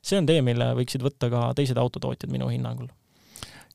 see 0.04 0.18
on 0.20 0.28
tee, 0.28 0.42
mille 0.44 0.72
võiksid 0.78 1.04
võtta 1.04 1.30
ka 1.32 1.46
teised 1.58 1.78
autotootjad 1.80 2.32
minu 2.32 2.50
hinnangul. 2.52 2.90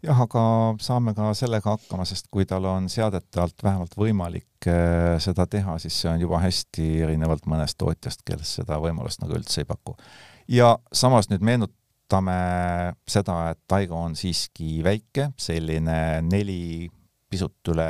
jah, 0.05 0.19
aga 0.21 0.41
saame 0.83 1.15
ka 1.17 1.31
sellega 1.37 1.73
hakkama, 1.73 2.05
sest 2.05 2.29
kui 2.31 2.45
tal 2.45 2.67
on 2.69 2.89
seadete 2.91 3.41
alt 3.41 3.63
vähemalt 3.63 3.97
võimalik 3.97 4.69
äh, 4.69 5.17
seda 5.23 5.47
teha, 5.49 5.79
siis 5.81 5.97
see 6.03 6.11
on 6.11 6.21
juba 6.21 6.41
hästi 6.43 6.87
erinevalt 7.07 7.49
mõnest 7.49 7.79
tootjast, 7.81 8.23
kes 8.27 8.57
seda 8.61 8.79
võimalust 8.83 9.23
nagu 9.23 9.37
üldse 9.39 9.63
ei 9.63 9.69
paku. 9.69 9.97
ja 10.47 10.75
samas 10.93 11.31
nüüd 11.31 11.43
meenutame 11.43 12.37
seda, 13.09 13.49
et 13.51 13.59
Taigo 13.67 13.97
on 14.05 14.15
siiski 14.15 14.83
väike, 14.85 15.31
selline 15.37 16.21
neli, 16.23 16.87
pisut 17.27 17.73
üle 17.73 17.89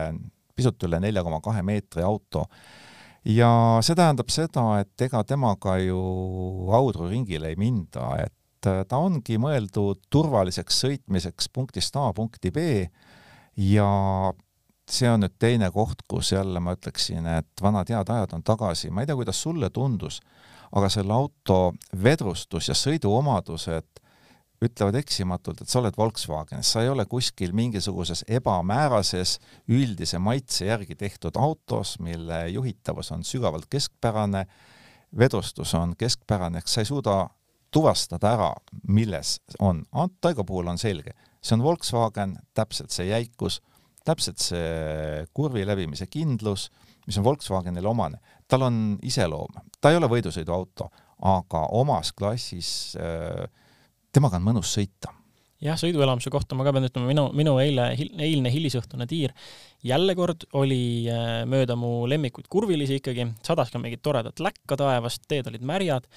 pisut 0.58 0.84
üle 0.88 1.00
nelja 1.04 1.24
koma 1.26 1.39
kahe 1.43 1.63
meetri 1.65 2.04
auto. 2.06 2.48
ja 3.28 3.50
see 3.84 3.96
tähendab 3.98 4.32
seda, 4.32 4.65
et 4.82 5.08
ega 5.08 5.24
temaga 5.28 5.78
ju 5.82 6.00
audruringile 6.74 7.52
ei 7.52 7.60
minda, 7.60 8.13
et 8.24 8.70
äh, 8.70 8.84
ta 8.88 9.02
ongi 9.04 9.39
mõeldud 9.41 10.06
turvaliseks 10.10 10.84
sõitmiseks 10.86 11.52
punktist 11.54 11.96
A 12.00 12.10
punkti 12.15 12.52
B 12.52 12.67
ja 13.58 13.89
see 14.88 15.10
on 15.12 15.26
nüüd 15.26 15.36
teine 15.39 15.70
koht, 15.76 16.06
kus 16.08 16.32
jälle 16.32 16.62
ma 16.63 16.78
ütleksin, 16.78 17.26
et 17.39 17.62
vanad 17.62 17.89
head 17.91 18.10
ajad 18.13 18.38
on 18.38 18.43
tagasi, 18.48 18.91
ma 18.91 19.04
ei 19.04 19.10
tea, 19.10 19.17
kuidas 19.20 19.41
sulle 19.43 19.70
tundus, 19.74 20.22
aga 20.72 20.89
selle 20.91 21.13
auto 21.15 21.74
vedrustus 22.04 22.70
ja 22.72 22.76
sõiduomadused 22.76 24.04
ütlevad 24.63 24.96
eksimatult, 24.98 25.62
et 25.62 25.70
sa 25.70 25.82
oled 25.82 25.98
Volkswagenis, 25.98 26.72
sa 26.74 26.82
ei 26.82 26.89
ole 26.89 27.06
kuskil 27.10 27.54
mingisuguses 27.58 28.24
ebamäärases 28.39 29.38
üldise 29.70 30.17
maitse 30.17 30.65
järgi 30.65 30.98
tehtud 30.98 31.38
autos, 31.38 31.98
mille 32.02 32.48
juhitavus 32.50 33.12
on 33.13 33.26
sügavalt 33.28 33.67
keskpärane, 33.70 34.46
vedustus 35.17 35.76
on 35.78 35.93
keskpärane, 35.98 36.63
ehk 36.63 36.72
sa 36.72 36.82
ei 36.82 36.89
suuda 36.89 37.20
tuvastada 37.72 38.34
ära, 38.34 38.52
milles 38.88 39.38
on. 39.60 39.84
Taigo 40.22 40.43
puhul 40.48 40.72
on 40.72 40.82
selge, 40.82 41.13
see 41.41 41.58
on 41.58 41.65
Volkswagen, 41.65 42.38
täpselt 42.58 42.96
see 42.96 43.12
jäikus, 43.12 43.60
täpselt 44.08 44.41
see 44.41 45.28
kurvi 45.38 45.65
läbimise 45.67 46.08
kindlus, 46.10 46.72
mis 47.06 47.20
on 47.20 47.28
Volkswagenile 47.28 47.88
omane. 47.88 48.17
tal 48.48 48.63
on 48.63 48.98
iseloom, 49.04 49.54
ta 49.82 49.91
ei 49.91 49.98
ole 50.00 50.08
võidusõiduauto, 50.08 50.89
aga 51.28 51.65
omas 51.76 52.13
klassis 52.15 52.96
äh, 52.96 53.46
temaga 54.18 54.42
on 54.42 54.50
mõnus 54.50 54.74
sõita. 54.78 55.14
jah, 55.62 55.78
sõiduelamuse 55.80 56.30
kohta 56.34 56.58
ma 56.58 56.66
ka 56.68 56.74
pean 56.76 56.86
ütlema, 56.90 57.10
minu, 57.10 57.30
minu 57.38 57.58
eile, 57.62 57.92
eilne 57.98 58.52
hilisõhtune 58.54 59.08
tiir 59.10 59.34
jälle 59.84 60.16
kord 60.18 60.48
oli 60.58 61.06
äh, 61.12 61.44
mööda 61.50 61.76
mu 61.78 62.08
lemmikuid 62.10 62.48
kurvilisi 62.50 62.98
ikkagi, 63.02 63.28
sadas 63.46 63.72
ka 63.74 63.82
mingit 63.82 64.02
toredat 64.06 64.42
läkka 64.42 64.78
taevast, 64.80 65.26
teed 65.30 65.50
olid 65.52 65.64
märjad, 65.68 66.08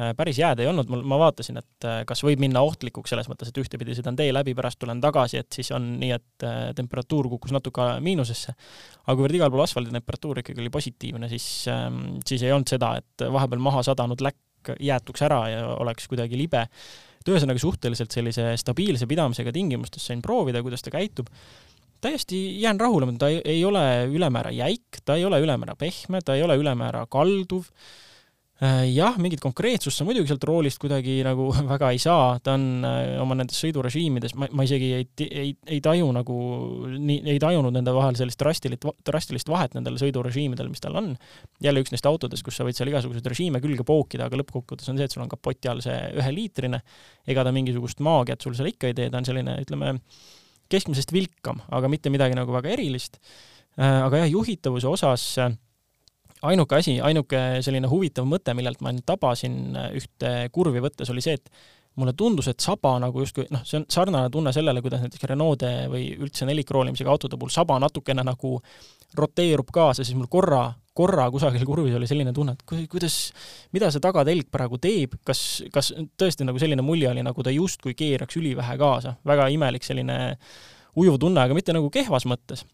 äh, 0.00 0.12
päris 0.16 0.40
jääd 0.40 0.62
ei 0.62 0.70
olnud, 0.70 0.88
mul, 0.90 1.04
ma 1.08 1.18
vaatasin, 1.20 1.60
et 1.60 1.88
äh, 1.88 2.00
kas 2.08 2.24
võib 2.24 2.40
minna 2.42 2.62
ohtlikuks 2.66 3.12
selles 3.12 3.28
mõttes, 3.30 3.52
et 3.52 3.60
ühtepidi 3.60 3.96
sõidan 3.98 4.16
tee 4.18 4.32
läbi, 4.32 4.54
pärast 4.56 4.80
tulen 4.80 5.02
tagasi, 5.04 5.40
et 5.42 5.60
siis 5.60 5.72
on 5.76 5.92
nii, 6.00 6.12
et 6.16 6.46
temperatuur 6.76 7.28
kukkus 7.34 7.52
natuke 7.56 7.90
miinusesse. 8.04 8.56
aga 9.04 9.16
kuivõrd 9.18 9.40
igal 9.40 9.52
pool 9.52 9.66
asfaldi 9.66 9.92
temperatuur 9.94 10.40
ikkagi 10.42 10.64
oli 10.64 10.72
positiivne, 10.72 11.28
siis, 11.32 11.50
ähm, 11.72 12.20
siis 12.26 12.44
ei 12.46 12.56
olnud 12.56 12.72
seda, 12.72 12.96
et 13.02 13.28
vahepeal 13.32 13.62
maha 13.68 13.84
sadanud 13.86 14.24
läkk 14.24 14.74
jäätuks 14.80 15.22
ära 15.24 15.44
ja 15.48 15.68
oleks 15.80 16.08
kuidagi 16.08 16.36
libe 16.36 16.66
et 17.20 17.32
ühesõnaga 17.32 17.60
suhteliselt 17.60 18.14
sellise 18.14 18.54
stabiilse 18.60 19.08
pidamisega 19.10 19.52
tingimustes 19.52 20.06
sain 20.08 20.22
proovida, 20.24 20.62
kuidas 20.64 20.82
ta 20.82 20.92
käitub. 20.94 21.28
täiesti 22.00 22.60
jään 22.62 22.80
rahule, 22.80 23.12
ta 23.18 23.28
ei, 23.28 23.64
ole 23.64 24.06
ülemäära 24.08 24.50
jäik, 24.50 25.02
ta 25.04 25.16
ei 25.16 25.24
ole 25.24 25.40
ülemäära 25.40 25.76
pehme, 25.76 26.20
ta 26.24 26.34
ei 26.34 26.42
ole 26.42 26.56
ülemäära 26.56 27.06
kalduv 27.06 27.68
jah, 28.60 29.14
mingit 29.16 29.40
konkreetsust 29.40 29.96
sa 29.96 30.04
muidugi 30.04 30.28
sealt 30.28 30.42
roolist 30.44 30.80
kuidagi 30.82 31.14
nagu 31.24 31.46
väga 31.72 31.90
ei 31.94 32.00
saa, 32.02 32.34
ta 32.44 32.58
on 32.58 32.84
äh, 32.84 33.14
oma 33.22 33.36
nendes 33.38 33.56
sõidurežiimides, 33.62 34.34
ma, 34.36 34.50
ma 34.52 34.66
isegi 34.66 34.90
ei, 34.98 35.06
ei, 35.24 35.54
ei 35.64 35.78
taju 35.84 36.10
nagu, 36.12 36.36
nii, 36.92 37.22
ei 37.32 37.40
tajunud 37.40 37.72
nende 37.72 37.94
vahel 37.96 38.18
sellist 38.18 38.40
drastilit, 38.42 38.84
drastilist 39.06 39.48
vahet 39.48 39.78
nendel 39.78 39.96
sõidurežiimidel, 40.02 40.68
mis 40.68 40.84
tal 40.84 40.98
on. 41.00 41.14
jälle 41.64 41.80
üks 41.80 41.94
neist 41.94 42.08
autodest, 42.10 42.44
kus 42.44 42.60
sa 42.60 42.66
võid 42.68 42.76
seal 42.76 42.92
igasuguseid 42.92 43.30
režiime 43.32 43.62
külge 43.64 43.86
pookida, 43.88 44.28
aga 44.28 44.42
lõppkokkuvõttes 44.42 44.92
on 44.92 45.00
see, 45.00 45.08
et 45.08 45.16
sul 45.16 45.24
on 45.24 45.32
kapoti 45.32 45.72
all 45.72 45.80
see 45.84 45.96
üheliitrine, 46.20 46.82
ega 47.32 47.46
ta 47.46 47.54
mingisugust 47.56 48.04
maagiat 48.04 48.44
sul 48.44 48.58
seal 48.58 48.68
ikka 48.74 48.92
ei 48.92 48.98
tee, 48.98 49.08
ta 49.08 49.22
on 49.22 49.30
selline, 49.30 49.56
ütleme, 49.64 49.94
keskmisest 50.70 51.16
vilkam, 51.16 51.64
aga 51.72 51.88
mitte 51.88 52.12
midagi 52.12 52.36
nagu 52.36 52.52
väga 52.60 52.76
erilist. 52.76 53.16
Äh, 53.80 54.02
aga 54.04 54.20
jah, 54.26 54.30
juhitavuse 54.36 54.92
osas 54.92 55.26
ainuke 56.42 56.78
asi, 56.78 56.96
ainuke 57.04 57.42
selline 57.64 57.90
huvitav 57.90 58.28
mõte, 58.28 58.54
millelt 58.56 58.80
ma 58.84 58.94
nüüd 58.94 59.06
tabasin 59.08 59.76
äh, 59.76 59.92
ühte 60.00 60.32
kurvi 60.54 60.82
võttes, 60.84 61.10
oli 61.12 61.24
see, 61.24 61.36
et 61.40 61.52
mulle 62.00 62.14
tundus, 62.16 62.48
et 62.48 62.62
saba 62.62 62.94
nagu 63.02 63.20
justkui 63.20 63.48
noh, 63.50 63.64
see 63.66 63.80
on 63.80 63.86
sarnane 63.90 64.30
tunne 64.32 64.52
sellele, 64.54 64.82
kuidas 64.84 65.02
näiteks 65.02 65.26
Renault'e 65.32 65.72
või 65.90 66.04
üldse 66.22 66.46
nelikroolimisega 66.48 67.10
autode 67.10 67.38
puhul 67.38 67.52
saba 67.52 67.80
natukene 67.82 68.24
nagu 68.26 68.54
roteerub 69.18 69.72
kaasa, 69.74 70.06
siis 70.06 70.16
mul 70.16 70.30
korra, 70.30 70.62
korra 70.96 71.26
kusagil 71.34 71.66
kurvis 71.66 71.96
oli 71.98 72.08
selline 72.08 72.32
tunne, 72.36 72.54
et 72.54 72.88
kuidas, 72.90 73.18
mida 73.74 73.90
see 73.90 74.02
tagatelg 74.04 74.48
praegu 74.54 74.78
teeb, 74.80 75.18
kas, 75.26 75.64
kas 75.74 75.90
tõesti 76.20 76.46
nagu 76.46 76.62
selline 76.62 76.84
mulje 76.86 77.10
oli, 77.10 77.26
nagu 77.26 77.44
ta 77.44 77.52
justkui 77.54 77.96
keeraks 77.98 78.38
ülivähe 78.38 78.78
kaasa, 78.80 79.16
väga 79.26 79.50
imelik 79.52 79.86
selline 79.86 80.20
ujuv 81.00 81.18
tunne, 81.22 81.42
aga 81.42 81.54
mitte 81.58 81.74
nagu 81.74 81.90
kehvas 81.92 82.26
mõttes. 82.26 82.64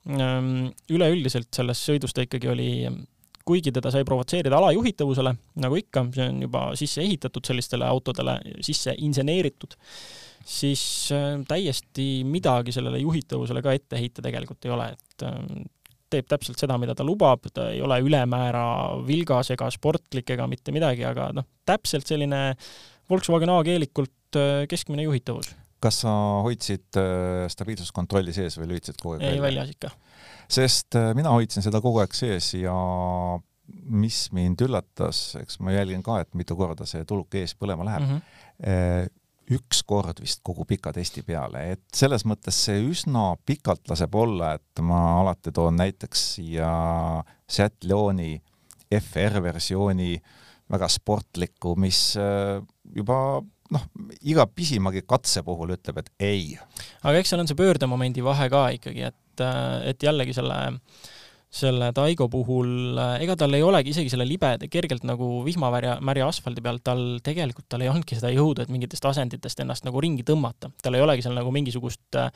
üleüldiselt 0.93 1.49
selles 1.57 1.81
sõidus 1.89 2.15
ta 2.17 2.25
ikkagi 2.25 2.53
oli 2.53 2.71
kuigi 3.47 3.73
teda 3.75 3.93
sai 3.95 4.05
provotseerida 4.07 4.59
alajuhitavusele, 4.59 5.33
nagu 5.63 5.79
ikka, 5.79 6.07
see 6.15 6.27
on 6.33 6.43
juba 6.47 6.67
sisse 6.79 7.03
ehitatud 7.05 7.47
sellistele 7.47 7.87
autodele, 7.87 8.39
sisse 8.67 8.95
inseneeritud, 9.07 9.77
siis 10.47 10.83
äh, 11.15 11.33
täiesti 11.49 12.25
midagi 12.27 12.75
sellele 12.75 13.01
juhitavusele 13.03 13.63
ka 13.65 13.75
ette 13.77 14.01
heita 14.01 14.25
tegelikult 14.25 14.67
ei 14.67 14.75
ole, 14.75 14.89
et 14.97 15.27
äh, 15.27 15.39
teeb 16.11 16.29
täpselt 16.31 16.63
seda, 16.63 16.79
mida 16.79 16.95
ta 16.95 17.07
lubab, 17.07 17.47
ta 17.55 17.71
ei 17.75 17.81
ole 17.83 17.99
ülemäära 18.05 18.67
vilgas 19.07 19.51
ega 19.55 19.71
sportlik 19.75 20.31
ega 20.35 20.47
mitte 20.51 20.75
midagi, 20.75 21.07
aga 21.07 21.31
noh, 21.35 21.47
täpselt 21.67 22.07
selline 22.07 22.49
Volkswagen 23.11 23.53
A-keelikult 23.55 24.39
äh, 24.39 24.67
keskmine 24.71 25.07
juhitavus. 25.07 25.55
kas 25.87 26.01
sa 26.03 26.11
hoidsid 26.43 26.97
stabiilsuskontrolli 27.53 28.33
sees 28.35 28.57
või 28.59 28.73
lülitasid 28.73 28.99
kogu 28.99 29.15
aeg 29.15 29.23
välja? 29.23 29.37
ei, 29.37 29.43
väljas 29.45 29.75
ikka 29.75 29.91
sest 30.49 30.97
äh, 30.99 31.13
mina 31.19 31.35
hoidsin 31.35 31.65
seda 31.65 31.83
kogu 31.85 32.03
aeg 32.03 32.17
sees 32.17 32.53
ja 32.59 32.77
mis 33.67 34.27
mind 34.35 34.63
üllatas, 34.63 35.35
eks 35.41 35.61
ma 35.63 35.75
jälgin 35.75 36.03
ka, 36.07 36.21
et 36.23 36.35
mitu 36.39 36.57
korda 36.59 36.87
see 36.87 37.05
tuluke 37.09 37.43
ees 37.43 37.55
põlema 37.59 37.87
läheb 37.87 38.05
mm. 38.05 38.21
-hmm. 38.61 39.09
üks 39.57 39.83
kord 39.87 40.21
vist 40.23 40.41
kogu 40.47 40.65
pika 40.65 40.93
testi 40.95 41.23
peale, 41.27 41.65
et 41.73 41.83
selles 41.95 42.25
mõttes 42.27 42.59
see 42.67 42.79
üsna 42.83 43.35
pikalt 43.47 43.91
laseb 43.91 44.15
olla, 44.15 44.55
et 44.55 44.83
ma 44.83 45.21
alati 45.21 45.53
toon 45.55 45.77
näiteks 45.83 46.27
siia 46.37 46.71
Seat 47.47 47.85
Leoni 47.85 48.37
FR 48.95 49.43
versiooni 49.43 50.15
väga 50.71 50.89
sportlikku, 50.91 51.75
mis 51.79 52.17
äh, 52.19 52.63
juba 52.95 53.43
noh, 53.73 53.87
iga 54.27 54.47
pisimagi 54.47 55.03
katse 55.07 55.43
puhul 55.47 55.75
ütleb, 55.77 56.03
et 56.03 56.11
ei. 56.23 56.57
aga 57.03 57.21
eks 57.21 57.33
seal 57.33 57.43
on 57.43 57.51
see 57.51 57.59
pöördemomendi 57.59 58.25
vahe 58.25 58.49
ka 58.53 58.69
ikkagi, 58.77 59.09
et 59.11 59.19
et, 59.37 59.47
et 59.93 60.09
jällegi 60.09 60.35
selle 60.37 60.59
selle 61.57 61.91
Taigo 61.95 62.27
puhul, 62.31 62.99
ega 63.23 63.37
tal 63.39 63.55
ei 63.57 63.65
olegi 63.65 63.93
isegi 63.95 64.11
selle 64.13 64.27
libeda, 64.29 64.69
kergelt 64.71 65.07
nagu 65.09 65.41
vihmavärja, 65.47 65.97
märja 66.05 66.29
asfaldi 66.31 66.63
peal, 66.65 66.81
tal 66.85 67.05
tegelikult, 67.25 67.69
tal 67.71 67.85
ei 67.85 67.91
olnudki 67.91 68.19
seda 68.19 68.33
jõudu, 68.35 68.65
et 68.65 68.73
mingitest 68.73 69.07
asenditest 69.09 69.63
ennast 69.65 69.87
nagu 69.87 70.03
ringi 70.03 70.27
tõmmata. 70.27 70.73
tal 70.83 70.99
ei 70.99 71.05
olegi 71.05 71.25
seal 71.25 71.37
nagu 71.39 71.53
mingisugust 71.55 72.19
äh, 72.21 72.29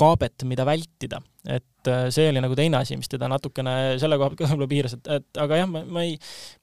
kaabet, 0.00 0.44
mida 0.48 0.66
vältida. 0.68 1.22
et 1.48 1.88
äh, 1.88 2.08
see 2.14 2.28
oli 2.30 2.44
nagu 2.44 2.56
teine 2.58 2.82
asi, 2.82 2.98
mis 3.00 3.10
teda 3.10 3.30
natukene 3.32 3.96
selle 4.02 4.20
koha 4.20 4.30
pealt 4.30 4.42
ka 4.42 4.50
võib-olla 4.52 4.70
piiras, 4.70 4.96
et, 4.98 5.12
et 5.18 5.42
aga 5.42 5.62
jah, 5.62 5.70
ma, 5.70 5.84
ma 5.88 6.04
ei, 6.06 6.18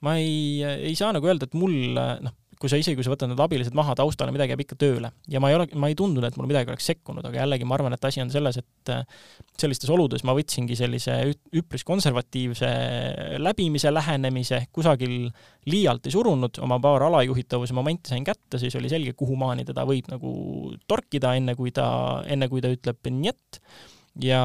ma 0.05 0.17
ei, 0.21 0.61
ei 0.91 0.95
saa 0.95 1.11
nagu 1.15 1.27
öelda, 1.27 1.49
et 1.49 1.57
mul 1.57 1.97
noh, 1.97 2.37
kui 2.61 2.71
sa 2.71 2.79
isegi, 2.79 2.97
kui 2.97 3.05
sa 3.05 3.11
võtad 3.13 3.29
need 3.31 3.41
abilised 3.41 3.75
maha 3.77 3.93
taustale, 3.97 4.33
midagi 4.33 4.53
jääb 4.53 4.63
ikka 4.63 4.77
tööle. 4.79 5.11
ja 5.29 5.41
ma 5.43 5.51
ei 5.51 5.57
ole, 5.57 5.67
ma 5.77 5.89
ei 5.91 5.97
tundnud, 5.97 6.25
et 6.25 6.37
mul 6.39 6.49
midagi 6.49 6.71
oleks 6.71 6.87
sekkunud, 6.89 7.25
aga 7.25 7.41
jällegi 7.41 7.67
ma 7.67 7.77
arvan, 7.77 7.93
et 7.93 8.07
asi 8.09 8.21
on 8.23 8.31
selles, 8.33 8.59
et 8.61 8.93
äh, 8.93 9.03
sellistes 9.59 9.91
oludes 9.93 10.25
ma 10.27 10.35
võtsingi 10.37 10.77
sellise 10.79 11.17
üpris 11.57 11.85
konservatiivse 11.87 12.71
läbimise 13.41 13.91
lähenemise, 13.93 14.63
kusagil 14.73 15.29
liialt 15.69 16.07
ei 16.07 16.15
surunud, 16.15 16.61
oma 16.65 16.79
paar 16.83 17.07
alajuhitavuse 17.09 17.75
momenti 17.77 18.13
sain 18.13 18.25
kätte, 18.27 18.61
siis 18.61 18.75
oli 18.79 18.89
selge, 18.91 19.13
kuhumaani 19.17 19.67
teda 19.67 19.85
võib 19.87 20.09
nagu 20.11 20.31
torkida, 20.87 21.35
enne 21.37 21.57
kui 21.59 21.75
ta, 21.75 21.87
enne 22.25 22.49
kui 22.49 22.63
ta 22.63 22.73
ütleb 22.73 23.13
njett 23.17 23.61
ja, 24.23 24.41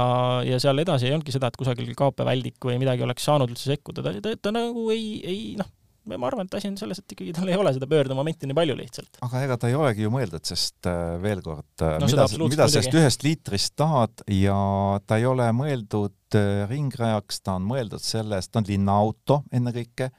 ja 0.47 0.59
seal 0.63 0.83
edasi 0.83 1.09
ei 1.09 1.15
olnudki 1.15 1.35
seda, 1.35 1.49
et 1.49 1.59
kusagil 1.61 1.93
kaape-väldik 1.99 2.61
või 2.67 2.79
midagi 2.83 3.05
oleks 3.07 3.25
saanud 3.29 3.53
üldse 3.53 3.73
sekkuda, 3.73 4.05
ta, 4.05 4.15
ta, 4.25 4.35
ta 4.37 4.53
nagu 4.55 4.89
ei, 4.95 5.07
ei 5.25 5.41
noh, 5.61 5.69
ma 6.11 6.27
arvan, 6.27 6.49
et 6.49 6.57
asi 6.59 6.71
on 6.71 6.77
selles, 6.81 6.99
et 6.99 7.15
ikkagi 7.15 7.35
tal 7.37 7.51
ei 7.51 7.59
ole 7.59 7.73
seda 7.77 7.87
pöördemomenti 7.91 8.49
nii 8.49 8.57
palju 8.59 8.77
lihtsalt. 8.79 9.21
aga 9.27 9.43
ega 9.47 9.59
ta 9.61 9.71
ei 9.71 9.79
olegi 9.79 10.07
ju 10.07 10.13
mõeldud, 10.15 10.45
sest 10.49 10.91
äh, 10.91 11.17
veel 11.23 11.43
kord 11.45 11.85
äh, 11.85 11.97
no,, 12.03 12.11
mida, 12.11 12.27
mida 12.43 12.69
sellest 12.73 12.99
ühest 12.99 13.27
liitrist 13.27 13.77
tahad 13.79 14.25
ja 14.35 14.59
ta 15.07 15.21
ei 15.21 15.27
ole 15.31 15.49
mõeldud 15.57 16.39
äh, 16.39 16.65
ringrajaks, 16.71 17.43
ta 17.47 17.57
on 17.61 17.67
mõeldud 17.71 18.03
sellest, 18.03 18.53
ta 18.53 18.63
on 18.63 18.71
linnaauto 18.71 19.43
ennekõike, 19.55 20.11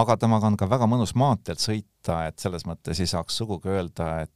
aga 0.00 0.18
temaga 0.20 0.50
on 0.50 0.58
ka 0.60 0.70
väga 0.70 0.90
mõnus 0.90 1.16
maanteelt 1.18 1.62
sõita, 1.62 2.24
et 2.30 2.38
selles 2.42 2.66
mõttes 2.68 3.02
ei 3.02 3.10
saaks 3.10 3.42
sugugi 3.42 3.72
öelda, 3.72 4.20
et 4.26 4.34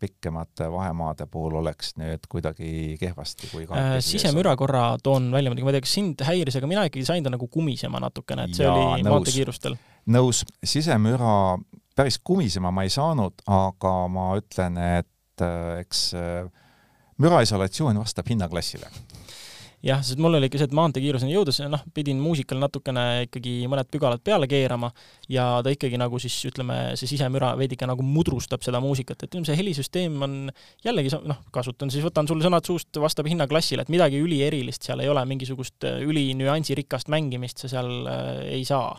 pikemate 0.00 0.70
vahemaade 0.72 1.26
puhul 1.28 1.58
oleks 1.60 1.92
nüüd 2.00 2.24
kuidagi 2.32 2.96
kehvasti, 3.00 3.50
kui 3.52 3.66
äh, 3.68 3.98
sisemüra 4.04 4.54
korra 4.56 4.96
toon 5.02 5.28
välja 5.32 5.52
muidugi, 5.52 5.66
ma 5.66 5.72
ei 5.72 5.76
tea, 5.76 5.84
kas 5.84 5.96
sind 5.98 6.24
häiris, 6.24 6.56
aga 6.56 6.70
mina 6.70 6.84
ikkagi 6.88 7.04
sain 7.08 7.24
ta 7.24 7.32
nagu 7.32 7.48
kumisema 7.52 8.00
natukene, 8.00 8.48
et 8.48 8.56
see 8.56 8.64
ja, 8.64 8.72
oli 8.72 9.04
maanteekiirustel. 9.04 9.76
Nõus, 10.06 10.44
sisemüra 10.64 11.58
päris 11.96 12.18
kumisema 12.24 12.72
ma 12.72 12.86
ei 12.86 12.92
saanud, 12.92 13.42
aga 13.50 13.94
ma 14.12 14.32
ütlen, 14.40 14.78
et 15.00 15.44
äh, 15.44 15.80
eks 15.82 16.10
äh, 16.16 16.44
müraisolatsioon 17.20 18.00
vastab 18.00 18.30
hinnaklassile. 18.32 18.88
Jah, 19.80 20.02
sest 20.04 20.20
mul 20.20 20.36
oli 20.36 20.50
ikka 20.50 20.58
see, 20.60 20.68
et 20.68 20.74
maanteekiiruseni 20.76 21.32
jõudes, 21.32 21.56
noh, 21.72 21.80
pidin 21.96 22.18
muusikale 22.20 22.60
natukene 22.60 23.04
ikkagi 23.24 23.54
mõned 23.72 23.88
pügalad 23.88 24.20
peale 24.20 24.44
keerama 24.44 24.90
ja 25.32 25.46
ta 25.64 25.72
ikkagi 25.72 25.96
nagu 25.96 26.20
siis 26.20 26.36
ütleme, 26.50 26.76
see 27.00 27.08
sisemüra 27.08 27.54
veidike 27.56 27.88
nagu 27.88 28.04
mudrustab 28.04 28.60
seda 28.66 28.82
muusikat, 28.84 29.24
et 29.24 29.38
see 29.48 29.56
helisüsteem 29.56 30.20
on 30.26 30.36
jällegi, 30.84 31.14
noh, 31.24 31.40
kasutan 31.56 31.88
siis, 31.92 32.04
võtan 32.04 32.28
sul 32.28 32.44
sõnad 32.44 32.68
suust, 32.68 32.92
vastab 33.00 33.32
hinnaklassile, 33.32 33.88
et 33.88 33.92
midagi 33.92 34.20
ülierilist 34.20 34.84
seal 34.84 35.00
ei 35.00 35.08
ole, 35.08 35.24
mingisugust 35.32 35.88
äh, 35.88 36.04
ülinüansirikast 36.04 37.08
mängimist 37.08 37.64
sa 37.64 37.72
seal 37.72 38.04
ei 38.52 38.68
saa 38.68 38.98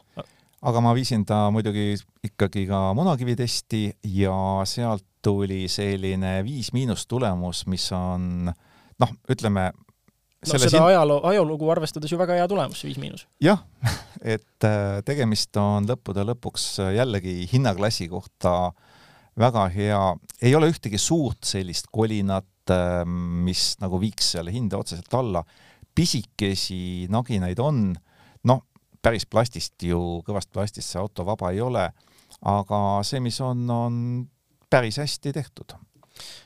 aga 0.62 0.82
ma 0.84 0.94
viisin 0.94 1.26
ta 1.26 1.48
muidugi 1.54 1.96
ikkagi 2.24 2.68
ka 2.70 2.92
munakivitesti 2.98 3.86
ja 4.18 4.36
sealt 4.70 5.06
tuli 5.22 5.68
selline 5.70 6.40
viis 6.46 6.72
miinus 6.74 7.06
tulemus, 7.10 7.66
mis 7.70 7.86
on 7.94 8.50
noh, 8.50 9.16
ütleme 9.30 9.70
no 9.72 10.60
seda 10.60 10.70
hin... 10.78 10.88
ajaloo, 10.92 11.20
ajalugu 11.30 11.70
arvestades 11.74 12.12
ju 12.12 12.20
väga 12.20 12.38
hea 12.40 12.48
tulemus, 12.50 12.84
viis 12.86 13.00
miinus. 13.02 13.26
jah, 13.44 13.62
et 14.36 14.68
äh, 14.68 15.02
tegemist 15.08 15.58
on 15.62 15.90
lõppude 15.90 16.26
lõpuks 16.32 16.68
äh, 16.82 16.94
jällegi 16.98 17.36
hinnaklassi 17.52 18.10
kohta 18.12 18.72
väga 19.40 19.68
hea, 19.74 20.02
ei 20.42 20.56
ole 20.58 20.72
ühtegi 20.74 21.00
suurt 21.02 21.46
sellist 21.48 21.90
kolinat, 21.94 22.50
äh, 22.74 23.02
mis 23.06 23.76
nagu 23.82 24.02
viiks 24.02 24.34
selle 24.36 24.54
hinde 24.54 24.80
otseselt 24.80 25.14
alla. 25.18 25.46
pisikesi 25.96 27.08
naginaid 27.12 27.60
on, 27.60 27.92
päris 29.02 29.26
plastist 29.26 29.84
ju, 29.84 30.22
kõvast 30.28 30.52
plastist 30.54 30.92
see 30.94 31.02
auto 31.02 31.26
vaba 31.28 31.52
ei 31.52 31.62
ole, 31.62 31.88
aga 32.48 32.82
see, 33.08 33.22
mis 33.24 33.40
on, 33.44 33.64
on 33.70 33.96
päris 34.72 35.02
hästi 35.02 35.34
tehtud 35.36 35.76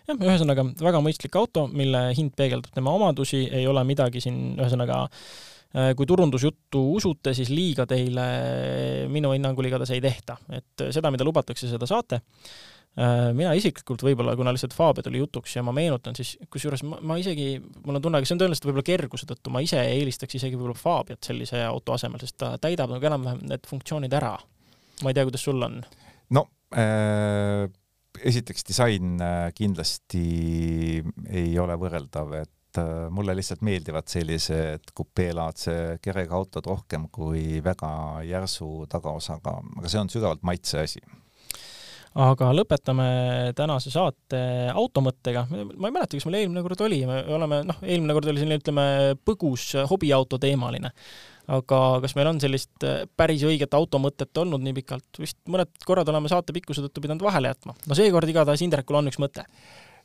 jah, 0.08 0.16
ühesõnaga 0.16 0.68
väga 0.80 1.02
mõistlik 1.04 1.36
auto, 1.40 1.68
mille 1.72 2.08
hind 2.18 2.36
peegeldab 2.38 2.74
tema 2.76 2.94
omadusi, 2.96 3.46
ei 3.52 3.68
ole 3.68 3.84
midagi 3.88 4.22
siin, 4.24 4.40
ühesõnaga 4.60 5.02
äh, 5.06 5.92
kui 5.98 6.08
turundusjuttu 6.08 6.82
usute, 6.96 7.34
siis 7.38 7.52
liiga 7.54 7.88
teile 7.90 8.28
minu 9.12 9.34
hinnangul 9.36 9.68
igatahes 9.70 9.96
ei 9.98 10.04
tehta, 10.04 10.38
et 10.56 10.88
seda, 10.96 11.12
mida 11.14 11.28
lubatakse, 11.28 11.70
seda 11.72 11.90
saate. 11.90 12.22
Äh, 12.96 13.30
mina 13.36 13.52
isiklikult 13.58 14.06
võib-olla, 14.08 14.38
kuna 14.40 14.54
lihtsalt 14.56 14.72
Fabia 14.72 15.04
tuli 15.04 15.20
jutuks 15.20 15.58
ja 15.58 15.64
ma 15.68 15.74
meenutan, 15.76 16.16
siis 16.16 16.38
kusjuures 16.52 16.86
ma, 16.88 17.02
ma 17.04 17.18
isegi, 17.20 17.58
mul 17.84 18.00
on 18.00 18.04
tunne, 18.06 18.22
aga 18.22 18.30
see 18.30 18.38
on 18.38 18.40
tõenäoliselt 18.40 18.68
võib-olla 18.70 18.88
kerguse 18.88 19.28
tõttu, 19.28 19.52
ma 19.52 19.60
ise 19.66 19.82
eelistaks 19.84 20.38
isegi 20.40 20.56
võib-olla 20.56 20.80
Fabiat 20.80 21.28
sellise 21.28 21.60
auto 21.68 21.96
asemel, 21.98 22.24
sest 22.24 22.38
ta 22.40 22.54
täidab 22.62 22.94
nagu 22.96 23.10
enam-vähem 23.10 23.42
need 23.52 23.68
funktsioonid 23.68 24.16
ära. 24.16 24.38
ma 25.04 25.12
ei 25.12 25.18
tea, 25.18 25.26
kuidas 25.28 25.44
sul 25.44 25.60
on? 25.68 25.82
no 26.32 26.48
äh 26.72 27.68
esiteks 28.24 28.64
disain 28.64 29.20
äh, 29.20 29.50
kindlasti 29.52 31.02
ei 31.28 31.52
ole 31.60 31.76
võrreldav, 31.76 32.32
et 32.40 32.80
äh, 32.80 33.10
mulle 33.12 33.36
lihtsalt 33.36 33.60
meeldivad 33.68 34.08
sellised 34.08 34.94
kupeelaadse 34.96 36.00
kerega 36.02 36.40
autod 36.40 36.72
rohkem 36.72 37.10
kui 37.12 37.60
väga 37.60 38.24
järsu 38.24 38.86
tagaosaga, 38.88 39.58
aga 39.82 39.92
see 39.92 40.00
on 40.00 40.16
sügavalt 40.16 40.48
maitse 40.48 40.80
asi 40.86 41.04
aga 42.16 42.50
lõpetame 42.56 43.06
tänase 43.58 43.92
saate 43.92 44.42
automõttega. 44.72 45.46
ma 45.52 45.90
ei 45.90 45.96
mäleta, 45.96 46.16
kas 46.16 46.28
meil 46.30 46.42
eelmine 46.44 46.64
kord 46.64 46.84
oli, 46.88 47.02
me 47.10 47.22
oleme, 47.36 47.64
noh, 47.68 47.80
eelmine 47.84 48.16
kord 48.16 48.32
oli 48.32 48.44
selline, 48.44 48.60
ütleme, 48.62 48.86
põgus 49.28 49.74
hobiauto 49.92 50.40
teemaline 50.42 50.94
aga 51.52 51.80
kas 52.04 52.16
meil 52.18 52.30
on 52.30 52.40
sellist 52.42 52.86
äh, 52.88 53.04
päris 53.18 53.44
õiget 53.46 53.76
automõtet 53.78 54.42
olnud 54.42 54.64
nii 54.66 54.76
pikalt, 54.80 55.20
vist 55.22 55.38
mõned 55.52 55.72
korrad 55.86 56.10
oleme 56.10 56.32
saate 56.32 56.56
pikkuse 56.56 56.84
tõttu 56.86 57.04
pidanud 57.04 57.26
vahele 57.26 57.52
jätma. 57.52 57.76
no 57.86 57.98
seekord 57.98 58.30
igatahes 58.30 58.64
Indrekul 58.66 59.00
on 59.00 59.12
üks 59.12 59.20
mõte. 59.22 59.46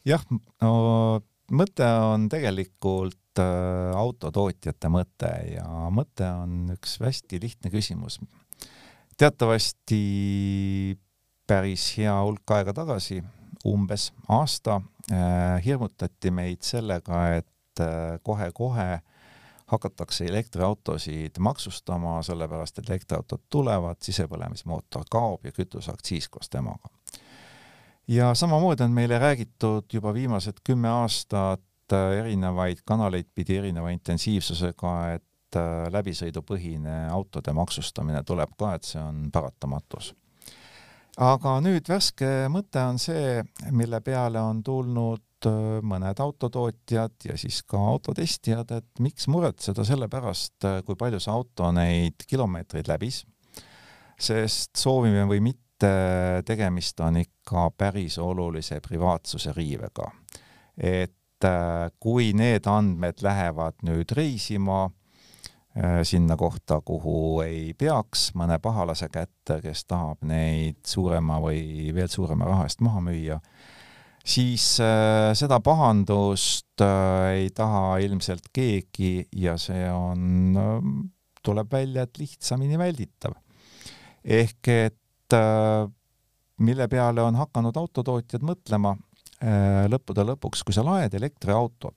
jah, 0.08 0.24
no 0.60 0.72
mõte 1.50 1.86
on 2.10 2.28
tegelikult 2.32 3.40
äh, 3.40 3.92
autotootjate 3.96 4.92
mõte 4.92 5.32
ja 5.54 5.66
mõte 5.94 6.28
on 6.28 6.74
üks 6.76 6.98
hästi 7.00 7.40
lihtne 7.42 7.72
küsimus. 7.72 8.20
teatavasti 9.16 10.02
päris 11.50 11.84
hea 11.98 12.14
hulk 12.22 12.52
aega 12.54 12.72
tagasi 12.76 13.18
umbes 13.66 14.10
aasta 14.30 14.80
hirmutati 15.64 16.30
meid 16.30 16.62
sellega, 16.62 17.22
et 17.40 17.82
kohe-kohe 18.22 19.00
hakatakse 19.70 20.26
elektriautosid 20.30 21.38
maksustama, 21.38 22.20
sellepärast 22.26 22.78
et 22.78 22.90
elektriautod 22.90 23.42
tulevad, 23.50 23.98
sisepõlemismootor 24.02 25.06
kaob 25.10 25.46
ja 25.46 25.52
kütuseaktsiis 25.54 26.28
koos 26.28 26.50
temaga. 26.50 26.90
ja 28.08 28.34
samamoodi 28.34 28.82
on 28.82 28.90
meile 28.90 29.18
räägitud 29.18 29.90
juba 29.92 30.14
viimased 30.14 30.62
kümme 30.64 30.88
aastat 30.88 31.94
erinevaid 32.18 32.82
kanaleid 32.84 33.26
pidi 33.34 33.56
erineva 33.56 33.90
intensiivsusega, 33.90 34.94
et 35.14 35.58
läbisõidupõhine 35.90 37.08
autode 37.10 37.52
maksustamine 37.52 38.22
tuleb 38.22 38.54
ka, 38.58 38.74
et 38.74 38.86
see 38.86 39.02
on 39.02 39.30
paratamatus 39.32 40.14
aga 41.20 41.56
nüüd 41.60 41.88
värske 41.90 42.48
mõte 42.52 42.82
on 42.88 42.98
see, 43.00 43.40
mille 43.76 44.00
peale 44.04 44.40
on 44.40 44.62
tulnud 44.64 45.48
äh, 45.48 45.80
mõned 45.84 46.22
autotootjad 46.24 47.28
ja 47.28 47.36
siis 47.40 47.60
ka 47.68 47.80
autotestijad, 47.92 48.72
et 48.78 49.02
miks 49.04 49.28
muretseda 49.32 49.84
selle 49.86 50.08
pärast, 50.12 50.56
äh, 50.64 50.80
kui 50.86 50.96
palju 51.00 51.20
see 51.20 51.32
auto 51.34 51.70
neid 51.76 52.24
kilomeetreid 52.28 52.88
läbis, 52.90 53.22
sest 54.20 54.80
soovime 54.80 55.26
või 55.28 55.42
mitte, 55.44 55.92
tegemist 56.44 57.00
on 57.00 57.20
ikka 57.22 57.70
päris 57.76 58.18
olulise 58.20 58.80
privaatsuse 58.84 59.52
riivega. 59.56 60.10
et 60.76 61.44
äh, 61.44 61.90
kui 62.00 62.32
need 62.32 62.66
andmed 62.68 63.20
lähevad 63.24 63.80
nüüd 63.84 64.12
reisima 64.16 64.86
sinna 66.02 66.34
kohta, 66.36 66.80
kuhu 66.82 67.40
ei 67.44 67.74
peaks, 67.78 68.30
mõne 68.34 68.58
pahalase 68.62 69.06
kätte, 69.12 69.60
kes 69.62 69.84
tahab 69.86 70.24
neid 70.26 70.80
suurema 70.86 71.38
või 71.42 71.92
veel 71.94 72.10
suurema 72.10 72.48
raha 72.48 72.66
eest 72.66 72.82
maha 72.82 73.02
müüa, 73.06 73.36
siis 74.26 74.64
äh, 74.82 75.30
seda 75.38 75.60
pahandust 75.62 76.82
äh, 76.82 77.44
ei 77.44 77.52
taha 77.54 78.00
ilmselt 78.02 78.50
keegi 78.52 79.28
ja 79.38 79.54
see 79.62 79.86
on, 79.94 80.50
tuleb 81.42 81.70
välja, 81.72 82.02
et 82.02 82.18
lihtsamini 82.18 82.78
välditav. 82.78 83.38
ehk 84.24 84.68
et 84.68 85.38
mille 86.60 86.88
peale 86.90 87.22
on 87.22 87.36
hakanud 87.38 87.76
autotootjad 87.78 88.42
mõtlema, 88.44 88.96
lõppude 89.88 90.24
lõpuks, 90.26 90.64
kui 90.66 90.74
sa 90.74 90.82
laed 90.84 91.14
elektriautot, 91.14 91.94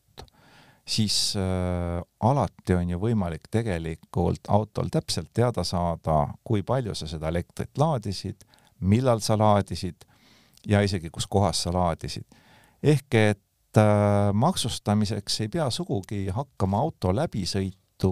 siis 0.86 1.36
äh, 1.40 2.02
alati 2.20 2.76
on 2.76 2.90
ju 2.90 3.00
võimalik 3.00 3.48
tegelikult 3.52 4.50
autol 4.52 4.92
täpselt 4.92 5.32
teada 5.34 5.64
saada, 5.64 6.28
kui 6.44 6.64
palju 6.64 6.96
sa 6.96 7.08
seda 7.08 7.32
elektrit 7.32 7.78
laadisid, 7.80 8.44
millal 8.84 9.24
sa 9.24 9.38
laadisid 9.40 10.04
ja 10.68 10.84
isegi 10.84 11.12
kus 11.12 11.28
kohas 11.28 11.64
sa 11.64 11.74
laadisid. 11.74 12.26
ehk 12.84 13.16
et 13.16 13.80
äh, 13.80 14.34
maksustamiseks 14.34 15.42
ei 15.42 15.50
pea 15.50 15.70
sugugi 15.70 16.28
hakkama 16.28 16.80
auto 16.80 17.14
läbisõitu 17.16 18.12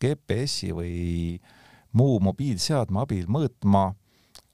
GPS-i 0.00 0.72
või 0.72 0.96
muu 1.92 2.16
mobiilseadme 2.20 3.04
abil 3.04 3.28
mõõtma, 3.28 3.92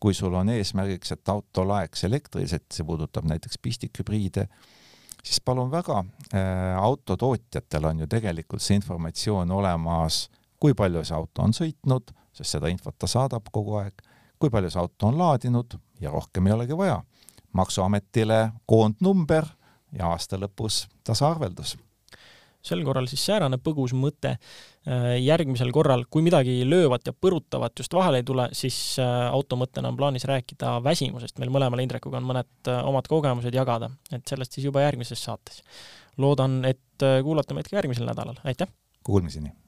kui 0.01 0.15
sul 0.15 0.35
on 0.35 0.49
eesmärgiks, 0.49 1.13
et 1.13 1.29
auto 1.29 1.65
laeks 1.69 2.05
elektriliselt, 2.05 2.67
see 2.73 2.85
puudutab 2.85 3.27
näiteks 3.29 3.59
pistikhübriide 3.63 4.49
siis 5.25 5.41
palun 5.45 5.71
väga, 5.71 6.05
äh, 6.35 6.77
autotootjatel 6.79 7.85
on 7.85 8.05
ju 8.05 8.07
tegelikult 8.07 8.63
see 8.63 8.79
informatsioon 8.81 9.51
olemas, 9.51 10.29
kui 10.61 10.75
palju 10.75 11.05
see 11.05 11.17
auto 11.17 11.43
on 11.43 11.55
sõitnud, 11.57 12.15
sest 12.33 12.57
seda 12.57 12.71
infot 12.73 12.97
ta 12.99 13.09
saadab 13.11 13.49
kogu 13.53 13.79
aeg, 13.81 14.03
kui 14.39 14.51
palju 14.51 14.71
see 14.71 14.81
auto 14.81 15.11
on 15.11 15.19
laadinud 15.19 15.79
ja 16.01 16.11
rohkem 16.11 16.47
ei 16.47 16.57
olegi 16.57 16.77
vaja. 16.77 17.03
maksuametile 17.53 18.53
koondnumber 18.67 19.47
ja 19.93 20.07
aasta 20.07 20.39
lõpus 20.39 20.85
tasaarveldus 21.05 21.77
sel 22.65 22.83
korral 22.85 23.09
siis 23.11 23.23
säärane 23.29 23.59
põgus 23.63 23.95
mõte. 23.97 24.37
Äh, 24.89 25.15
järgmisel 25.21 25.73
korral, 25.77 26.07
kui 26.09 26.25
midagi 26.25 26.61
löövat 26.69 27.11
ja 27.11 27.13
põrutavat 27.13 27.83
just 27.83 27.95
vahele 27.97 28.23
ei 28.23 28.27
tule, 28.27 28.49
siis 28.57 28.77
äh, 29.03 29.29
automõttena 29.29 29.93
on 29.93 29.99
plaanis 29.99 30.25
rääkida 30.29 30.79
väsimusest, 30.85 31.39
meil 31.41 31.53
mõlemal 31.53 31.85
Indrekuga 31.85 32.21
on 32.21 32.29
mõned 32.31 32.73
äh, 32.73 32.83
omad 32.89 33.09
kogemused 33.11 33.57
jagada, 33.57 33.91
et 34.13 34.25
sellest 34.29 34.57
siis 34.57 34.69
juba 34.71 34.87
järgmises 34.87 35.25
saates. 35.25 35.65
loodan, 36.21 36.65
et 36.69 37.05
kuulate 37.25 37.55
meid 37.57 37.69
ka 37.71 37.79
järgmisel 37.79 38.09
nädalal, 38.09 38.41
aitäh! 38.45 38.69
Kuulmiseni! 39.05 39.60